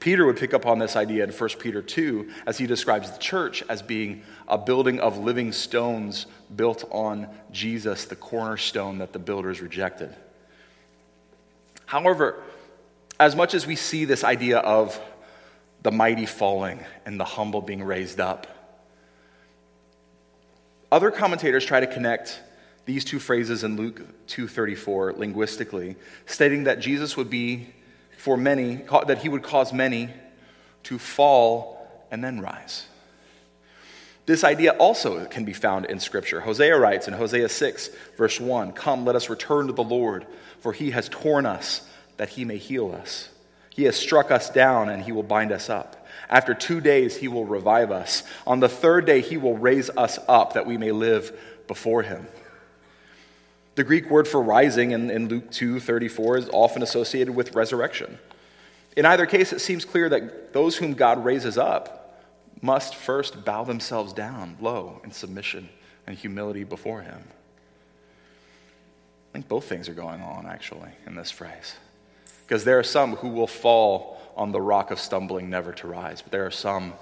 Peter 0.00 0.26
would 0.26 0.36
pick 0.36 0.52
up 0.52 0.66
on 0.66 0.78
this 0.78 0.96
idea 0.96 1.24
in 1.24 1.30
1 1.30 1.48
Peter 1.58 1.80
2 1.80 2.30
as 2.46 2.58
he 2.58 2.66
describes 2.66 3.10
the 3.10 3.18
church 3.18 3.64
as 3.70 3.80
being 3.80 4.22
a 4.46 4.58
building 4.58 5.00
of 5.00 5.16
living 5.16 5.50
stones 5.50 6.26
built 6.54 6.84
on 6.90 7.26
Jesus, 7.52 8.04
the 8.04 8.16
cornerstone 8.16 8.98
that 8.98 9.14
the 9.14 9.18
builders 9.18 9.62
rejected. 9.62 10.14
However, 11.88 12.42
as 13.18 13.34
much 13.34 13.54
as 13.54 13.66
we 13.66 13.74
see 13.74 14.04
this 14.04 14.22
idea 14.22 14.58
of 14.58 15.00
the 15.82 15.90
mighty 15.90 16.26
falling 16.26 16.84
and 17.06 17.18
the 17.18 17.24
humble 17.24 17.62
being 17.62 17.82
raised 17.82 18.20
up, 18.20 18.46
other 20.92 21.10
commentators 21.10 21.64
try 21.64 21.80
to 21.80 21.86
connect 21.86 22.42
these 22.84 23.06
two 23.06 23.18
phrases 23.18 23.64
in 23.64 23.76
Luke 23.76 24.02
2:34 24.26 25.14
linguistically, 25.16 25.96
stating 26.26 26.64
that 26.64 26.78
Jesus 26.78 27.16
would 27.16 27.30
be 27.30 27.72
for 28.18 28.36
many, 28.36 28.84
that 29.06 29.18
he 29.22 29.30
would 29.30 29.42
cause 29.42 29.72
many 29.72 30.10
to 30.82 30.98
fall 30.98 31.88
and 32.10 32.22
then 32.22 32.38
rise. 32.38 32.86
This 34.28 34.44
idea 34.44 34.72
also 34.72 35.24
can 35.24 35.46
be 35.46 35.54
found 35.54 35.86
in 35.86 35.98
Scripture. 36.00 36.42
Hosea 36.42 36.78
writes 36.78 37.08
in 37.08 37.14
Hosea 37.14 37.48
6, 37.48 37.88
verse 38.18 38.38
1 38.38 38.72
Come, 38.72 39.06
let 39.06 39.16
us 39.16 39.30
return 39.30 39.68
to 39.68 39.72
the 39.72 39.82
Lord, 39.82 40.26
for 40.60 40.74
he 40.74 40.90
has 40.90 41.08
torn 41.08 41.46
us 41.46 41.88
that 42.18 42.28
he 42.28 42.44
may 42.44 42.58
heal 42.58 42.94
us. 42.94 43.30
He 43.70 43.84
has 43.84 43.96
struck 43.96 44.30
us 44.30 44.50
down, 44.50 44.90
and 44.90 45.02
he 45.02 45.12
will 45.12 45.22
bind 45.22 45.50
us 45.50 45.70
up. 45.70 46.06
After 46.28 46.52
two 46.52 46.82
days, 46.82 47.16
he 47.16 47.26
will 47.26 47.46
revive 47.46 47.90
us. 47.90 48.22
On 48.46 48.60
the 48.60 48.68
third 48.68 49.06
day, 49.06 49.22
he 49.22 49.38
will 49.38 49.56
raise 49.56 49.88
us 49.96 50.18
up 50.28 50.52
that 50.52 50.66
we 50.66 50.76
may 50.76 50.92
live 50.92 51.34
before 51.66 52.02
him. 52.02 52.26
The 53.76 53.84
Greek 53.84 54.10
word 54.10 54.28
for 54.28 54.42
rising 54.42 54.90
in, 54.90 55.08
in 55.08 55.28
Luke 55.28 55.50
2 55.50 55.80
34 55.80 56.36
is 56.36 56.48
often 56.52 56.82
associated 56.82 57.34
with 57.34 57.54
resurrection. 57.54 58.18
In 58.94 59.06
either 59.06 59.24
case, 59.24 59.54
it 59.54 59.62
seems 59.62 59.86
clear 59.86 60.10
that 60.10 60.52
those 60.52 60.76
whom 60.76 60.92
God 60.92 61.24
raises 61.24 61.56
up 61.56 61.98
must 62.62 62.94
first 62.94 63.44
bow 63.44 63.64
themselves 63.64 64.12
down 64.12 64.56
low 64.60 65.00
in 65.04 65.10
submission 65.10 65.68
and 66.06 66.16
humility 66.16 66.64
before 66.64 67.02
Him. 67.02 67.22
I 69.30 69.32
think 69.32 69.48
both 69.48 69.64
things 69.64 69.88
are 69.88 69.94
going 69.94 70.20
on, 70.22 70.46
actually, 70.46 70.90
in 71.06 71.14
this 71.14 71.30
phrase. 71.30 71.74
Because 72.46 72.64
there 72.64 72.78
are 72.78 72.84
some 72.84 73.16
who 73.16 73.28
will 73.28 73.46
fall 73.46 74.18
on 74.36 74.52
the 74.52 74.60
rock 74.60 74.90
of 74.90 74.98
stumbling, 74.98 75.50
never 75.50 75.72
to 75.72 75.86
rise, 75.86 76.22
but 76.22 76.32
there 76.32 76.46
are 76.46 76.50
some 76.50 76.94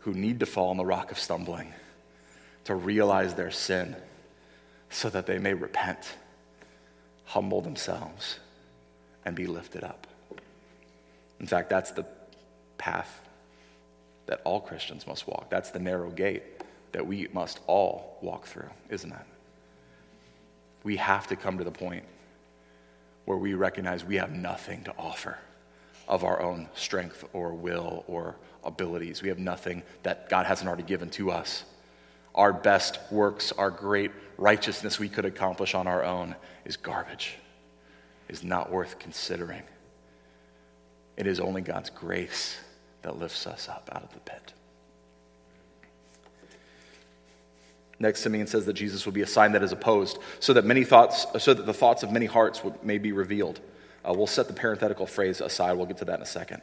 who 0.00 0.14
need 0.14 0.40
to 0.40 0.46
fall 0.46 0.70
on 0.70 0.76
the 0.76 0.84
rock 0.84 1.10
of 1.10 1.18
stumbling 1.18 1.72
to 2.64 2.74
realize 2.74 3.34
their 3.34 3.50
sin 3.50 3.96
so 4.90 5.10
that 5.10 5.26
they 5.26 5.38
may 5.38 5.52
repent, 5.52 6.16
humble 7.24 7.60
themselves, 7.60 8.38
and 9.24 9.36
be 9.36 9.46
lifted 9.46 9.84
up. 9.84 10.06
In 11.40 11.46
fact, 11.46 11.68
that's 11.68 11.90
the 11.90 12.06
path 12.78 13.27
that 14.28 14.40
all 14.44 14.60
Christians 14.60 15.06
must 15.06 15.26
walk. 15.26 15.50
That's 15.50 15.70
the 15.70 15.78
narrow 15.78 16.10
gate 16.10 16.42
that 16.92 17.06
we 17.06 17.28
must 17.32 17.60
all 17.66 18.18
walk 18.22 18.46
through, 18.46 18.70
isn't 18.88 19.10
it? 19.10 19.18
We 20.84 20.96
have 20.96 21.26
to 21.26 21.36
come 21.36 21.58
to 21.58 21.64
the 21.64 21.72
point 21.72 22.04
where 23.24 23.36
we 23.36 23.54
recognize 23.54 24.04
we 24.04 24.16
have 24.16 24.30
nothing 24.30 24.84
to 24.84 24.94
offer 24.96 25.38
of 26.06 26.24
our 26.24 26.40
own 26.40 26.68
strength 26.74 27.24
or 27.32 27.52
will 27.52 28.04
or 28.06 28.36
abilities. 28.64 29.22
We 29.22 29.28
have 29.28 29.38
nothing 29.38 29.82
that 30.02 30.28
God 30.28 30.46
hasn't 30.46 30.68
already 30.68 30.84
given 30.84 31.10
to 31.10 31.30
us 31.30 31.64
our 32.34 32.52
best 32.52 33.00
works, 33.10 33.50
our 33.52 33.70
great 33.70 34.12
righteousness 34.36 34.98
we 34.98 35.08
could 35.08 35.24
accomplish 35.24 35.74
on 35.74 35.86
our 35.88 36.04
own 36.04 36.36
is 36.64 36.76
garbage, 36.76 37.36
is 38.28 38.44
not 38.44 38.70
worth 38.70 38.98
considering. 38.98 39.62
It 41.16 41.26
is 41.26 41.40
only 41.40 41.62
God's 41.62 41.90
grace 41.90 42.56
that 43.02 43.18
lifts 43.18 43.46
us 43.46 43.68
up 43.68 43.88
out 43.92 44.02
of 44.02 44.12
the 44.12 44.20
pit. 44.20 44.52
Next, 48.00 48.20
Simeon 48.20 48.46
says 48.46 48.64
that 48.66 48.74
Jesus 48.74 49.04
will 49.04 49.12
be 49.12 49.22
a 49.22 49.26
sign 49.26 49.52
that 49.52 49.62
is 49.62 49.72
opposed, 49.72 50.18
so 50.38 50.52
that 50.52 50.64
many 50.64 50.84
thoughts, 50.84 51.26
so 51.42 51.52
that 51.52 51.66
the 51.66 51.74
thoughts 51.74 52.02
of 52.02 52.12
many 52.12 52.26
hearts 52.26 52.62
may 52.82 52.98
be 52.98 53.12
revealed. 53.12 53.60
Uh, 54.04 54.14
we'll 54.14 54.28
set 54.28 54.46
the 54.46 54.54
parenthetical 54.54 55.06
phrase 55.06 55.40
aside. 55.40 55.76
We'll 55.76 55.86
get 55.86 55.98
to 55.98 56.04
that 56.04 56.16
in 56.16 56.22
a 56.22 56.26
second. 56.26 56.62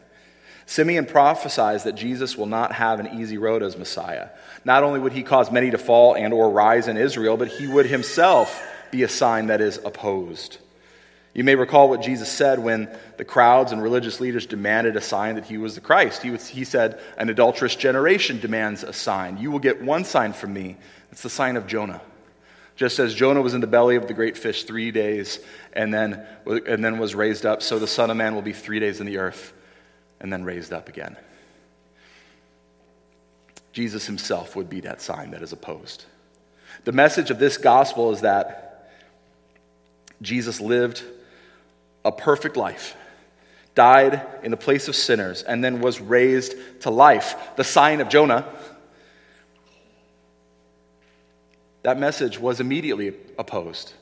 Simeon 0.66 1.06
prophesies 1.06 1.84
that 1.84 1.94
Jesus 1.94 2.38
will 2.38 2.48
not 2.48 2.72
have 2.72 3.00
an 3.00 3.20
easy 3.20 3.38
road 3.38 3.62
as 3.62 3.78
Messiah. 3.78 4.30
Not 4.64 4.84
only 4.84 5.00
would 5.00 5.14
he 5.14 5.22
cause 5.22 5.52
many 5.52 5.72
to 5.72 5.78
fall 5.78 6.16
and 6.16 6.34
or 6.34 6.50
rise 6.50 6.88
in 6.88 6.98
Israel, 6.98 7.38
but 7.38 7.50
he 7.50 7.68
would 7.68 7.86
himself 7.86 8.66
be 8.90 9.04
a 9.04 9.10
sign 9.10 9.48
that 9.48 9.62
is 9.62 9.78
opposed. 9.84 10.58
You 11.36 11.44
may 11.44 11.56
recall 11.56 11.90
what 11.90 12.02
Jesus 12.02 12.30
said 12.30 12.60
when 12.60 12.90
the 13.18 13.26
crowds 13.26 13.74
and 13.74 13.84
religious 13.84 14.22
leaders 14.22 14.46
demanded 14.46 14.96
a 14.96 15.02
sign 15.02 15.36
that 15.36 15.44
he 15.44 15.58
was 15.58 15.76
the 15.76 15.82
Christ. 15.82 16.24
He, 16.24 16.32
was, 16.32 16.48
he 16.48 16.64
said, 16.64 16.98
An 17.18 17.30
adulterous 17.30 17.76
generation 17.76 18.40
demands 18.40 18.84
a 18.84 18.94
sign. 18.94 19.38
You 19.38 19.52
will 19.52 19.60
get 19.60 19.82
one 19.82 20.06
sign 20.06 20.32
from 20.32 20.54
me. 20.54 20.78
It's 21.12 21.24
the 21.24 21.30
sign 21.30 21.58
of 21.58 21.68
Jonah. 21.68 22.02
Just 22.78 23.00
as 23.00 23.14
Jonah 23.14 23.42
was 23.42 23.54
in 23.54 23.60
the 23.60 23.68
belly 23.68 23.98
of 23.98 24.08
the 24.08 24.14
great 24.14 24.38
fish 24.38 24.64
three 24.64 24.92
days 24.92 25.40
and 25.74 25.94
then, 25.94 26.26
and 26.46 26.84
then 26.84 27.00
was 27.00 27.14
raised 27.14 27.46
up, 27.46 27.62
so 27.62 27.80
the 27.80 27.88
Son 27.88 28.10
of 28.10 28.16
Man 28.16 28.34
will 28.34 28.42
be 28.42 28.54
three 28.54 28.80
days 28.80 29.02
in 29.02 29.06
the 29.06 29.18
earth 29.18 29.52
and 30.22 30.32
then 30.32 30.46
raised 30.46 30.72
up 30.72 30.88
again. 30.88 31.18
Jesus 33.74 34.06
himself 34.06 34.56
would 34.56 34.70
be 34.70 34.80
that 34.82 35.02
sign 35.02 35.32
that 35.32 35.42
is 35.42 35.52
opposed. 35.52 36.06
The 36.86 36.94
message 36.94 37.30
of 37.30 37.40
this 37.40 37.58
gospel 37.58 38.12
is 38.12 38.22
that 38.22 38.90
Jesus 40.22 40.62
lived 40.62 41.04
a 42.06 42.12
perfect 42.12 42.56
life, 42.56 42.96
died 43.74 44.22
in 44.44 44.52
the 44.52 44.58
place 44.58 44.88
of 44.88 44.96
sinners, 44.96 45.42
and 45.42 45.64
then 45.64 45.82
was 45.82 46.00
raised 46.00 46.54
to 46.82 46.92
life. 46.92 47.36
The 47.58 47.64
sign 47.64 48.00
of 48.00 48.08
Jonah. 48.08 48.46
That 51.82 52.00
message 52.00 52.40
was 52.40 52.60
immediately 52.60 53.14
opposed. 53.38 53.94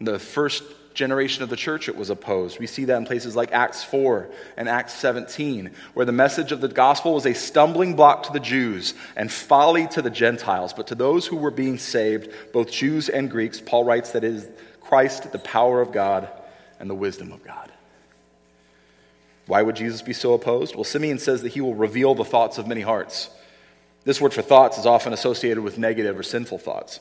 The 0.00 0.18
first 0.18 0.62
generation 0.92 1.42
of 1.42 1.48
the 1.48 1.56
church 1.56 1.88
it 1.88 1.96
was 1.96 2.10
opposed. 2.10 2.58
We 2.58 2.66
see 2.66 2.84
that 2.86 2.96
in 2.96 3.04
places 3.06 3.36
like 3.36 3.52
Acts 3.52 3.82
4 3.84 4.28
and 4.56 4.68
Acts 4.68 4.92
17, 4.94 5.70
where 5.94 6.04
the 6.04 6.12
message 6.12 6.52
of 6.52 6.60
the 6.60 6.68
gospel 6.68 7.14
was 7.14 7.26
a 7.26 7.34
stumbling 7.34 7.94
block 7.94 8.24
to 8.24 8.32
the 8.32 8.40
Jews 8.40 8.94
and 9.16 9.30
folly 9.30 9.86
to 9.88 10.02
the 10.02 10.10
Gentiles. 10.10 10.72
But 10.72 10.88
to 10.88 10.94
those 10.94 11.26
who 11.26 11.36
were 11.36 11.50
being 11.50 11.78
saved, 11.78 12.32
both 12.52 12.70
Jews 12.70 13.08
and 13.08 13.30
Greeks, 13.30 13.60
Paul 13.60 13.84
writes 13.84 14.12
that 14.12 14.24
it 14.24 14.34
is 14.34 14.48
Christ, 14.80 15.30
the 15.32 15.38
power 15.38 15.80
of 15.80 15.92
God 15.92 16.28
and 16.80 16.90
the 16.90 16.94
wisdom 16.94 17.30
of 17.30 17.44
God. 17.44 17.70
Why 19.46 19.62
would 19.62 19.76
Jesus 19.76 20.02
be 20.02 20.12
so 20.12 20.32
opposed? 20.32 20.74
Well, 20.74 20.84
Simeon 20.84 21.18
says 21.18 21.42
that 21.42 21.52
he 21.52 21.60
will 21.60 21.74
reveal 21.74 22.14
the 22.14 22.24
thoughts 22.24 22.58
of 22.58 22.66
many 22.66 22.80
hearts. 22.80 23.30
This 24.04 24.20
word 24.20 24.32
for 24.32 24.42
thoughts 24.42 24.78
is 24.78 24.86
often 24.86 25.12
associated 25.12 25.62
with 25.62 25.78
negative 25.78 26.18
or 26.18 26.22
sinful 26.22 26.58
thoughts. 26.58 27.00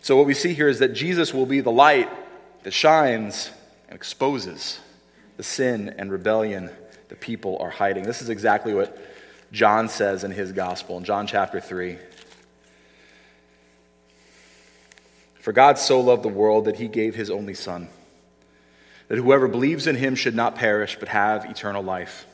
So, 0.00 0.16
what 0.16 0.26
we 0.26 0.34
see 0.34 0.54
here 0.54 0.68
is 0.68 0.78
that 0.78 0.94
Jesus 0.94 1.34
will 1.34 1.46
be 1.46 1.60
the 1.60 1.72
light 1.72 2.08
that 2.62 2.72
shines 2.72 3.50
and 3.88 3.96
exposes 3.96 4.78
the 5.36 5.42
sin 5.42 5.94
and 5.98 6.10
rebellion 6.10 6.70
the 7.08 7.16
people 7.16 7.58
are 7.60 7.70
hiding. 7.70 8.04
This 8.04 8.22
is 8.22 8.28
exactly 8.28 8.74
what 8.74 8.96
John 9.52 9.88
says 9.88 10.24
in 10.24 10.30
his 10.30 10.52
gospel 10.52 10.96
in 10.98 11.04
John 11.04 11.26
chapter 11.26 11.60
3. 11.60 11.98
For 15.40 15.52
God 15.52 15.78
so 15.78 16.00
loved 16.00 16.22
the 16.22 16.28
world 16.28 16.64
that 16.64 16.76
he 16.76 16.88
gave 16.88 17.14
his 17.14 17.30
only 17.30 17.54
Son 17.54 17.88
that 19.08 19.18
whoever 19.18 19.48
believes 19.48 19.86
in 19.86 19.96
him 19.96 20.14
should 20.14 20.34
not 20.34 20.54
perish, 20.54 20.96
but 20.98 21.08
have 21.08 21.44
eternal 21.44 21.82
life. 21.82 22.26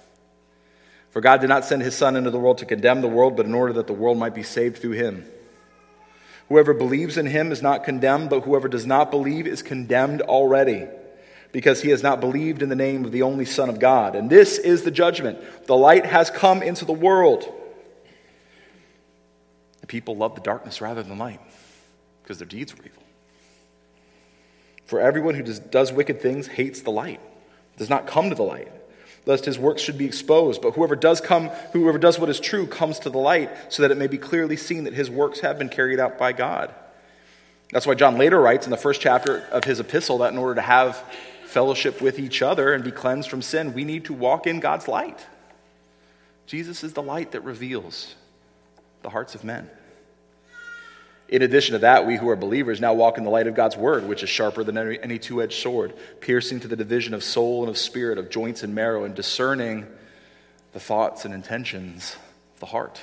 For 1.11 1.21
God 1.21 1.41
did 1.41 1.49
not 1.49 1.65
send 1.65 1.83
his 1.83 1.97
Son 1.97 2.15
into 2.15 2.31
the 2.31 2.39
world 2.39 2.59
to 2.59 2.67
condemn 2.67 3.01
the 3.01 3.09
world, 3.09 3.37
but 3.37 3.47
in 3.47 3.55
order 3.55 3.73
that 3.75 3.89
the 3.89 3.93
world 3.93 4.19
might 4.19 4.35
be 4.35 4.45
saved 4.45 4.79
through 4.79 4.93
him. 4.93 5.25
Whoever 6.49 6.73
believes 6.73 7.17
in 7.17 7.27
him 7.27 7.53
is 7.53 7.63
not 7.63 7.85
condemned, 7.85 8.31
but 8.31 8.43
whoever 8.43 8.69
does 8.69 8.87
not 8.87 9.11
believe 9.11 9.47
is 9.47 9.63
condemned 9.63 10.23
already, 10.23 10.87
because 11.53 11.83
he 11.83 11.91
has 11.91 12.03
not 12.03 12.21
believed 12.21 12.63
in 12.63 12.69
the 12.69 12.77
name 12.77 13.05
of 13.05 13.13
the 13.13 13.23
only 13.23 13.45
Son 13.45 13.69
of 13.69 13.81
God. 13.81 14.15
And 14.15 14.31
this 14.31 14.59
is 14.59 14.83
the 14.83 14.91
judgment. 14.93 15.39
The 15.67 15.77
light 15.77 16.07
has 16.07 16.31
come 16.31 16.63
into 16.63 16.85
the 16.85 16.93
world. 16.93 17.53
The 19.81 19.87
people 19.89 20.17
love 20.17 20.37
the 20.37 20.41
darkness 20.41 20.81
rather 20.81 21.03
than 21.03 21.19
light, 21.19 21.41
because 22.23 22.39
their 22.39 22.47
deeds 22.47 22.77
were 22.77 22.85
evil. 22.85 23.00
For 24.91 25.01
everyone 25.01 25.37
who 25.37 25.45
does, 25.45 25.61
does 25.61 25.93
wicked 25.93 26.21
things 26.21 26.49
hates 26.49 26.83
the 26.83 26.91
light, 26.91 27.21
does 27.77 27.89
not 27.89 28.09
come 28.09 28.29
to 28.29 28.35
the 28.35 28.43
light, 28.43 28.73
lest 29.25 29.45
his 29.45 29.57
works 29.57 29.81
should 29.81 29.97
be 29.97 30.05
exposed. 30.05 30.61
But 30.61 30.73
whoever 30.73 30.97
does 30.97 31.21
come, 31.21 31.47
whoever 31.73 31.97
does 31.97 32.19
what 32.19 32.29
is 32.29 32.41
true 32.41 32.67
comes 32.67 32.99
to 32.99 33.09
the 33.09 33.17
light, 33.17 33.51
so 33.69 33.83
that 33.83 33.93
it 33.93 33.99
may 33.99 34.09
be 34.09 34.19
clearly 34.19 34.57
seen 34.57 34.83
that 34.83 34.93
his 34.93 35.09
works 35.09 35.39
have 35.41 35.61
been 35.61 35.69
carried 35.69 36.01
out 36.01 36.19
by 36.19 36.33
God. 36.33 36.75
That's 37.71 37.87
why 37.87 37.95
John 37.95 38.19
later 38.19 38.41
writes 38.41 38.67
in 38.67 38.73
the 38.73 38.77
first 38.77 39.01
chapter 39.01 39.47
of 39.53 39.63
his 39.63 39.79
epistle 39.79 40.19
that 40.19 40.33
in 40.33 40.39
order 40.39 40.57
to 40.57 40.61
have 40.61 41.01
fellowship 41.45 42.01
with 42.01 42.19
each 42.19 42.43
other 42.43 42.75
and 42.75 42.83
be 42.83 42.91
cleansed 42.91 43.31
from 43.31 43.43
sin, 43.43 43.73
we 43.73 43.85
need 43.85 44.07
to 44.07 44.13
walk 44.13 44.49
in 44.49 44.59
God's 44.59 44.89
light. 44.89 45.25
Jesus 46.47 46.83
is 46.83 46.95
the 46.95 47.03
light 47.03 47.31
that 47.31 47.43
reveals 47.43 48.17
the 49.03 49.11
hearts 49.11 49.37
of 49.37 49.45
men. 49.45 49.71
In 51.31 51.43
addition 51.43 51.75
to 51.75 51.79
that, 51.79 52.07
we 52.07 52.17
who 52.17 52.29
are 52.29 52.37
believers 52.37 52.81
now 52.81 52.93
walk 52.93 53.17
in 53.17 53.23
the 53.23 53.31
light 53.31 53.47
of 53.47 53.55
God's 53.55 53.77
word, 53.77 54.07
which 54.07 54.25
is 54.25 54.29
sharper 54.29 54.65
than 54.65 54.77
any, 54.77 55.19
two 55.19 55.41
edged 55.41 55.63
sword, 55.63 55.95
piercing 56.21 56.59
to 56.61 56.69
the 56.69 56.75
division 56.75 57.15
of 57.15 57.23
soul 57.23 57.63
and 57.63 57.71
of 57.71 57.79
spirit, 57.79 58.19
of 58.19 58.31
joints 58.31 58.65
and 58.65 58.75
marrow, 58.75 59.05
and 59.05 59.15
discerning 59.15 59.87
the 60.73 60.81
thoughts 60.81 61.25
and 61.25 61.33
intentions 61.33 62.17
of 62.55 62.61
the 62.61 62.67
heart. 62.67 63.01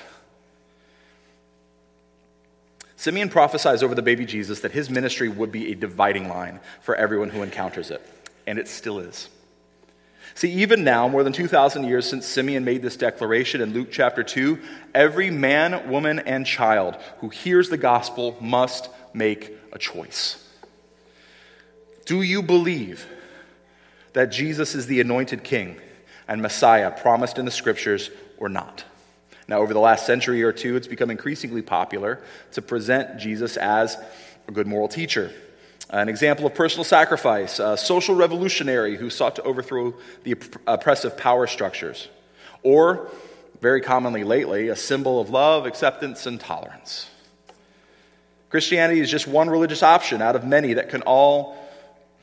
Simeon 2.97 3.30
prophesies 3.30 3.82
over 3.82 3.95
the 3.95 4.01
baby 4.01 4.25
Jesus 4.25 4.59
that 4.59 4.73
his 4.73 4.89
ministry 4.89 5.30
would 5.30 5.51
be 5.51 5.71
a 5.71 5.75
dividing 5.75 6.28
line 6.28 6.59
for 6.82 6.95
everyone 6.95 7.30
who 7.30 7.43
encounters 7.43 7.91
it, 7.91 8.01
and 8.45 8.59
it 8.59 8.67
still 8.67 8.99
is. 8.99 9.30
See, 10.38 10.51
even 10.51 10.83
now, 10.83 11.07
more 11.07 11.23
than 11.23 11.33
2,000 11.33 11.85
years 11.85 12.07
since 12.07 12.27
Simeon 12.27 12.63
made 12.63 12.83
this 12.83 12.95
declaration 12.95 13.59
in 13.59 13.73
Luke 13.73 13.88
chapter 13.89 14.21
2, 14.21 14.59
every 14.93 15.31
man, 15.31 15.89
woman, 15.89 16.19
and 16.19 16.45
child 16.45 16.95
who 17.21 17.29
hears 17.29 17.69
the 17.69 17.77
gospel 17.77 18.38
must 18.39 18.88
make 19.15 19.51
a 19.73 19.79
choice. 19.79 20.47
Do 22.05 22.21
you 22.21 22.43
believe 22.43 23.07
that 24.13 24.27
Jesus 24.27 24.75
is 24.75 24.85
the 24.85 25.01
anointed 25.01 25.43
king 25.43 25.77
and 26.27 26.39
Messiah 26.39 26.91
promised 26.91 27.39
in 27.39 27.45
the 27.45 27.49
scriptures 27.49 28.11
or 28.38 28.47
not? 28.47 28.83
Now, 29.47 29.61
over 29.61 29.73
the 29.73 29.79
last 29.79 30.05
century 30.05 30.43
or 30.43 30.51
two, 30.51 30.75
it's 30.75 30.85
become 30.85 31.09
increasingly 31.09 31.63
popular 31.63 32.21
to 32.51 32.61
present 32.61 33.17
Jesus 33.17 33.57
as 33.57 33.97
a 34.47 34.51
good 34.51 34.67
moral 34.67 34.88
teacher 34.88 35.33
an 35.89 36.09
example 36.09 36.45
of 36.45 36.53
personal 36.53 36.83
sacrifice, 36.83 37.59
a 37.59 37.77
social 37.77 38.15
revolutionary 38.15 38.97
who 38.97 39.09
sought 39.09 39.35
to 39.38 39.43
overthrow 39.43 39.93
the 40.23 40.35
oppressive 40.65 41.17
power 41.17 41.47
structures. 41.47 42.09
Or, 42.63 43.09
very 43.61 43.81
commonly 43.81 44.23
lately, 44.23 44.67
a 44.67 44.75
symbol 44.75 45.21
of 45.21 45.29
love, 45.29 45.65
acceptance, 45.65 46.25
and 46.25 46.39
tolerance. 46.39 47.09
Christianity 48.49 48.99
is 48.99 49.09
just 49.09 49.27
one 49.27 49.49
religious 49.49 49.83
option 49.83 50.21
out 50.21 50.35
of 50.35 50.45
many 50.45 50.73
that 50.73 50.89
can 50.89 51.01
all 51.03 51.57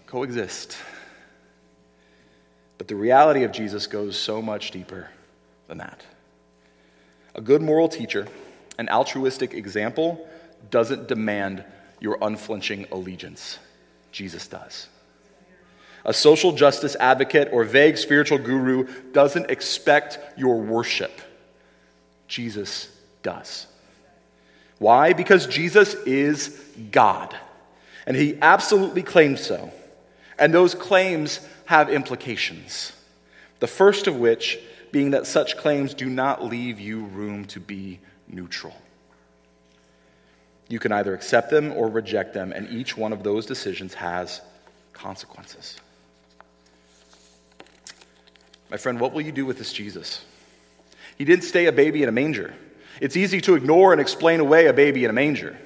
coexist. 0.07 0.77
But 2.79 2.89
the 2.89 2.97
reality 2.97 3.45
of 3.45 3.53
Jesus 3.53 3.87
goes 3.87 4.19
so 4.19 4.43
much 4.43 4.71
deeper 4.71 5.09
than 5.69 5.79
that. 5.79 6.05
A 7.35 7.41
good 7.41 7.63
moral 7.63 7.89
teacher, 7.89 8.27
an 8.79 8.89
altruistic 8.89 9.55
example, 9.55 10.29
doesn't 10.71 11.09
demand 11.09 11.65
your 12.01 12.19
unflinching 12.21 12.87
allegiance. 12.93 13.59
Jesus 14.13 14.47
does. 14.47 14.89
A 16.05 16.13
social 16.13 16.53
justice 16.53 16.97
advocate 16.97 17.49
or 17.53 17.65
vague 17.65 17.97
spiritual 17.97 18.39
guru 18.39 18.87
doesn't 19.13 19.51
expect 19.51 20.19
your 20.37 20.61
worship. 20.61 21.21
Jesus 22.29 22.89
does. 23.23 23.67
Why? 24.79 25.13
Because 25.15 25.47
Jesus 25.47 25.95
is 26.05 26.61
God. 26.91 27.35
And 28.07 28.17
he 28.17 28.39
absolutely 28.43 29.03
claims 29.03 29.41
so. 29.41 29.73
And 30.39 30.53
those 30.53 30.75
claims 30.75 31.41
have 31.67 31.89
implications. 31.89 32.93
The 33.61 33.67
first 33.67 34.07
of 34.07 34.17
which 34.17 34.59
being 34.93 35.13
that 35.13 35.27
such 35.27 35.57
claims 35.57 35.95
do 35.95 36.07
not 36.07 36.45
leave 36.45 36.79
you 36.79 37.05
room 37.07 37.47
to 37.47 37.61
be 37.61 38.01
neutral. 38.29 38.75
You 40.75 40.81
can 40.81 40.91
either 40.91 41.15
accept 41.15 41.51
them 41.51 41.71
or 41.71 41.87
reject 41.87 42.35
them, 42.35 42.51
and 42.51 42.69
each 42.69 42.97
one 42.97 43.13
of 43.13 43.23
those 43.23 43.47
decisions 43.47 43.95
has 43.95 44.41
consequences. 44.93 45.77
My 48.73 48.77
friend, 48.77 48.99
what 48.99 49.13
will 49.13 49.21
you 49.21 49.31
do 49.31 49.47
with 49.47 49.57
this 49.57 49.73
Jesus? 49.73 50.25
He 51.17 51.25
didn't 51.25 51.45
stay 51.45 51.67
a 51.67 51.73
baby 51.73 52.03
in 52.03 52.09
a 52.09 52.13
manger. 52.13 52.55
It's 53.01 53.17
easy 53.17 53.41
to 53.43 53.55
ignore 53.55 53.93
and 53.93 54.01
explain 54.01 54.41
away 54.41 54.67
a 54.67 54.73
baby 54.73 55.05
in 55.05 55.11
a 55.11 55.13
manger. 55.13 55.57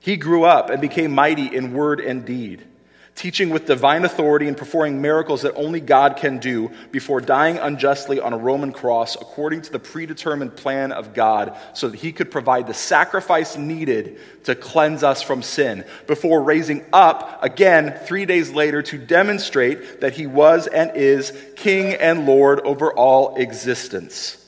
He 0.00 0.16
grew 0.16 0.42
up 0.42 0.68
and 0.68 0.80
became 0.80 1.12
mighty 1.12 1.54
in 1.54 1.72
word 1.72 2.00
and 2.00 2.24
deed 2.24 2.66
teaching 3.14 3.50
with 3.50 3.66
divine 3.66 4.04
authority 4.04 4.48
and 4.48 4.56
performing 4.56 5.02
miracles 5.02 5.42
that 5.42 5.54
only 5.54 5.80
God 5.80 6.16
can 6.16 6.38
do 6.38 6.70
before 6.90 7.20
dying 7.20 7.58
unjustly 7.58 8.18
on 8.18 8.32
a 8.32 8.38
Roman 8.38 8.72
cross 8.72 9.16
according 9.16 9.62
to 9.62 9.72
the 9.72 9.78
predetermined 9.78 10.56
plan 10.56 10.92
of 10.92 11.12
God 11.12 11.56
so 11.74 11.88
that 11.88 12.00
he 12.00 12.12
could 12.12 12.30
provide 12.30 12.66
the 12.66 12.74
sacrifice 12.74 13.56
needed 13.56 14.18
to 14.44 14.54
cleanse 14.54 15.02
us 15.02 15.20
from 15.22 15.42
sin 15.42 15.84
before 16.06 16.42
raising 16.42 16.84
up 16.92 17.44
again 17.44 17.98
three 18.06 18.24
days 18.24 18.50
later 18.50 18.82
to 18.82 18.98
demonstrate 18.98 20.00
that 20.00 20.14
he 20.14 20.26
was 20.26 20.66
and 20.66 20.96
is 20.96 21.32
King 21.54 21.94
and 21.94 22.26
Lord 22.26 22.60
over 22.60 22.92
all 22.92 23.36
existence. 23.36 24.38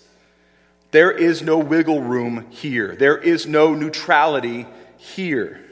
There 0.90 1.10
is 1.10 1.42
no 1.42 1.58
wiggle 1.58 2.00
room 2.00 2.46
here. 2.50 2.96
There 2.96 3.18
is 3.18 3.46
no 3.46 3.74
neutrality 3.74 4.66
here. 4.96 5.63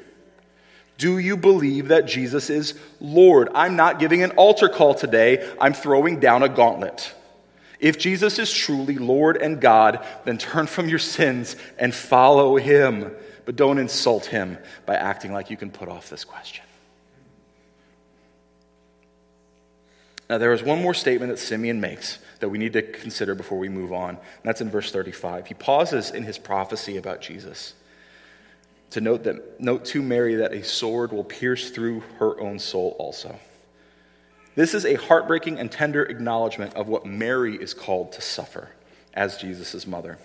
Do 0.98 1.18
you 1.18 1.36
believe 1.36 1.88
that 1.88 2.06
Jesus 2.06 2.50
is 2.50 2.78
Lord? 3.00 3.48
I'm 3.54 3.76
not 3.76 3.98
giving 3.98 4.22
an 4.22 4.32
altar 4.32 4.68
call 4.68 4.94
today, 4.94 5.48
I'm 5.60 5.74
throwing 5.74 6.20
down 6.20 6.42
a 6.42 6.48
gauntlet. 6.48 7.14
If 7.80 7.98
Jesus 7.98 8.38
is 8.38 8.52
truly 8.52 8.96
Lord 8.96 9.36
and 9.36 9.60
God, 9.60 10.06
then 10.24 10.38
turn 10.38 10.68
from 10.68 10.88
your 10.88 11.00
sins 11.00 11.56
and 11.78 11.92
follow 11.92 12.56
him. 12.56 13.10
But 13.44 13.56
don't 13.56 13.78
insult 13.78 14.26
him 14.26 14.56
by 14.86 14.94
acting 14.94 15.32
like 15.32 15.50
you 15.50 15.56
can 15.56 15.72
put 15.72 15.88
off 15.88 16.08
this 16.08 16.24
question. 16.24 16.64
Now, 20.30 20.38
there 20.38 20.52
is 20.52 20.62
one 20.62 20.80
more 20.80 20.94
statement 20.94 21.32
that 21.32 21.38
Simeon 21.38 21.80
makes 21.80 22.20
that 22.38 22.48
we 22.48 22.56
need 22.56 22.72
to 22.74 22.82
consider 22.82 23.34
before 23.34 23.58
we 23.58 23.68
move 23.68 23.92
on. 23.92 24.10
And 24.10 24.18
that's 24.44 24.60
in 24.60 24.70
verse 24.70 24.92
35. 24.92 25.48
He 25.48 25.54
pauses 25.54 26.12
in 26.12 26.22
his 26.22 26.38
prophecy 26.38 26.96
about 26.96 27.20
Jesus 27.20 27.74
to 28.92 29.00
note 29.00 29.24
that 29.24 29.60
note 29.60 29.84
to 29.86 30.02
Mary 30.02 30.36
that 30.36 30.52
a 30.52 30.62
sword 30.62 31.12
will 31.12 31.24
pierce 31.24 31.70
through 31.70 32.00
her 32.18 32.38
own 32.40 32.58
soul 32.58 32.94
also. 32.98 33.38
This 34.54 34.74
is 34.74 34.84
a 34.84 34.94
heartbreaking 34.94 35.58
and 35.58 35.72
tender 35.72 36.02
acknowledgement 36.02 36.74
of 36.74 36.88
what 36.88 37.06
Mary 37.06 37.56
is 37.56 37.72
called 37.72 38.12
to 38.12 38.20
suffer 38.20 38.68
as 39.14 39.38
Jesus' 39.38 39.86
mother. 39.86 40.18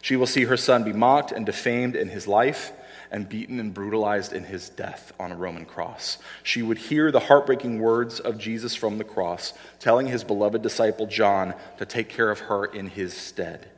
She 0.00 0.16
will 0.16 0.26
see 0.26 0.44
her 0.44 0.56
son 0.56 0.84
be 0.84 0.92
mocked 0.94 1.32
and 1.32 1.44
defamed 1.44 1.96
in 1.96 2.08
his 2.08 2.26
life 2.26 2.72
and 3.10 3.28
beaten 3.28 3.60
and 3.60 3.74
brutalized 3.74 4.32
in 4.32 4.44
his 4.44 4.70
death 4.70 5.12
on 5.20 5.30
a 5.30 5.36
Roman 5.36 5.66
cross. 5.66 6.16
She 6.42 6.62
would 6.62 6.78
hear 6.78 7.12
the 7.12 7.20
heartbreaking 7.20 7.78
words 7.78 8.20
of 8.20 8.38
Jesus 8.38 8.74
from 8.74 8.96
the 8.96 9.04
cross, 9.04 9.52
telling 9.80 10.06
his 10.06 10.24
beloved 10.24 10.62
disciple 10.62 11.06
John 11.06 11.54
to 11.76 11.84
take 11.84 12.08
care 12.08 12.30
of 12.30 12.40
her 12.40 12.64
in 12.64 12.86
his 12.86 13.14
stead. 13.14 13.68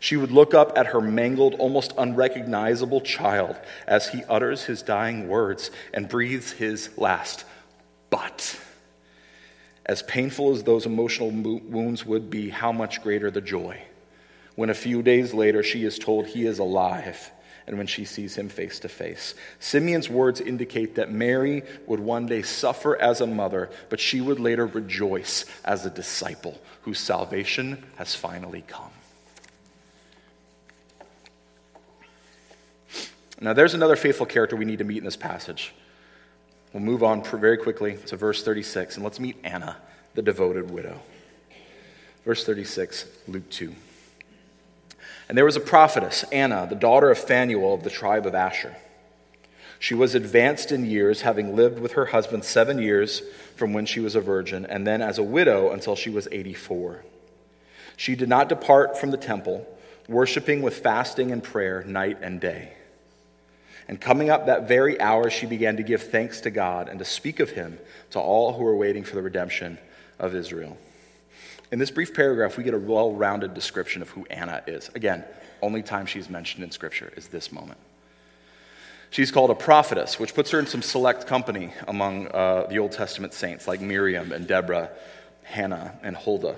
She 0.00 0.16
would 0.16 0.30
look 0.30 0.54
up 0.54 0.76
at 0.76 0.86
her 0.88 1.00
mangled, 1.00 1.54
almost 1.54 1.92
unrecognizable 1.96 3.00
child 3.00 3.56
as 3.86 4.08
he 4.08 4.24
utters 4.24 4.64
his 4.64 4.82
dying 4.82 5.28
words 5.28 5.70
and 5.94 6.08
breathes 6.08 6.52
his 6.52 6.90
last, 6.96 7.44
but. 8.10 8.60
As 9.84 10.02
painful 10.02 10.52
as 10.52 10.64
those 10.64 10.84
emotional 10.84 11.30
wounds 11.30 12.04
would 12.04 12.28
be, 12.28 12.50
how 12.50 12.72
much 12.72 13.02
greater 13.02 13.30
the 13.30 13.40
joy 13.40 13.80
when 14.56 14.70
a 14.70 14.74
few 14.74 15.02
days 15.02 15.32
later 15.32 15.62
she 15.62 15.84
is 15.84 15.98
told 15.98 16.26
he 16.26 16.44
is 16.44 16.58
alive 16.58 17.30
and 17.66 17.78
when 17.78 17.86
she 17.86 18.04
sees 18.04 18.36
him 18.36 18.48
face 18.48 18.78
to 18.80 18.88
face. 18.88 19.34
Simeon's 19.58 20.08
words 20.08 20.40
indicate 20.40 20.94
that 20.94 21.10
Mary 21.10 21.62
would 21.86 22.00
one 22.00 22.26
day 22.26 22.42
suffer 22.42 22.96
as 23.00 23.20
a 23.20 23.26
mother, 23.26 23.70
but 23.88 24.00
she 24.00 24.20
would 24.20 24.38
later 24.40 24.66
rejoice 24.66 25.44
as 25.64 25.84
a 25.84 25.90
disciple 25.90 26.60
whose 26.82 26.98
salvation 26.98 27.84
has 27.96 28.14
finally 28.14 28.64
come. 28.66 28.90
Now, 33.40 33.52
there's 33.52 33.74
another 33.74 33.96
faithful 33.96 34.26
character 34.26 34.56
we 34.56 34.64
need 34.64 34.78
to 34.78 34.84
meet 34.84 34.98
in 34.98 35.04
this 35.04 35.16
passage. 35.16 35.74
We'll 36.72 36.82
move 36.82 37.02
on 37.02 37.22
very 37.22 37.58
quickly 37.58 37.96
to 38.06 38.16
verse 38.16 38.42
36, 38.42 38.96
and 38.96 39.04
let's 39.04 39.20
meet 39.20 39.36
Anna, 39.44 39.76
the 40.14 40.22
devoted 40.22 40.70
widow. 40.70 41.00
Verse 42.24 42.44
36, 42.44 43.06
Luke 43.28 43.48
2. 43.50 43.74
And 45.28 45.36
there 45.36 45.44
was 45.44 45.56
a 45.56 45.60
prophetess, 45.60 46.22
Anna, 46.32 46.66
the 46.68 46.76
daughter 46.76 47.10
of 47.10 47.18
Phanuel 47.18 47.74
of 47.74 47.82
the 47.82 47.90
tribe 47.90 48.26
of 48.26 48.34
Asher. 48.34 48.74
She 49.78 49.94
was 49.94 50.14
advanced 50.14 50.72
in 50.72 50.86
years, 50.86 51.20
having 51.20 51.54
lived 51.54 51.78
with 51.78 51.92
her 51.92 52.06
husband 52.06 52.44
seven 52.44 52.78
years 52.78 53.22
from 53.54 53.72
when 53.72 53.84
she 53.84 54.00
was 54.00 54.14
a 54.14 54.20
virgin, 54.20 54.64
and 54.64 54.86
then 54.86 55.02
as 55.02 55.18
a 55.18 55.22
widow 55.22 55.70
until 55.70 55.94
she 55.94 56.08
was 56.08 56.26
84. 56.32 57.04
She 57.96 58.14
did 58.14 58.28
not 58.28 58.48
depart 58.48 58.98
from 58.98 59.10
the 59.10 59.16
temple, 59.16 59.66
worshiping 60.08 60.62
with 60.62 60.78
fasting 60.78 61.30
and 61.30 61.42
prayer 61.42 61.84
night 61.84 62.18
and 62.22 62.40
day. 62.40 62.72
And 63.88 64.00
coming 64.00 64.30
up 64.30 64.46
that 64.46 64.66
very 64.66 65.00
hour, 65.00 65.30
she 65.30 65.46
began 65.46 65.76
to 65.76 65.82
give 65.82 66.02
thanks 66.02 66.40
to 66.42 66.50
God 66.50 66.88
and 66.88 66.98
to 66.98 67.04
speak 67.04 67.40
of 67.40 67.50
him 67.50 67.78
to 68.10 68.20
all 68.20 68.52
who 68.52 68.64
were 68.64 68.76
waiting 68.76 69.04
for 69.04 69.14
the 69.14 69.22
redemption 69.22 69.78
of 70.18 70.34
Israel. 70.34 70.76
In 71.70 71.78
this 71.78 71.90
brief 71.90 72.14
paragraph, 72.14 72.56
we 72.56 72.64
get 72.64 72.74
a 72.74 72.78
well 72.78 73.12
rounded 73.12 73.54
description 73.54 74.02
of 74.02 74.10
who 74.10 74.26
Anna 74.26 74.62
is. 74.66 74.90
Again, 74.94 75.24
only 75.62 75.82
time 75.82 76.06
she's 76.06 76.28
mentioned 76.28 76.64
in 76.64 76.70
Scripture 76.70 77.12
is 77.16 77.28
this 77.28 77.52
moment. 77.52 77.78
She's 79.10 79.30
called 79.30 79.50
a 79.50 79.54
prophetess, 79.54 80.18
which 80.18 80.34
puts 80.34 80.50
her 80.50 80.58
in 80.58 80.66
some 80.66 80.82
select 80.82 81.26
company 81.26 81.72
among 81.86 82.28
uh, 82.28 82.66
the 82.68 82.78
Old 82.78 82.92
Testament 82.92 83.32
saints 83.32 83.68
like 83.68 83.80
Miriam 83.80 84.32
and 84.32 84.46
Deborah, 84.46 84.90
Hannah, 85.44 85.98
and 86.02 86.16
Huldah. 86.16 86.56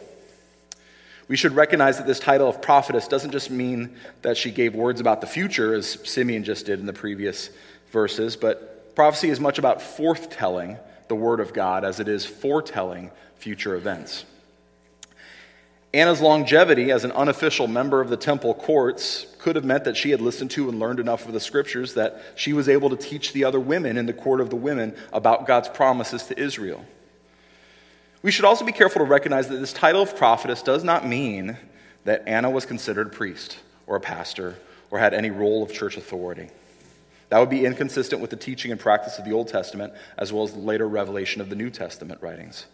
We 1.28 1.36
should 1.36 1.54
recognize 1.54 1.98
that 1.98 2.06
this 2.06 2.18
title 2.18 2.48
of 2.48 2.62
prophetess 2.62 3.06
doesn't 3.06 3.32
just 3.32 3.50
mean 3.50 3.96
that 4.22 4.36
she 4.36 4.50
gave 4.50 4.74
words 4.74 5.00
about 5.00 5.20
the 5.20 5.26
future, 5.26 5.74
as 5.74 5.98
Simeon 6.04 6.42
just 6.42 6.66
did 6.66 6.80
in 6.80 6.86
the 6.86 6.92
previous 6.92 7.50
verses, 7.92 8.34
but 8.34 8.94
prophecy 8.94 9.28
is 9.28 9.38
much 9.38 9.58
about 9.58 9.80
forthtelling 9.80 10.78
the 11.08 11.14
word 11.14 11.40
of 11.40 11.52
God 11.52 11.84
as 11.84 12.00
it 12.00 12.08
is 12.08 12.24
foretelling 12.24 13.10
future 13.36 13.74
events. 13.74 14.24
Anna's 15.94 16.20
longevity 16.20 16.90
as 16.90 17.04
an 17.04 17.12
unofficial 17.12 17.66
member 17.66 18.00
of 18.00 18.10
the 18.10 18.16
temple 18.16 18.52
courts 18.52 19.26
could 19.38 19.56
have 19.56 19.64
meant 19.64 19.84
that 19.84 19.96
she 19.96 20.10
had 20.10 20.20
listened 20.20 20.50
to 20.50 20.68
and 20.68 20.78
learned 20.78 21.00
enough 21.00 21.26
of 21.26 21.32
the 21.32 21.40
scriptures 21.40 21.94
that 21.94 22.22
she 22.34 22.52
was 22.52 22.68
able 22.68 22.90
to 22.90 22.96
teach 22.96 23.32
the 23.32 23.44
other 23.44 23.60
women 23.60 23.96
in 23.96 24.04
the 24.04 24.12
court 24.12 24.40
of 24.40 24.50
the 24.50 24.56
women 24.56 24.94
about 25.12 25.46
God's 25.46 25.68
promises 25.68 26.24
to 26.24 26.38
Israel. 26.38 26.84
We 28.22 28.32
should 28.32 28.44
also 28.44 28.64
be 28.64 28.72
careful 28.72 28.98
to 29.00 29.04
recognize 29.04 29.48
that 29.48 29.58
this 29.58 29.72
title 29.72 30.02
of 30.02 30.16
prophetess 30.16 30.62
does 30.62 30.82
not 30.82 31.06
mean 31.06 31.56
that 32.04 32.24
Anna 32.26 32.50
was 32.50 32.66
considered 32.66 33.08
a 33.08 33.10
priest 33.10 33.58
or 33.86 33.96
a 33.96 34.00
pastor 34.00 34.56
or 34.90 34.98
had 34.98 35.14
any 35.14 35.30
role 35.30 35.62
of 35.62 35.72
church 35.72 35.96
authority. 35.96 36.48
That 37.28 37.38
would 37.38 37.50
be 37.50 37.64
inconsistent 37.64 38.20
with 38.20 38.30
the 38.30 38.36
teaching 38.36 38.72
and 38.72 38.80
practice 38.80 39.18
of 39.18 39.24
the 39.24 39.32
Old 39.32 39.48
Testament 39.48 39.92
as 40.16 40.32
well 40.32 40.44
as 40.44 40.52
the 40.52 40.60
later 40.60 40.88
revelation 40.88 41.40
of 41.40 41.50
the 41.50 41.56
New 41.56 41.70
Testament 41.70 42.20
writings. 42.22 42.66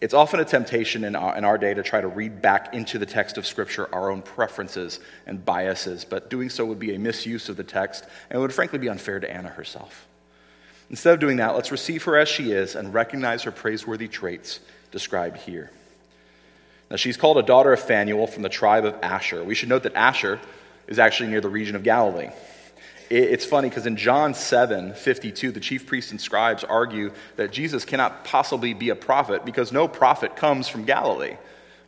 It's 0.00 0.12
often 0.12 0.40
a 0.40 0.44
temptation 0.44 1.04
in 1.04 1.16
our, 1.16 1.36
in 1.36 1.44
our 1.44 1.56
day 1.56 1.72
to 1.72 1.82
try 1.82 2.02
to 2.02 2.08
read 2.08 2.42
back 2.42 2.74
into 2.74 2.98
the 2.98 3.06
text 3.06 3.38
of 3.38 3.46
Scripture 3.46 3.92
our 3.94 4.10
own 4.10 4.20
preferences 4.20 5.00
and 5.26 5.42
biases, 5.42 6.04
but 6.04 6.28
doing 6.28 6.50
so 6.50 6.66
would 6.66 6.78
be 6.78 6.94
a 6.94 6.98
misuse 6.98 7.48
of 7.48 7.56
the 7.56 7.64
text 7.64 8.04
and 8.30 8.40
would 8.40 8.52
frankly 8.52 8.78
be 8.78 8.90
unfair 8.90 9.18
to 9.18 9.30
Anna 9.30 9.48
herself. 9.48 10.06
Instead 10.90 11.14
of 11.14 11.20
doing 11.20 11.38
that, 11.38 11.54
let's 11.54 11.72
receive 11.72 12.04
her 12.04 12.16
as 12.16 12.28
she 12.28 12.52
is 12.52 12.74
and 12.74 12.94
recognize 12.94 13.42
her 13.42 13.50
praiseworthy 13.50 14.08
traits 14.08 14.60
described 14.90 15.38
here. 15.38 15.70
Now, 16.90 16.96
she's 16.96 17.16
called 17.16 17.38
a 17.38 17.42
daughter 17.42 17.72
of 17.72 17.80
Phanuel 17.80 18.28
from 18.28 18.42
the 18.42 18.48
tribe 18.48 18.84
of 18.84 18.94
Asher. 19.02 19.42
We 19.42 19.56
should 19.56 19.68
note 19.68 19.82
that 19.82 19.94
Asher 19.94 20.40
is 20.86 20.98
actually 21.00 21.30
near 21.30 21.40
the 21.40 21.48
region 21.48 21.74
of 21.74 21.82
Galilee. 21.82 22.30
It's 23.08 23.44
funny 23.44 23.68
because 23.68 23.86
in 23.86 23.96
John 23.96 24.34
7 24.34 24.94
52, 24.94 25.52
the 25.52 25.60
chief 25.60 25.86
priests 25.86 26.10
and 26.10 26.20
scribes 26.20 26.64
argue 26.64 27.12
that 27.36 27.52
Jesus 27.52 27.84
cannot 27.84 28.24
possibly 28.24 28.74
be 28.74 28.88
a 28.88 28.96
prophet 28.96 29.44
because 29.44 29.70
no 29.72 29.86
prophet 29.86 30.34
comes 30.34 30.66
from 30.66 30.84
Galilee. 30.84 31.36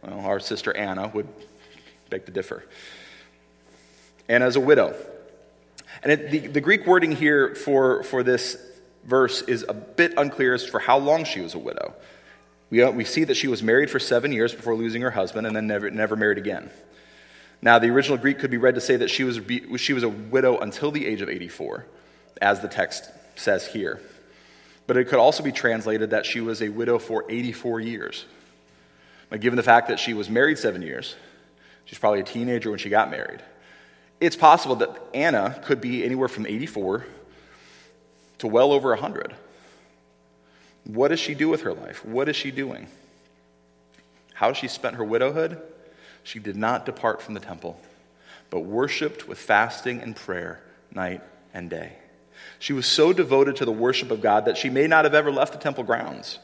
Well, 0.03 0.21
our 0.21 0.39
sister 0.39 0.77
Anna 0.77 1.09
would 1.09 1.27
beg 2.09 2.27
to 2.27 2.33
differ. 2.33 2.65
Anna 4.29 4.47
is 4.47 4.55
a 4.55 4.61
widow. 4.61 4.95
And 6.05 6.13
it, 6.13 6.31
the, 6.31 6.39
the 6.39 6.61
Greek 6.61 6.87
wording 6.87 7.13
here 7.13 7.57
for, 7.57 8.05
for 8.05 8.23
this 8.23 8.57
verse 9.05 9.43
is 9.43 9.65
a 9.69 9.75
bit 9.75 10.15
unclear 10.17 10.55
as 10.55 10.67
for 10.67 10.79
how 10.79 10.99
long 10.99 11.25
she 11.25 11.41
was 11.41 11.55
a 11.55 11.59
widow. 11.59 11.95
We, 12.71 12.83
uh, 12.83 12.91
we 12.91 13.05
see 13.05 13.25
that 13.25 13.37
she 13.37 13.49
was 13.49 13.63
married 13.63 13.91
for 13.91 13.99
seven 13.99 14.33
years 14.33 14.55
before 14.55 14.75
losing 14.75 15.03
her 15.03 15.11
husband 15.11 15.47
and 15.47 15.57
then 15.57 15.67
never, 15.67 15.91
never 15.91 16.17
married 16.17 16.39
again. 16.39 16.71
Now, 17.61 17.79
the 17.79 17.89
original 17.89 18.19
Greek 18.19 18.39
could 18.39 18.51
be 18.51 18.57
read 18.57 18.75
to 18.77 18.81
say 18.81 18.97
that 18.97 19.11
she 19.11 19.25
was, 19.25 19.41
she 19.81 19.93
was 19.93 20.03
a 20.03 20.09
widow 20.09 20.59
until 20.59 20.91
the 20.91 21.07
age 21.07 21.23
of 21.23 21.29
84, 21.29 21.87
as 22.41 22.61
the 22.61 22.69
text 22.69 23.11
says 23.37 23.67
here. 23.67 24.01
But 24.87 24.97
it 24.97 25.09
could 25.09 25.19
also 25.19 25.43
be 25.43 25.53
translated 25.53 26.11
that 26.11 26.25
she 26.25 26.41
was 26.41 26.63
a 26.63 26.69
widow 26.69 26.99
for 26.99 27.25
84 27.29 27.81
years. 27.81 28.25
Given 29.41 29.57
the 29.57 29.63
fact 29.63 29.89
that 29.89 29.99
she 29.99 30.15
was 30.15 30.31
married 30.31 30.59
seven 30.59 30.83
years, 30.83 31.17
she's 31.85 31.99
probably 31.99 32.21
a 32.21 32.25
teenager 32.25 32.71
when 32.71 32.79
she 32.79 32.89
got 32.89 33.11
married. 33.11 33.43
It's 34.21 34.37
possible 34.37 34.77
that 34.77 34.97
Anna 35.13 35.61
could 35.65 35.81
be 35.81 36.05
anywhere 36.05 36.29
from 36.29 36.47
84 36.47 37.07
to 38.39 38.47
well 38.47 38.73
over 38.73 38.91
100. 38.91 39.35
What 40.85 41.09
does 41.09 41.21
she 41.21 41.35
do 41.35 41.49
with 41.49 41.63
her 41.63 41.73
life? 41.73 42.05
What 42.05 42.29
is 42.29 42.37
she 42.37 42.51
doing? 42.51 42.89
How 44.35 44.53
she 44.53 44.69
spent 44.69 44.97
her 44.97 45.05
widowhood? 45.05 45.61
She 46.23 46.39
did 46.39 46.57
not 46.57 46.87
depart 46.87 47.21
from 47.21 47.35
the 47.35 47.41
temple, 47.41 47.81
but 48.51 48.61
worshiped 48.61 49.29
with 49.29 49.39
fasting 49.39 50.01
and 50.01 50.15
prayer 50.15 50.61
night 50.95 51.23
and 51.53 51.69
day. 51.69 51.93
She 52.59 52.73
was 52.73 52.87
so 52.87 53.13
devoted 53.13 53.57
to 53.57 53.65
the 53.65 53.73
worship 53.73 54.11
of 54.11 54.21
God 54.21 54.45
that 54.47 54.57
she 54.57 54.71
may 54.71 54.87
not 54.87 55.05
have 55.05 55.15
ever 55.15 55.31
left 55.31 55.53
the 55.53 55.59
temple 55.59 55.85
grounds. 55.85 56.39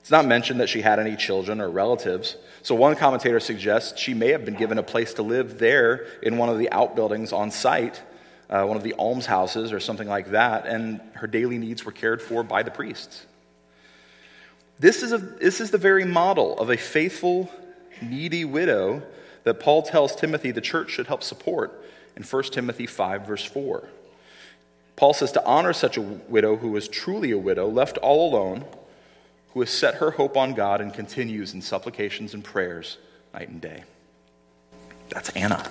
It's 0.00 0.10
not 0.10 0.26
mentioned 0.26 0.60
that 0.60 0.68
she 0.68 0.82
had 0.82 0.98
any 0.98 1.16
children 1.16 1.60
or 1.60 1.70
relatives. 1.70 2.36
So, 2.62 2.74
one 2.74 2.94
commentator 2.94 3.40
suggests 3.40 3.98
she 3.98 4.12
may 4.12 4.32
have 4.32 4.44
been 4.44 4.54
given 4.54 4.76
a 4.76 4.82
place 4.82 5.14
to 5.14 5.22
live 5.22 5.58
there 5.58 6.06
in 6.22 6.36
one 6.36 6.50
of 6.50 6.58
the 6.58 6.70
outbuildings 6.70 7.32
on 7.32 7.50
site, 7.50 8.02
uh, 8.54 8.64
one 8.64 8.76
of 8.76 8.84
the 8.84 8.94
almshouses 8.96 9.72
or 9.72 9.80
something 9.80 10.06
like 10.06 10.30
that, 10.30 10.64
and 10.64 11.00
her 11.14 11.26
daily 11.26 11.58
needs 11.58 11.84
were 11.84 11.90
cared 11.90 12.22
for 12.22 12.44
by 12.44 12.62
the 12.62 12.70
priests. 12.70 13.26
This 14.78 15.02
is, 15.02 15.12
a, 15.12 15.18
this 15.18 15.60
is 15.60 15.72
the 15.72 15.78
very 15.78 16.04
model 16.04 16.56
of 16.58 16.70
a 16.70 16.76
faithful 16.76 17.50
needy 18.00 18.44
widow 18.44 19.02
that 19.42 19.58
Paul 19.58 19.82
tells 19.82 20.14
Timothy 20.14 20.52
the 20.52 20.60
church 20.60 20.90
should 20.90 21.08
help 21.08 21.24
support 21.24 21.84
in 22.16 22.22
1 22.22 22.42
Timothy 22.44 22.86
5, 22.86 23.26
verse 23.26 23.44
4. 23.44 23.88
Paul 24.94 25.14
says 25.14 25.32
to 25.32 25.44
honor 25.44 25.72
such 25.72 25.96
a 25.96 26.02
widow 26.02 26.54
who 26.54 26.76
is 26.76 26.86
truly 26.86 27.32
a 27.32 27.38
widow, 27.38 27.66
left 27.68 27.98
all 27.98 28.30
alone, 28.30 28.64
who 29.52 29.60
has 29.60 29.70
set 29.70 29.96
her 29.96 30.12
hope 30.12 30.36
on 30.36 30.54
God 30.54 30.80
and 30.80 30.94
continues 30.94 31.54
in 31.54 31.60
supplications 31.60 32.34
and 32.34 32.44
prayers 32.44 32.98
night 33.32 33.48
and 33.48 33.60
day. 33.60 33.82
That's 35.08 35.30
Anna. 35.30 35.64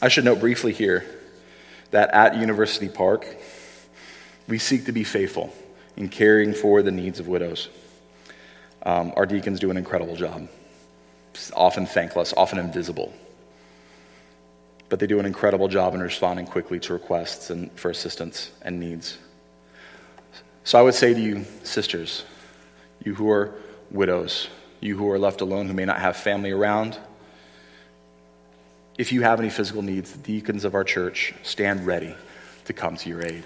I 0.00 0.08
should 0.08 0.24
note 0.24 0.38
briefly 0.38 0.72
here 0.72 1.04
that 1.90 2.10
at 2.10 2.36
University 2.36 2.88
Park, 2.88 3.26
we 4.46 4.58
seek 4.58 4.84
to 4.84 4.92
be 4.92 5.02
faithful 5.02 5.52
in 5.96 6.08
caring 6.08 6.54
for 6.54 6.82
the 6.82 6.92
needs 6.92 7.18
of 7.18 7.26
widows. 7.26 7.68
Um, 8.84 9.12
our 9.16 9.26
deacons 9.26 9.58
do 9.58 9.70
an 9.70 9.76
incredible 9.76 10.14
job, 10.14 10.48
often 11.52 11.84
thankless, 11.84 12.32
often 12.36 12.58
invisible. 12.58 13.12
But 14.88 15.00
they 15.00 15.08
do 15.08 15.18
an 15.18 15.26
incredible 15.26 15.66
job 15.66 15.94
in 15.94 16.00
responding 16.00 16.46
quickly 16.46 16.78
to 16.80 16.92
requests 16.92 17.50
and 17.50 17.72
for 17.72 17.90
assistance 17.90 18.52
and 18.62 18.78
needs. 18.78 19.18
So 20.62 20.78
I 20.78 20.82
would 20.82 20.94
say 20.94 21.12
to 21.12 21.20
you, 21.20 21.44
sisters, 21.64 22.24
you 23.04 23.14
who 23.14 23.28
are 23.30 23.52
widows, 23.90 24.48
you 24.80 24.96
who 24.96 25.10
are 25.10 25.18
left 25.18 25.40
alone, 25.40 25.66
who 25.66 25.74
may 25.74 25.84
not 25.84 25.98
have 25.98 26.16
family 26.16 26.52
around, 26.52 26.98
if 28.98 29.12
you 29.12 29.22
have 29.22 29.38
any 29.38 29.48
physical 29.48 29.80
needs, 29.80 30.12
the 30.12 30.18
deacons 30.18 30.64
of 30.64 30.74
our 30.74 30.84
church 30.84 31.32
stand 31.44 31.86
ready 31.86 32.14
to 32.64 32.72
come 32.72 32.96
to 32.96 33.08
your 33.08 33.24
aid. 33.24 33.44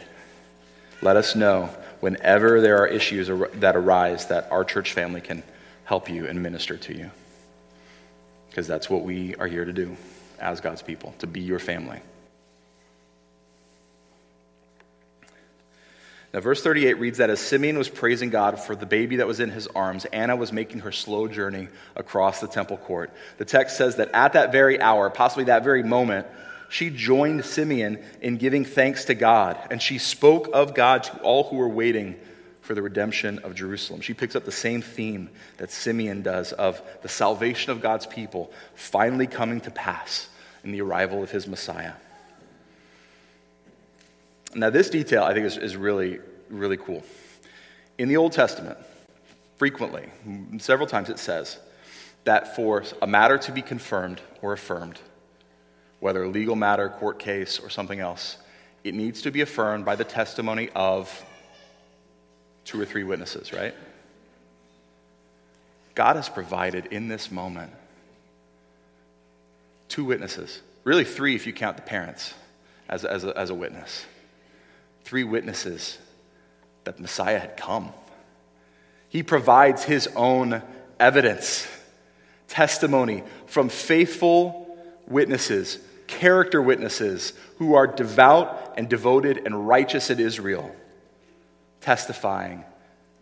Let 1.02 1.16
us 1.16 1.36
know 1.36 1.68
whenever 2.00 2.60
there 2.60 2.78
are 2.78 2.86
issues 2.86 3.28
that 3.28 3.76
arise 3.76 4.26
that 4.28 4.50
our 4.50 4.64
church 4.64 4.94
family 4.94 5.20
can 5.20 5.42
help 5.84 6.08
you 6.08 6.26
and 6.26 6.42
minister 6.42 6.76
to 6.78 6.96
you. 6.96 7.10
Because 8.48 8.66
that's 8.66 8.88
what 8.88 9.02
we 9.02 9.34
are 9.36 9.46
here 9.46 9.64
to 9.64 9.72
do 9.72 9.96
as 10.40 10.60
God's 10.60 10.82
people, 10.82 11.14
to 11.18 11.26
be 11.26 11.40
your 11.40 11.58
family. 11.58 12.00
Now, 16.32 16.40
verse 16.40 16.62
38 16.62 16.98
reads 16.98 17.18
that 17.18 17.28
as 17.28 17.40
Simeon 17.40 17.76
was 17.76 17.90
praising 17.90 18.30
God 18.30 18.58
for 18.58 18.74
the 18.74 18.86
baby 18.86 19.16
that 19.16 19.26
was 19.26 19.38
in 19.38 19.50
his 19.50 19.66
arms, 19.66 20.06
Anna 20.06 20.34
was 20.34 20.50
making 20.50 20.80
her 20.80 20.92
slow 20.92 21.28
journey 21.28 21.68
across 21.94 22.40
the 22.40 22.48
temple 22.48 22.78
court. 22.78 23.10
The 23.36 23.44
text 23.44 23.76
says 23.76 23.96
that 23.96 24.10
at 24.14 24.32
that 24.32 24.50
very 24.50 24.80
hour, 24.80 25.10
possibly 25.10 25.44
that 25.44 25.62
very 25.62 25.82
moment, 25.82 26.26
she 26.70 26.88
joined 26.88 27.44
Simeon 27.44 28.02
in 28.22 28.38
giving 28.38 28.64
thanks 28.64 29.04
to 29.06 29.14
God, 29.14 29.58
and 29.70 29.82
she 29.82 29.98
spoke 29.98 30.48
of 30.54 30.74
God 30.74 31.02
to 31.02 31.18
all 31.18 31.44
who 31.44 31.56
were 31.56 31.68
waiting 31.68 32.18
for 32.62 32.74
the 32.74 32.80
redemption 32.80 33.40
of 33.40 33.54
Jerusalem. 33.54 34.00
She 34.00 34.14
picks 34.14 34.34
up 34.34 34.46
the 34.46 34.52
same 34.52 34.80
theme 34.80 35.28
that 35.58 35.70
Simeon 35.70 36.22
does 36.22 36.52
of 36.52 36.80
the 37.02 37.10
salvation 37.10 37.72
of 37.72 37.82
God's 37.82 38.06
people 38.06 38.50
finally 38.74 39.26
coming 39.26 39.60
to 39.62 39.70
pass 39.70 40.30
in 40.64 40.72
the 40.72 40.80
arrival 40.80 41.22
of 41.22 41.30
his 41.30 41.46
Messiah. 41.46 41.92
Now, 44.54 44.70
this 44.70 44.90
detail 44.90 45.24
I 45.24 45.34
think 45.34 45.46
is, 45.46 45.56
is 45.56 45.76
really, 45.76 46.20
really 46.50 46.76
cool. 46.76 47.02
In 47.98 48.08
the 48.08 48.16
Old 48.16 48.32
Testament, 48.32 48.78
frequently, 49.58 50.08
several 50.58 50.86
times 50.86 51.08
it 51.08 51.18
says 51.18 51.58
that 52.24 52.54
for 52.54 52.84
a 53.00 53.06
matter 53.06 53.38
to 53.38 53.52
be 53.52 53.62
confirmed 53.62 54.20
or 54.40 54.52
affirmed, 54.52 54.98
whether 56.00 56.24
a 56.24 56.28
legal 56.28 56.56
matter, 56.56 56.88
court 56.88 57.18
case, 57.18 57.60
or 57.60 57.70
something 57.70 58.00
else, 58.00 58.36
it 58.84 58.94
needs 58.94 59.22
to 59.22 59.30
be 59.30 59.40
affirmed 59.40 59.84
by 59.84 59.94
the 59.94 60.04
testimony 60.04 60.68
of 60.74 61.24
two 62.64 62.80
or 62.80 62.84
three 62.84 63.04
witnesses, 63.04 63.52
right? 63.52 63.74
God 65.94 66.16
has 66.16 66.28
provided 66.28 66.86
in 66.86 67.08
this 67.08 67.30
moment 67.30 67.72
two 69.88 70.04
witnesses, 70.04 70.60
really 70.84 71.04
three 71.04 71.34
if 71.34 71.46
you 71.46 71.52
count 71.52 71.76
the 71.76 71.82
parents 71.82 72.34
as, 72.88 73.04
as, 73.04 73.24
a, 73.24 73.36
as 73.36 73.50
a 73.50 73.54
witness. 73.54 74.04
Three 75.04 75.24
witnesses 75.24 75.98
that 76.84 76.96
the 76.96 77.02
Messiah 77.02 77.38
had 77.38 77.56
come. 77.56 77.92
He 79.08 79.22
provides 79.22 79.84
his 79.84 80.08
own 80.16 80.62
evidence, 80.98 81.68
testimony 82.48 83.22
from 83.46 83.68
faithful 83.68 84.76
witnesses, 85.06 85.78
character 86.06 86.62
witnesses 86.62 87.32
who 87.58 87.74
are 87.74 87.86
devout 87.86 88.74
and 88.76 88.88
devoted 88.88 89.42
and 89.44 89.68
righteous 89.68 90.10
in 90.10 90.18
Israel 90.18 90.74
testifying 91.82 92.64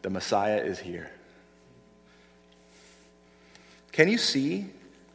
the 0.02 0.10
Messiah 0.10 0.58
is 0.58 0.78
here. 0.78 1.10
Can 3.92 4.08
you 4.08 4.18
see 4.18 4.66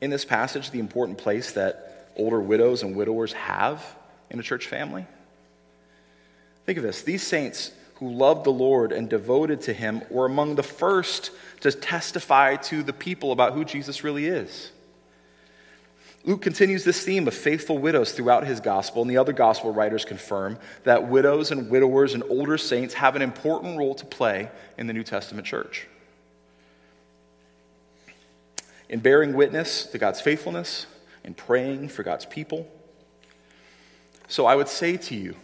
in 0.02 0.10
this 0.10 0.26
passage 0.26 0.72
the 0.72 0.80
important 0.80 1.18
place 1.18 1.54
that 1.54 2.10
older 2.18 2.42
widows 2.42 2.84
and 2.84 2.96
widowers 2.96 3.32
have 3.34 3.84
in 4.30 4.40
a 4.40 4.44
church 4.44 4.68
family? 4.68 5.06
Think 6.66 6.78
of 6.78 6.84
this 6.84 7.02
these 7.02 7.24
saints 7.24 7.72
who 7.96 8.12
loved 8.12 8.44
the 8.44 8.52
Lord 8.52 8.92
and 8.92 9.10
devoted 9.10 9.62
to 9.62 9.74
him 9.74 10.02
were 10.10 10.26
among 10.26 10.56
the 10.56 10.64
first 10.64 11.32
to 11.62 11.72
testify 11.72 12.56
to 12.58 12.84
the 12.84 12.94
people 12.94 13.32
about 13.32 13.54
who 13.54 13.64
Jesus 13.64 14.04
really 14.04 14.26
is. 14.26 14.72
Luke 16.26 16.42
continues 16.42 16.84
this 16.84 17.06
theme 17.06 17.28
of 17.28 17.36
faithful 17.36 17.78
widows 17.78 18.12
throughout 18.12 18.48
his 18.48 18.60
gospel, 18.60 19.04
and 19.04 19.12
the 19.12 19.18
other 19.18 19.32
gospel 19.32 19.72
writers 19.72 20.04
confirm 20.04 20.58
that 20.84 21.08
widows 21.08 21.52
and 21.52 21.70
widowers 21.70 22.16
and 22.16 22.24
older 22.24 22.58
saints 22.58 22.96
have 22.96 23.16
an 23.16 23.22
important 23.22 23.78
role 23.78 23.94
to 23.94 24.06
play 24.06 24.50
in 24.78 24.88
the 24.88 24.94
New 24.94 25.04
Testament 25.04 25.46
church. 25.46 25.88
In 28.90 29.00
bearing 29.00 29.34
witness 29.36 29.86
to 29.88 30.00
God's 30.00 30.20
faithfulness, 30.20 30.88
in 31.24 31.36
praying 31.36 31.90
for 31.90 32.02
God's 32.02 32.26
people. 32.26 32.68
So 34.28 34.48
I 34.48 34.56
would 34.56 34.68
say 34.68 34.98
to 34.98 35.16
you, 35.16 35.36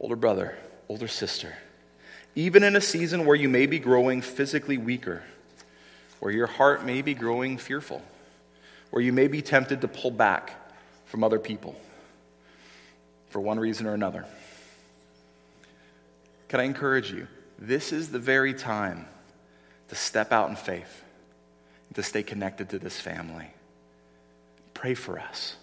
older 0.00 0.16
brother, 0.16 0.56
older 0.88 1.06
sister, 1.06 1.54
even 2.34 2.64
in 2.64 2.74
a 2.74 2.80
season 2.80 3.26
where 3.26 3.36
you 3.36 3.48
may 3.48 3.66
be 3.66 3.78
growing 3.78 4.22
physically 4.22 4.78
weaker, 4.78 5.22
where 6.20 6.32
your 6.32 6.46
heart 6.46 6.84
may 6.84 7.02
be 7.02 7.14
growing 7.14 7.58
fearful, 7.58 8.02
where 8.90 9.02
you 9.02 9.12
may 9.12 9.28
be 9.28 9.42
tempted 9.42 9.82
to 9.82 9.88
pull 9.88 10.10
back 10.10 10.56
from 11.04 11.22
other 11.22 11.38
people 11.38 11.76
for 13.28 13.40
one 13.40 13.60
reason 13.60 13.86
or 13.86 13.94
another. 13.94 14.24
Can 16.48 16.60
I 16.60 16.64
encourage 16.64 17.12
you? 17.12 17.28
This 17.58 17.92
is 17.92 18.10
the 18.10 18.18
very 18.18 18.54
time 18.54 19.06
to 19.88 19.94
step 19.94 20.32
out 20.32 20.48
in 20.48 20.56
faith, 20.56 21.04
to 21.94 22.02
stay 22.02 22.22
connected 22.22 22.70
to 22.70 22.78
this 22.78 22.98
family. 22.98 23.50
Pray 24.72 24.94
for 24.94 25.18
us, 25.18 25.56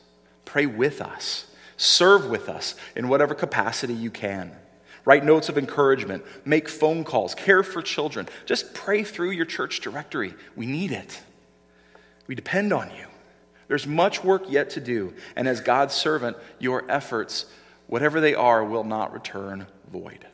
pray 0.45 0.65
with 0.65 1.01
us, 1.01 1.47
serve 1.78 2.30
with 2.30 2.49
us 2.49 2.75
in 2.95 3.07
whatever 3.07 3.34
capacity 3.34 3.93
you 3.93 4.11
can. 4.11 4.51
Write 5.05 5.23
notes 5.23 5.47
of 5.47 5.57
encouragement, 5.57 6.25
make 6.43 6.67
phone 6.67 7.05
calls, 7.05 7.34
care 7.34 7.63
for 7.63 7.82
children. 7.82 8.28
Just 8.45 8.73
pray 8.73 9.03
through 9.03 9.32
your 9.32 9.45
church 9.45 9.80
directory. 9.80 10.34
We 10.55 10.65
need 10.65 10.91
it. 10.91 11.21
We 12.28 12.36
depend 12.36 12.73
on 12.73 12.89
you. 12.89 13.05
There's 13.69 13.88
much 13.88 14.23
work 14.23 14.43
yet 14.49 14.71
to 14.71 14.82
do, 14.82 15.13
and 15.36 15.47
as 15.47 15.61
God's 15.61 15.93
servant, 15.93 16.36
your 16.59 16.89
efforts, 16.89 17.45
whatever 17.88 18.19
they 18.19 18.36
are, 18.36 18.63
will 18.63 18.84
not 18.84 19.13
return 19.13 19.67
void. 19.91 20.25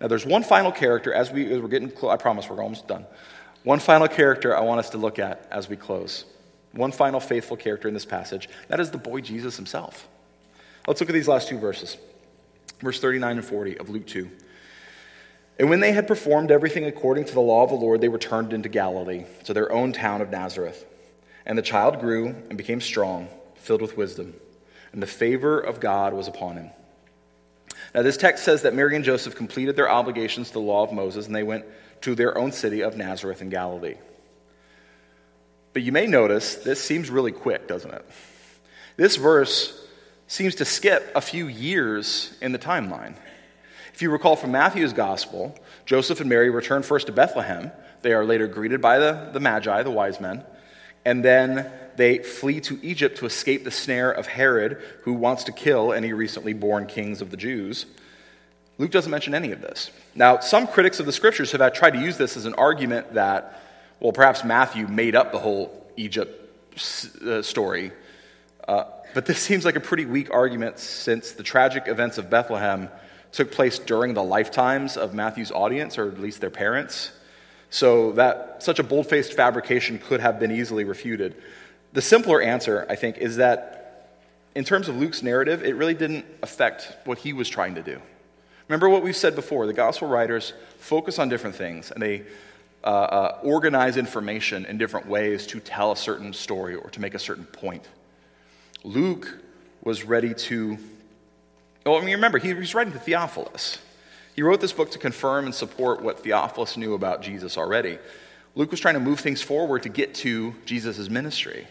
Now, 0.00 0.08
there's 0.08 0.26
one 0.26 0.42
final 0.42 0.72
character 0.72 1.12
as, 1.14 1.30
we, 1.30 1.50
as 1.52 1.60
we're 1.60 1.68
getting 1.68 1.90
close. 1.90 2.12
I 2.12 2.16
promise 2.16 2.48
we're 2.48 2.62
almost 2.62 2.88
done. 2.88 3.06
One 3.62 3.78
final 3.78 4.08
character 4.08 4.56
I 4.56 4.60
want 4.60 4.80
us 4.80 4.90
to 4.90 4.98
look 4.98 5.18
at 5.18 5.46
as 5.50 5.68
we 5.68 5.76
close. 5.76 6.24
One 6.74 6.92
final 6.92 7.20
faithful 7.20 7.56
character 7.56 7.88
in 7.88 7.94
this 7.94 8.04
passage. 8.04 8.48
That 8.68 8.80
is 8.80 8.90
the 8.90 8.98
boy 8.98 9.20
Jesus 9.20 9.56
himself. 9.56 10.08
Let's 10.86 11.00
look 11.00 11.08
at 11.08 11.14
these 11.14 11.28
last 11.28 11.48
two 11.48 11.58
verses. 11.58 11.96
Verse 12.80 13.00
39 13.00 13.38
and 13.38 13.46
40 13.46 13.78
of 13.78 13.88
Luke 13.88 14.06
2. 14.06 14.30
And 15.58 15.70
when 15.70 15.80
they 15.80 15.92
had 15.92 16.08
performed 16.08 16.50
everything 16.50 16.84
according 16.84 17.26
to 17.26 17.34
the 17.34 17.40
law 17.40 17.62
of 17.62 17.70
the 17.70 17.76
Lord, 17.76 18.00
they 18.00 18.08
returned 18.08 18.52
into 18.52 18.68
Galilee, 18.68 19.24
to 19.44 19.54
their 19.54 19.70
own 19.70 19.92
town 19.92 20.20
of 20.20 20.30
Nazareth. 20.30 20.84
And 21.46 21.56
the 21.56 21.62
child 21.62 22.00
grew 22.00 22.28
and 22.48 22.58
became 22.58 22.80
strong, 22.80 23.28
filled 23.54 23.82
with 23.82 23.96
wisdom, 23.96 24.34
and 24.92 25.02
the 25.02 25.06
favor 25.06 25.60
of 25.60 25.78
God 25.78 26.12
was 26.12 26.26
upon 26.26 26.56
him. 26.56 26.70
Now, 27.94 28.02
this 28.02 28.16
text 28.16 28.44
says 28.44 28.62
that 28.62 28.74
Mary 28.74 28.96
and 28.96 29.04
Joseph 29.04 29.36
completed 29.36 29.76
their 29.76 29.90
obligations 29.90 30.48
to 30.48 30.54
the 30.54 30.60
law 30.60 30.82
of 30.82 30.92
Moses, 30.92 31.26
and 31.26 31.34
they 31.34 31.42
went 31.42 31.64
to 32.00 32.14
their 32.14 32.36
own 32.36 32.50
city 32.50 32.82
of 32.82 32.96
Nazareth 32.96 33.40
in 33.40 33.50
Galilee. 33.50 33.96
But 35.74 35.82
you 35.82 35.92
may 35.92 36.06
notice 36.06 36.54
this 36.54 36.82
seems 36.82 37.10
really 37.10 37.32
quick, 37.32 37.68
doesn't 37.68 37.92
it? 37.92 38.04
This 38.96 39.16
verse 39.16 39.86
seems 40.28 40.54
to 40.54 40.64
skip 40.64 41.12
a 41.14 41.20
few 41.20 41.48
years 41.48 42.34
in 42.40 42.52
the 42.52 42.58
timeline. 42.58 43.16
If 43.92 44.00
you 44.00 44.10
recall 44.10 44.36
from 44.36 44.52
Matthew's 44.52 44.92
gospel, 44.92 45.58
Joseph 45.84 46.20
and 46.20 46.30
Mary 46.30 46.48
return 46.48 46.82
first 46.82 47.06
to 47.08 47.12
Bethlehem. 47.12 47.70
They 48.02 48.12
are 48.12 48.24
later 48.24 48.46
greeted 48.46 48.80
by 48.80 48.98
the, 48.98 49.30
the 49.32 49.40
Magi, 49.40 49.82
the 49.82 49.90
wise 49.90 50.20
men, 50.20 50.44
and 51.04 51.24
then 51.24 51.70
they 51.96 52.18
flee 52.18 52.60
to 52.62 52.78
Egypt 52.82 53.18
to 53.18 53.26
escape 53.26 53.64
the 53.64 53.70
snare 53.70 54.10
of 54.10 54.26
Herod, 54.26 54.80
who 55.02 55.12
wants 55.12 55.44
to 55.44 55.52
kill 55.52 55.92
any 55.92 56.12
recently 56.12 56.52
born 56.52 56.86
kings 56.86 57.20
of 57.20 57.30
the 57.30 57.36
Jews. 57.36 57.86
Luke 58.78 58.90
doesn't 58.90 59.10
mention 59.10 59.34
any 59.34 59.52
of 59.52 59.60
this. 59.60 59.90
Now, 60.14 60.40
some 60.40 60.66
critics 60.66 61.00
of 61.00 61.06
the 61.06 61.12
scriptures 61.12 61.52
have 61.52 61.72
tried 61.72 61.92
to 61.92 62.00
use 62.00 62.16
this 62.16 62.36
as 62.36 62.46
an 62.46 62.54
argument 62.54 63.14
that, 63.14 63.60
well, 64.00 64.12
perhaps 64.12 64.44
Matthew 64.44 64.86
made 64.86 65.14
up 65.14 65.32
the 65.32 65.38
whole 65.38 65.86
Egypt 65.96 66.40
uh, 67.24 67.42
story. 67.42 67.92
Uh, 68.66 68.84
but 69.14 69.26
this 69.26 69.38
seems 69.38 69.64
like 69.64 69.76
a 69.76 69.80
pretty 69.80 70.06
weak 70.06 70.30
argument 70.32 70.78
since 70.78 71.32
the 71.32 71.42
tragic 71.42 71.86
events 71.86 72.18
of 72.18 72.28
Bethlehem 72.30 72.88
took 73.32 73.50
place 73.50 73.78
during 73.78 74.14
the 74.14 74.22
lifetimes 74.22 74.96
of 74.96 75.14
Matthew's 75.14 75.50
audience, 75.50 75.98
or 75.98 76.08
at 76.08 76.20
least 76.20 76.40
their 76.40 76.50
parents. 76.50 77.12
So 77.70 78.12
that 78.12 78.62
such 78.62 78.78
a 78.78 78.82
bold-faced 78.82 79.32
fabrication 79.32 79.98
could 79.98 80.20
have 80.20 80.38
been 80.38 80.52
easily 80.52 80.84
refuted. 80.84 81.34
The 81.92 82.02
simpler 82.02 82.40
answer, 82.40 82.86
I 82.88 82.96
think, 82.96 83.18
is 83.18 83.36
that 83.36 84.10
in 84.54 84.64
terms 84.64 84.88
of 84.88 84.96
Luke's 84.96 85.22
narrative, 85.22 85.64
it 85.64 85.74
really 85.74 85.94
didn't 85.94 86.24
affect 86.42 86.96
what 87.04 87.18
he 87.18 87.32
was 87.32 87.48
trying 87.48 87.74
to 87.74 87.82
do. 87.82 88.00
Remember 88.68 88.88
what 88.88 89.02
we've 89.02 89.16
said 89.16 89.34
before 89.34 89.66
the 89.66 89.72
gospel 89.72 90.08
writers 90.08 90.52
focus 90.78 91.18
on 91.18 91.28
different 91.28 91.56
things 91.56 91.90
and 91.90 92.02
they 92.02 92.22
uh, 92.84 92.86
uh, 92.86 93.38
organize 93.42 93.96
information 93.96 94.66
in 94.66 94.78
different 94.78 95.06
ways 95.06 95.46
to 95.48 95.58
tell 95.58 95.92
a 95.92 95.96
certain 95.96 96.32
story 96.32 96.74
or 96.74 96.90
to 96.90 97.00
make 97.00 97.14
a 97.14 97.18
certain 97.18 97.44
point. 97.44 97.88
Luke 98.84 99.38
was 99.82 100.04
ready 100.04 100.34
to 100.34 100.78
well, 101.84 101.96
I 101.96 102.00
mean, 102.00 102.14
remember, 102.14 102.38
he 102.38 102.54
was 102.54 102.74
writing 102.74 102.94
to 102.94 102.98
Theophilus. 102.98 103.78
He 104.34 104.42
wrote 104.42 104.60
this 104.60 104.72
book 104.72 104.90
to 104.92 104.98
confirm 104.98 105.44
and 105.44 105.54
support 105.54 106.02
what 106.02 106.20
Theophilus 106.20 106.76
knew 106.76 106.94
about 106.94 107.20
Jesus 107.20 107.58
already. 107.58 107.98
Luke 108.54 108.70
was 108.70 108.80
trying 108.80 108.94
to 108.94 109.00
move 109.00 109.20
things 109.20 109.42
forward 109.42 109.82
to 109.82 109.90
get 109.90 110.14
to 110.16 110.54
Jesus' 110.64 111.10
ministry. 111.10 111.66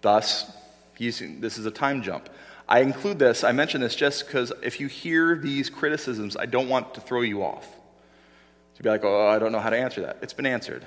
Thus, 0.00 0.50
this 0.98 1.58
is 1.58 1.64
a 1.64 1.70
time 1.70 2.02
jump. 2.02 2.28
I 2.68 2.80
include 2.80 3.18
this, 3.18 3.44
I 3.44 3.52
mention 3.52 3.80
this 3.80 3.94
just 3.94 4.26
because 4.26 4.52
if 4.62 4.80
you 4.80 4.88
hear 4.88 5.36
these 5.36 5.70
criticisms, 5.70 6.36
I 6.36 6.46
don't 6.46 6.68
want 6.68 6.94
to 6.94 7.00
throw 7.00 7.22
you 7.22 7.42
off. 7.42 7.66
To 8.80 8.84
be 8.84 8.88
like, 8.88 9.04
oh, 9.04 9.28
I 9.28 9.38
don't 9.38 9.52
know 9.52 9.60
how 9.60 9.68
to 9.68 9.76
answer 9.76 10.00
that. 10.00 10.16
It's 10.22 10.32
been 10.32 10.46
answered. 10.46 10.86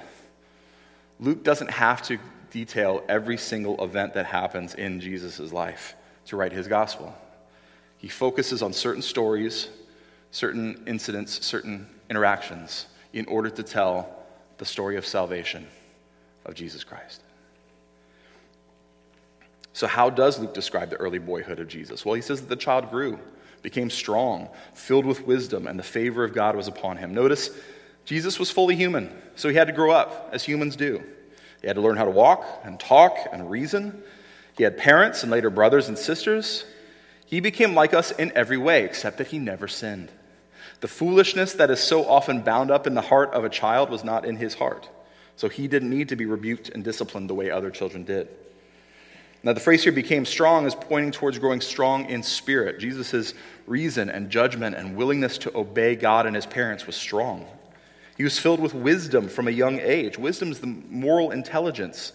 Luke 1.20 1.44
doesn't 1.44 1.70
have 1.70 2.02
to 2.08 2.18
detail 2.50 3.04
every 3.08 3.38
single 3.38 3.84
event 3.84 4.16
that 4.16 4.26
happens 4.26 4.74
in 4.74 5.00
Jesus' 5.00 5.54
life 5.54 5.94
to 6.26 6.36
write 6.36 6.54
his 6.54 6.68
gospel. 6.68 7.16
He 8.00 8.08
focuses 8.08 8.64
on 8.64 8.74
certain 8.74 9.04
stories, 9.04 9.70
certain 10.32 10.84
incidents, 10.88 11.46
certain 11.46 11.88
interactions 12.10 12.88
in 13.14 13.28
order 13.28 13.52
to 13.52 13.62
tell 13.62 14.10
the 14.58 14.66
story 14.66 14.98
of 14.98 15.06
salvation 15.06 15.68
of 16.46 16.56
Jesus 16.56 16.84
Christ. 16.84 17.22
So, 19.74 19.86
how 19.86 20.10
does 20.10 20.40
Luke 20.40 20.56
describe 20.56 20.90
the 20.90 20.96
early 20.96 21.20
boyhood 21.20 21.60
of 21.60 21.68
Jesus? 21.68 22.04
Well, 22.04 22.16
he 22.16 22.24
says 22.24 22.42
that 22.42 22.50
the 22.50 22.56
child 22.56 22.90
grew, 22.90 23.20
became 23.62 23.92
strong, 23.92 24.50
filled 24.74 25.06
with 25.06 25.28
wisdom, 25.28 25.68
and 25.68 25.78
the 25.78 25.84
favor 25.84 26.24
of 26.24 26.34
God 26.34 26.56
was 26.56 26.68
upon 26.68 26.98
him. 26.98 27.14
Notice, 27.14 27.52
Jesus 28.06 28.40
was 28.40 28.52
fully 28.52 28.76
human, 28.76 29.10
so 29.36 29.50
he 29.50 29.56
had 29.56 29.68
to 29.68 29.74
grow 29.74 29.92
up, 29.92 30.30
as 30.32 30.44
humans 30.44 30.76
do. 30.76 31.02
He 31.62 31.68
had 31.68 31.78
to 31.78 31.82
learn 31.82 31.98
how 31.98 32.06
to 32.06 32.12
walk 32.12 32.46
and 32.64 32.80
talk 32.80 33.18
and 33.32 33.50
reason. 33.50 34.04
He 34.58 34.64
had 34.64 34.78
parents 34.78 35.24
and 35.24 35.32
later 35.32 35.50
brothers 35.50 35.88
and 35.88 35.98
sisters. 35.98 36.66
He 37.26 37.40
became 37.40 37.74
like 37.74 37.94
us 37.94 38.12
in 38.12 38.32
every 38.36 38.58
way, 38.58 38.84
except 38.84 39.18
that 39.18 39.28
he 39.28 39.40
never 39.40 39.68
sinned. 39.68 40.12
The 40.82 40.88
foolishness 40.90 41.54
that 41.54 41.72
is 41.72 41.80
so 41.80 42.06
often 42.06 42.42
bound 42.42 42.70
up 42.70 42.86
in 42.86 42.94
the 42.94 43.02
heart 43.02 43.32
of 43.32 43.46
a 43.46 43.50
child 43.50 43.90
was 43.90 44.04
not 44.04 44.26
in 44.26 44.36
his 44.36 44.56
heart. 44.56 44.90
So 45.38 45.48
he 45.48 45.68
didn't 45.70 45.90
need 45.90 46.10
to 46.10 46.18
be 46.18 46.26
rebuked 46.26 46.70
and 46.70 46.84
disciplined 46.84 47.30
the 47.30 47.34
way 47.34 47.50
other 47.50 47.72
children 47.72 48.04
did. 48.04 48.28
Now, 49.42 49.54
the 49.54 49.60
phrase 49.60 49.84
here 49.84 49.92
became 49.92 50.26
strong 50.26 50.66
is 50.66 50.76
pointing 50.76 51.12
towards 51.12 51.40
growing 51.40 51.60
strong 51.62 52.06
in 52.10 52.24
spirit. 52.24 52.80
Jesus' 52.80 53.34
reason 53.68 54.10
and 54.10 54.30
judgment 54.30 54.76
and 54.76 54.96
willingness 54.96 55.38
to 55.40 55.58
obey 55.58 55.96
God 55.96 56.26
and 56.26 56.36
his 56.36 56.46
parents 56.46 56.86
was 56.86 56.96
strong. 56.96 57.46
He 58.24 58.26
was 58.26 58.40
filled 58.40 58.62
with 58.62 58.74
wisdom 58.74 59.28
from 59.28 59.50
a 59.50 59.52
young 59.52 59.82
age. 59.82 60.18
Wisdom 60.18 60.50
is 60.50 60.62
the 60.62 60.68
moral 60.68 61.32
intelligence, 61.32 62.14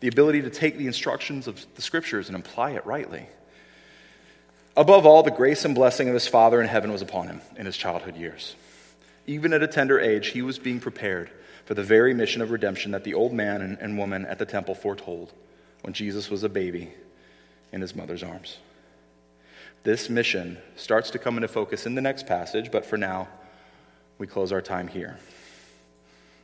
the 0.00 0.08
ability 0.08 0.40
to 0.40 0.48
take 0.48 0.78
the 0.78 0.86
instructions 0.86 1.46
of 1.46 1.66
the 1.74 1.82
scriptures 1.82 2.28
and 2.28 2.38
apply 2.38 2.70
it 2.70 2.86
rightly. 2.86 3.26
Above 4.74 5.04
all, 5.04 5.22
the 5.22 5.30
grace 5.30 5.66
and 5.66 5.74
blessing 5.74 6.08
of 6.08 6.14
his 6.14 6.26
Father 6.26 6.62
in 6.62 6.66
heaven 6.66 6.90
was 6.90 7.02
upon 7.02 7.26
him 7.26 7.42
in 7.58 7.66
his 7.66 7.76
childhood 7.76 8.16
years. 8.16 8.56
Even 9.26 9.52
at 9.52 9.62
a 9.62 9.66
tender 9.66 10.00
age, 10.00 10.28
he 10.28 10.40
was 10.40 10.58
being 10.58 10.80
prepared 10.80 11.30
for 11.66 11.74
the 11.74 11.84
very 11.84 12.14
mission 12.14 12.40
of 12.40 12.52
redemption 12.52 12.92
that 12.92 13.04
the 13.04 13.12
old 13.12 13.34
man 13.34 13.60
and, 13.60 13.98
woman 13.98 14.24
at 14.24 14.38
the 14.38 14.46
temple 14.46 14.74
foretold 14.74 15.30
when 15.82 15.92
Jesus 15.92 16.30
was 16.30 16.42
a 16.42 16.48
baby 16.48 16.90
in 17.70 17.82
his 17.82 17.94
mother's 17.94 18.22
arms. 18.22 18.56
This 19.82 20.08
mission 20.08 20.56
starts 20.76 21.10
to 21.10 21.18
come 21.18 21.36
into 21.36 21.48
focus 21.48 21.84
in 21.84 21.96
the 21.96 22.00
next 22.00 22.26
passage, 22.26 22.70
but 22.70 22.86
for 22.86 22.96
now, 22.96 23.28
we 24.16 24.26
close 24.26 24.52
our 24.52 24.62
time 24.62 24.88
here. 24.88 25.18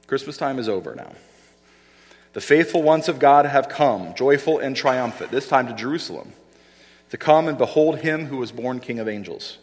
Christmas 0.07 0.37
time 0.37 0.59
is 0.59 0.69
over 0.69 0.95
now. 0.95 1.13
The 2.33 2.41
faithful 2.41 2.83
ones 2.83 3.09
of 3.09 3.19
God 3.19 3.47
have 3.47 3.69
come, 3.69 4.15
joyful 4.15 4.59
and 4.59 4.77
triumphant, 4.77 5.31
this 5.31 5.49
time 5.49 5.67
to 5.69 5.73
Jerusalem, 5.73 6.33
to 7.11 7.17
come 7.17 7.49
and 7.49 7.57
behold 7.57 8.01
him 8.01 8.27
who 8.27 8.37
was 8.37 8.53
born 8.53 8.79
King 8.79 8.99
of 8.99 9.09
angels. 9.09 9.59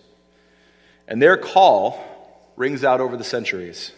And 1.07 1.21
their 1.21 1.37
call 1.37 2.03
rings 2.55 2.83
out 2.83 2.99
over 2.99 3.17
the 3.17 3.23
centuries 3.23 3.91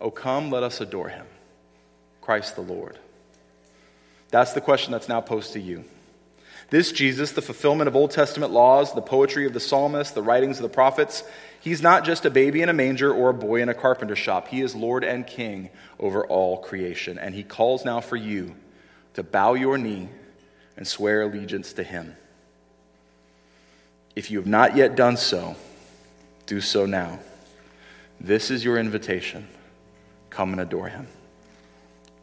Oh, 0.00 0.10
come, 0.10 0.50
let 0.50 0.62
us 0.62 0.80
adore 0.80 1.08
him, 1.08 1.26
Christ 2.20 2.56
the 2.56 2.62
Lord. 2.62 2.98
That's 4.30 4.52
the 4.52 4.60
question 4.60 4.92
that's 4.92 5.08
now 5.08 5.20
posed 5.20 5.52
to 5.52 5.60
you. 5.60 5.84
This 6.70 6.92
Jesus, 6.92 7.32
the 7.32 7.42
fulfillment 7.42 7.88
of 7.88 7.96
Old 7.96 8.10
Testament 8.10 8.52
laws, 8.52 8.94
the 8.94 9.02
poetry 9.02 9.46
of 9.46 9.52
the 9.52 9.60
psalmists, 9.60 10.14
the 10.14 10.22
writings 10.22 10.58
of 10.58 10.62
the 10.62 10.68
prophets, 10.68 11.22
he's 11.60 11.82
not 11.82 12.04
just 12.04 12.24
a 12.24 12.30
baby 12.30 12.62
in 12.62 12.68
a 12.68 12.72
manger 12.72 13.12
or 13.12 13.30
a 13.30 13.34
boy 13.34 13.62
in 13.62 13.68
a 13.68 13.74
carpenter 13.74 14.16
shop. 14.16 14.48
He 14.48 14.60
is 14.60 14.74
Lord 14.74 15.04
and 15.04 15.26
King 15.26 15.70
over 16.00 16.26
all 16.26 16.58
creation. 16.58 17.18
And 17.18 17.34
he 17.34 17.42
calls 17.42 17.84
now 17.84 18.00
for 18.00 18.16
you 18.16 18.54
to 19.14 19.22
bow 19.22 19.54
your 19.54 19.78
knee 19.78 20.08
and 20.76 20.86
swear 20.86 21.22
allegiance 21.22 21.72
to 21.74 21.82
him. 21.82 22.16
If 24.16 24.30
you 24.30 24.38
have 24.38 24.46
not 24.46 24.76
yet 24.76 24.96
done 24.96 25.16
so, 25.16 25.56
do 26.46 26.60
so 26.60 26.86
now. 26.86 27.18
This 28.20 28.50
is 28.50 28.64
your 28.64 28.78
invitation. 28.78 29.46
Come 30.30 30.52
and 30.52 30.60
adore 30.60 30.88
him. 30.88 31.06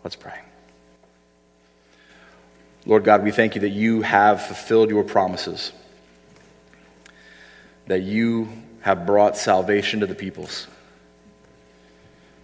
Let's 0.04 0.16
pray. 0.16 0.40
Lord 2.86 3.04
God, 3.04 3.24
we 3.24 3.32
thank 3.32 3.56
you 3.56 3.62
that 3.62 3.70
you 3.70 4.02
have 4.02 4.42
fulfilled 4.42 4.90
your 4.90 5.04
promises, 5.04 5.72
that 7.88 8.02
you 8.02 8.50
have 8.82 9.06
brought 9.06 9.38
salvation 9.38 10.00
to 10.00 10.08
the 10.08 10.16
peoples, 10.16 10.68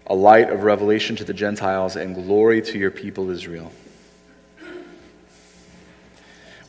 a 0.06 0.16
light 0.16 0.50
of 0.50 0.64
revelation 0.64 1.16
to 1.16 1.24
the 1.24 1.34
Gentiles, 1.34 1.96
and 1.96 2.14
glory 2.14 2.62
to 2.62 2.78
your 2.78 2.92
people 2.92 3.30
Israel. 3.32 3.72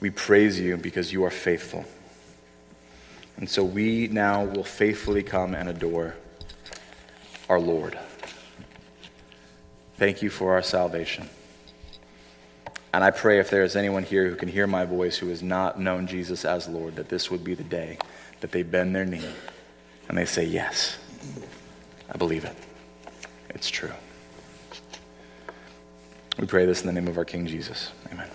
We 0.00 0.10
praise 0.10 0.58
you 0.58 0.76
because 0.76 1.12
you 1.12 1.24
are 1.24 1.30
faithful. 1.30 1.84
And 3.36 3.48
so 3.48 3.62
we 3.62 4.08
now 4.08 4.44
will 4.44 4.64
faithfully 4.64 5.22
come 5.22 5.54
and 5.54 5.68
adore 5.68 6.14
our 7.48 7.60
Lord. 7.60 7.98
Thank 9.96 10.22
you 10.22 10.30
for 10.30 10.52
our 10.52 10.62
salvation. 10.62 11.28
And 12.93 13.05
I 13.05 13.11
pray 13.11 13.39
if 13.39 13.51
there 13.51 13.62
is 13.62 13.76
anyone 13.76 14.03
here 14.03 14.28
who 14.28 14.34
can 14.34 14.49
hear 14.49 14.66
my 14.66 14.84
voice 14.84 15.18
who 15.18 15.28
has 15.28 15.43
not 15.43 15.78
known 15.78 16.07
Jesus 16.07 16.45
as 16.45 16.68
Lord, 16.68 16.97
that 16.97 17.09
this 17.09 17.30
would 17.30 17.45
be 17.45 17.55
the 17.55 17.64
day 17.64 17.99
that 18.41 18.53
they 18.53 18.62
bend 18.62 18.95
their 18.95 19.05
knee 19.05 19.28
and 20.09 20.16
they 20.16 20.24
say, 20.24 20.45
Yes, 20.45 20.99
I 22.11 22.16
believe 22.16 22.45
it. 22.45 22.57
It's 23.51 23.68
true. 23.68 23.93
We 26.39 26.47
pray 26.47 26.66
this 26.66 26.80
in 26.80 26.86
the 26.86 26.93
name 26.93 27.09
of 27.09 27.18
our 27.18 27.24
King 27.24 27.47
Jesus. 27.47 27.91
Amen. 28.12 28.28